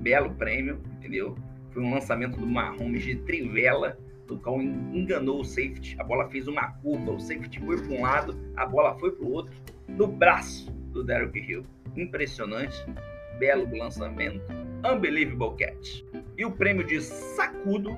belo 0.00 0.30
prêmio, 0.34 0.80
entendeu? 0.98 1.36
Foi 1.72 1.82
um 1.82 1.92
lançamento 1.92 2.38
do 2.38 2.46
Mahomes 2.46 3.02
de 3.02 3.16
trivela 3.16 3.98
qual 4.42 4.60
enganou 4.60 5.40
o 5.40 5.44
safety. 5.44 5.96
A 5.98 6.04
bola 6.04 6.28
fez 6.28 6.48
uma 6.48 6.72
curva, 6.74 7.12
o 7.12 7.20
safety 7.20 7.60
foi 7.60 7.80
para 7.82 7.92
um 7.92 8.02
lado, 8.02 8.38
a 8.56 8.66
bola 8.66 8.98
foi 8.98 9.12
para 9.12 9.24
o 9.24 9.32
outro, 9.32 9.54
no 9.88 10.06
braço 10.06 10.72
do 10.92 11.04
Derrick 11.04 11.38
Hill. 11.38 11.64
Impressionante, 11.96 12.84
belo 13.38 13.68
lançamento, 13.76 14.42
unbelievable 14.84 15.56
catch. 15.56 16.02
E 16.36 16.44
o 16.44 16.50
prêmio 16.50 16.84
de 16.84 17.00
sacudo 17.00 17.96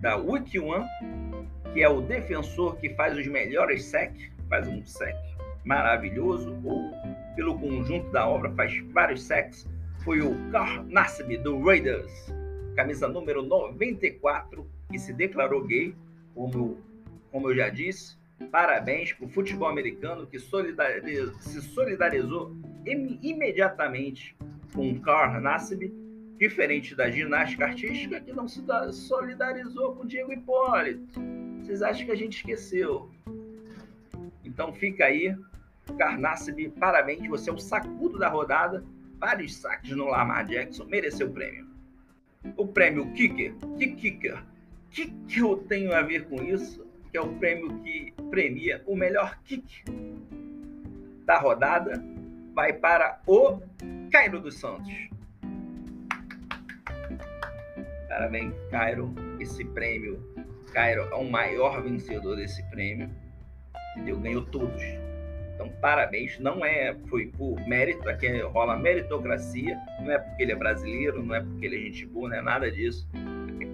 da 0.00 0.16
Week 0.16 0.58
One, 0.58 0.86
que 1.72 1.82
é 1.82 1.88
o 1.88 2.00
defensor 2.00 2.76
que 2.76 2.90
faz 2.94 3.16
os 3.16 3.26
melhores 3.26 3.84
sec, 3.84 4.12
faz 4.48 4.66
um 4.66 4.84
sec 4.84 5.16
maravilhoso, 5.64 6.58
ou 6.64 6.90
pelo 7.36 7.58
conjunto 7.58 8.10
da 8.10 8.28
obra 8.28 8.50
faz 8.52 8.78
vários 8.92 9.22
secs, 9.22 9.68
foi 10.04 10.20
o 10.20 10.34
Carl 10.50 10.84
Nassib 10.88 11.36
do 11.38 11.62
Raiders, 11.62 12.10
camisa 12.74 13.06
número 13.08 13.42
94, 13.42 14.68
que 14.92 14.98
se 14.98 15.12
declarou 15.12 15.64
gay, 15.64 15.94
como, 16.34 16.78
como 17.30 17.50
eu 17.50 17.56
já 17.56 17.70
disse. 17.70 18.16
Parabéns 18.50 19.12
para 19.12 19.24
o 19.24 19.28
futebol 19.28 19.68
americano 19.68 20.26
que 20.26 20.38
solidariz, 20.38 21.32
se 21.40 21.62
solidarizou 21.62 22.54
im, 22.86 23.18
imediatamente 23.22 24.36
com 24.74 25.00
Carl 25.00 25.40
Nassib, 25.40 25.92
diferente 26.38 26.94
da 26.94 27.10
ginástica 27.10 27.64
artística 27.64 28.20
que 28.20 28.32
não 28.32 28.46
se 28.46 28.62
solidarizou 28.92 29.94
com 29.96 30.06
Diego 30.06 30.32
Hipólito. 30.32 31.20
Vocês 31.60 31.82
acham 31.82 32.04
que 32.04 32.12
a 32.12 32.16
gente 32.16 32.36
esqueceu? 32.38 33.10
Então 34.44 34.72
fica 34.72 35.06
aí, 35.06 35.34
Carnassib, 35.96 36.68
parabéns, 36.78 37.26
você 37.28 37.48
é 37.48 37.52
o 37.52 37.58
sacudo 37.58 38.18
da 38.18 38.28
rodada. 38.28 38.84
Vários 39.18 39.54
saques 39.54 39.92
no 39.96 40.06
Lamar 40.06 40.44
Jackson, 40.46 40.84
mereceu 40.86 41.28
o 41.28 41.32
prêmio. 41.32 41.66
O 42.56 42.66
prêmio 42.66 43.12
Kicker, 43.12 43.54
Kicker 43.78 44.42
que, 44.92 45.10
que 45.26 45.40
eu 45.40 45.56
tenho 45.56 45.94
a 45.94 46.02
ver 46.02 46.26
com 46.26 46.42
isso? 46.42 46.86
Que 47.10 47.16
é 47.16 47.20
o 47.20 47.34
prêmio 47.36 47.78
que 47.82 48.12
premia 48.30 48.82
o 48.86 48.94
melhor 48.94 49.38
kick 49.44 49.82
da 51.24 51.38
rodada. 51.38 52.02
Vai 52.54 52.74
para 52.74 53.20
o 53.26 53.60
Cairo 54.10 54.40
dos 54.40 54.58
Santos. 54.58 54.92
Parabéns, 58.08 58.54
Cairo. 58.70 59.14
Esse 59.40 59.64
prêmio. 59.64 60.22
Cairo 60.72 61.02
é 61.10 61.14
o 61.14 61.24
maior 61.24 61.82
vencedor 61.82 62.36
desse 62.36 62.62
prêmio. 62.70 63.10
Entendeu? 63.96 64.20
Ganhou 64.20 64.44
todos. 64.44 64.82
Então, 65.54 65.70
parabéns. 65.80 66.38
Não 66.38 66.62
é, 66.64 66.94
foi 67.08 67.26
por 67.26 67.58
mérito, 67.66 68.06
aqui 68.08 68.40
rola 68.42 68.78
meritocracia. 68.78 69.78
Não 70.00 70.10
é 70.10 70.18
porque 70.18 70.42
ele 70.42 70.52
é 70.52 70.56
brasileiro, 70.56 71.22
não 71.22 71.34
é 71.34 71.40
porque 71.40 71.64
ele 71.64 71.76
é 71.76 71.80
gente 71.80 72.06
boa, 72.06 72.28
não 72.28 72.36
é 72.36 72.42
nada 72.42 72.70
disso 72.70 73.08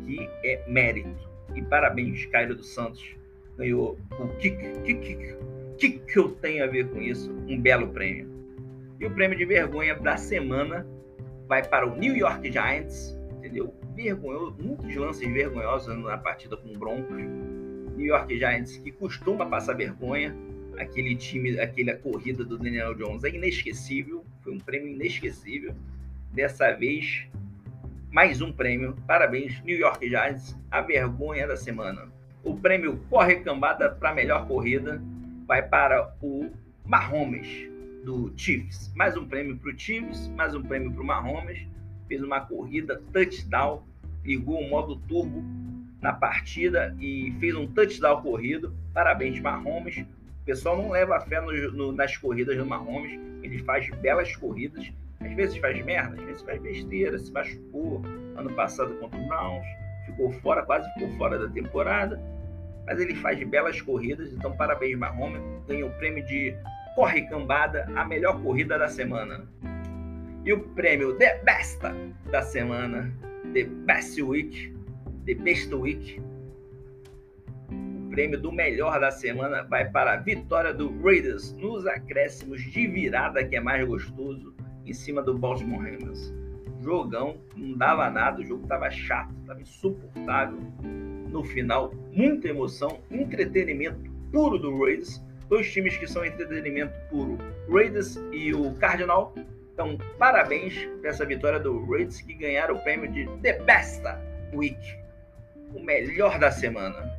aqui 0.09 0.31
é 0.43 0.65
mérito. 0.67 1.29
E 1.55 1.63
parabéns, 1.63 2.25
Cairo 2.27 2.55
dos 2.55 2.71
Santos. 2.71 3.05
Ganhou 3.57 3.99
o 4.19 4.29
que, 4.39 4.51
que, 4.51 4.95
que, 4.95 5.37
que, 5.77 5.91
que 5.99 6.19
eu 6.19 6.31
tenho 6.31 6.65
a 6.65 6.67
ver 6.67 6.89
com 6.89 7.01
isso? 7.03 7.31
Um 7.49 7.61
belo 7.61 7.89
prêmio. 7.89 8.29
E 8.99 9.07
o 9.07 9.11
prêmio 9.11 9.37
de 9.37 9.45
vergonha 9.45 9.95
da 9.97 10.17
semana 10.17 10.87
vai 11.47 11.67
para 11.67 11.87
o 11.87 11.97
New 11.97 12.17
York 12.17 12.51
Giants, 12.51 13.19
entendeu? 13.39 13.75
Vergonhoso, 13.95 14.57
muitos 14.61 14.95
lances 14.95 15.29
vergonhosos 15.33 15.97
na 15.99 16.17
partida 16.17 16.57
com 16.57 16.69
o 16.69 16.79
Broncos. 16.79 17.17
New 17.97 18.07
York 18.07 18.37
Giants 18.39 18.77
que 18.79 18.93
costuma 18.93 19.45
passar 19.47 19.75
vergonha. 19.75 20.35
Aquele 20.79 21.17
time, 21.17 21.59
aquela 21.59 21.97
corrida 21.97 22.45
do 22.45 22.57
Daniel 22.57 22.95
Jones 22.95 23.25
é 23.25 23.31
inesquecível, 23.31 24.25
foi 24.43 24.53
um 24.53 24.61
prêmio 24.61 24.95
inesquecível. 24.95 25.75
Dessa 26.33 26.71
vez 26.73 27.27
mais 28.11 28.41
um 28.41 28.51
prêmio. 28.51 28.97
Parabéns, 29.07 29.63
New 29.63 29.77
York 29.77 30.09
Giants, 30.09 30.57
a 30.71 30.81
vergonha 30.81 31.47
da 31.47 31.57
semana. 31.57 32.09
O 32.43 32.57
prêmio 32.57 32.99
Corre 33.11 33.37
Cambada 33.37 33.91
para 33.91 34.15
melhor 34.15 34.47
corrida 34.47 35.03
vai 35.47 35.63
para 35.63 36.15
o 36.23 36.51
Mahomes, 36.85 37.69
do 38.05 38.33
Chiefs. 38.37 38.93
Mais 38.95 39.17
um 39.17 39.27
prêmio 39.27 39.57
para 39.59 39.71
o 39.71 39.79
Chiefs, 39.79 40.29
mais 40.29 40.55
um 40.55 40.63
prêmio 40.63 40.91
para 40.93 41.03
o 41.03 41.07
Mahomes. 41.07 41.67
Fez 42.07 42.23
uma 42.23 42.41
corrida 42.41 43.03
touchdown, 43.13 43.83
ligou 44.25 44.59
o 44.59 44.71
modo 44.71 44.97
turbo 45.01 45.45
na 46.01 46.13
partida 46.13 46.97
e 46.99 47.35
fez 47.39 47.55
um 47.55 47.67
touchdown 47.67 48.23
corrido. 48.23 48.75
Parabéns, 48.95 49.39
Mahomes. 49.41 49.99
O 49.99 50.45
pessoal 50.47 50.79
não 50.79 50.91
leva 50.91 51.21
fé 51.21 51.41
no, 51.43 51.53
no, 51.73 51.93
nas 51.93 52.17
corridas 52.17 52.57
do 52.57 52.65
Mahomes, 52.65 53.21
ele 53.43 53.59
faz 53.59 53.91
belas 53.97 54.35
corridas 54.35 54.91
às 55.21 55.33
vezes 55.35 55.57
faz 55.59 55.85
merda, 55.85 56.21
às 56.21 56.27
vezes 56.27 56.43
faz 56.43 56.61
besteira, 56.61 57.19
se 57.19 57.33
machucou 57.33 58.03
ano 58.37 58.53
passado 58.55 58.95
contra 58.99 59.19
o 59.19 59.27
Browns, 59.27 59.67
ficou 60.07 60.33
fora, 60.33 60.65
quase 60.65 60.93
ficou 60.95 61.11
fora 61.17 61.39
da 61.39 61.49
temporada, 61.49 62.21
mas 62.87 63.01
ele 63.01 63.15
faz 63.17 63.43
belas 63.49 63.81
corridas, 63.81 64.33
então 64.33 64.57
parabéns 64.57 64.97
Mahomes, 64.99 65.43
ganhou 65.67 65.91
o 65.91 65.93
prêmio 65.95 66.25
de 66.25 66.55
Corre 66.95 67.23
Cambada, 67.23 67.87
a 67.95 68.05
melhor 68.05 68.41
corrida 68.43 68.79
da 68.79 68.89
semana. 68.89 69.47
E 70.45 70.53
o 70.53 70.61
prêmio 70.71 71.15
The 71.17 71.43
Best 71.45 71.81
da 72.31 72.43
semana, 72.43 73.13
The 73.53 73.65
Best 73.65 74.21
Week, 74.23 74.75
The 75.27 75.35
Best 75.35 75.75
Week, 75.75 76.21
o 77.71 78.11
prêmio 78.11 78.41
do 78.41 78.51
melhor 78.51 78.99
da 78.99 79.11
semana 79.11 79.63
vai 79.65 79.91
para 79.91 80.15
a 80.15 80.17
vitória 80.17 80.73
do 80.73 80.91
Raiders 81.03 81.53
nos 81.53 81.87
acréscimos 81.87 82.63
de 82.63 82.87
virada, 82.87 83.45
que 83.45 83.57
é 83.57 83.61
mais 83.61 83.87
gostoso, 83.87 84.55
em 84.89 84.95
cima 84.95 85.23
do 85.23 85.37
Baltimore 85.37 85.83
Ravens. 85.83 86.33
Jogão, 86.81 87.37
não 87.57 87.77
dava 87.77 88.09
nada, 88.09 88.41
o 88.41 88.45
jogo 88.45 88.63
estava 88.63 88.91
chato, 88.91 89.35
estava 89.41 89.61
insuportável. 89.61 90.59
No 91.29 91.45
final, 91.45 91.93
muita 92.13 92.49
emoção, 92.49 93.01
entretenimento 93.11 94.11
puro 94.33 94.59
do 94.59 94.83
Raiders. 94.83 95.23
Dois 95.49 95.71
times 95.73 95.97
que 95.97 96.07
são 96.07 96.25
entretenimento 96.25 96.93
puro, 97.11 97.39
Raiders 97.71 98.17
e 98.33 98.55
o 98.55 98.75
Cardinal. 98.75 99.35
Então, 99.73 99.97
parabéns 100.19 100.87
por 100.87 101.07
essa 101.07 101.25
vitória 101.25 101.59
do 101.59 101.85
Raiders 101.87 102.21
que 102.21 102.35
ganharam 102.35 102.77
o 102.77 102.79
prêmio 102.81 103.11
de 103.11 103.27
The 103.43 103.61
Best 103.63 104.03
Week, 104.55 104.79
o 105.75 105.81
melhor 105.83 106.39
da 106.39 106.51
semana. 106.51 107.18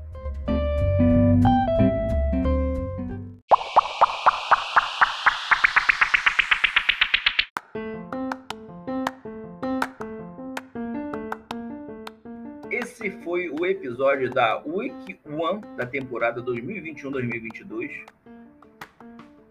Episódio 14.00 14.30
da 14.30 14.64
Week 14.66 15.20
1 15.26 15.76
da 15.76 15.86
temporada 15.86 16.42
2021-2022. 16.42 18.06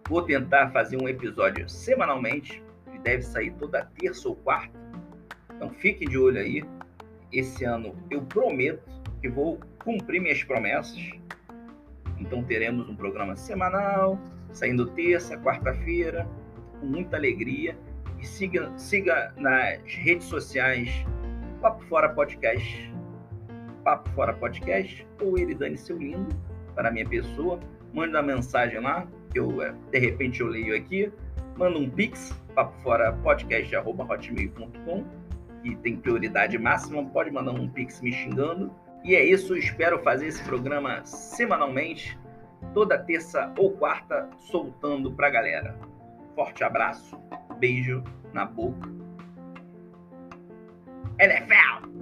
Vou 0.09 0.23
tentar 0.23 0.71
fazer 0.71 0.97
um 0.97 1.07
episódio 1.07 1.69
semanalmente 1.69 2.63
deve 3.03 3.23
sair 3.23 3.51
toda 3.59 3.85
terça 3.99 4.27
ou 4.27 4.35
quarta. 4.37 4.73
Então 5.55 5.69
fiquem 5.69 6.09
de 6.09 6.17
olho 6.17 6.41
aí. 6.41 6.65
Esse 7.31 7.67
ano 7.67 7.95
eu 8.11 8.23
prometo 8.23 8.83
que 9.21 9.29
vou 9.29 9.61
cumprir 9.85 10.19
minhas 10.19 10.43
promessas. 10.43 10.99
Então 12.19 12.43
teremos 12.43 12.89
um 12.89 12.97
programa 12.97 13.37
semanal, 13.37 14.19
saindo 14.51 14.87
terça, 14.87 15.37
quarta-feira, 15.37 16.27
com 16.81 16.87
muita 16.87 17.19
alegria. 17.19 17.77
E 18.19 18.27
siga, 18.27 18.73
siga 18.79 19.31
nas 19.37 19.83
redes 19.85 20.27
sociais 20.27 20.89
Papo 21.61 21.85
Fora 21.85 22.09
Podcast, 22.09 22.91
Papo 23.89 24.11
Fora 24.11 24.35
Podcast, 24.35 25.07
ou 25.19 25.39
ele 25.39 25.55
dane 25.55 25.79
seu 25.79 25.97
lindo 25.97 26.29
para 26.75 26.91
a 26.91 26.93
minha 26.93 27.09
pessoa. 27.09 27.59
Manda 27.95 28.21
uma 28.21 28.35
mensagem 28.35 28.81
lá, 28.81 29.07
que 29.33 29.39
eu 29.39 29.49
de 29.91 29.99
repente 29.99 30.43
eu 30.43 30.49
leio 30.49 30.77
aqui 30.77 31.11
manda 31.57 31.79
um 31.79 31.89
pix, 31.89 32.39
papo 32.55 32.73
fora 32.83 33.13
podcast.hotmail.com, 33.15 35.05
que 35.63 35.75
tem 35.77 35.97
prioridade 35.97 36.59
máxima, 36.59 37.03
pode 37.07 37.31
mandar 37.31 37.53
um 37.53 37.67
pix 37.67 38.03
me 38.03 38.13
xingando. 38.13 38.71
E 39.03 39.15
é 39.17 39.25
isso, 39.25 39.57
espero 39.57 39.99
fazer 40.03 40.27
esse 40.27 40.43
programa 40.45 41.05
semanalmente, 41.07 42.19
toda 42.75 42.99
terça 42.99 43.51
ou 43.57 43.73
quarta, 43.73 44.29
soltando 44.37 45.13
pra 45.13 45.31
galera. 45.31 45.75
Forte 46.37 46.63
abraço, 46.63 47.19
beijo 47.59 48.05
na 48.35 48.45
boca. 48.45 48.89
NFL! 51.19 51.98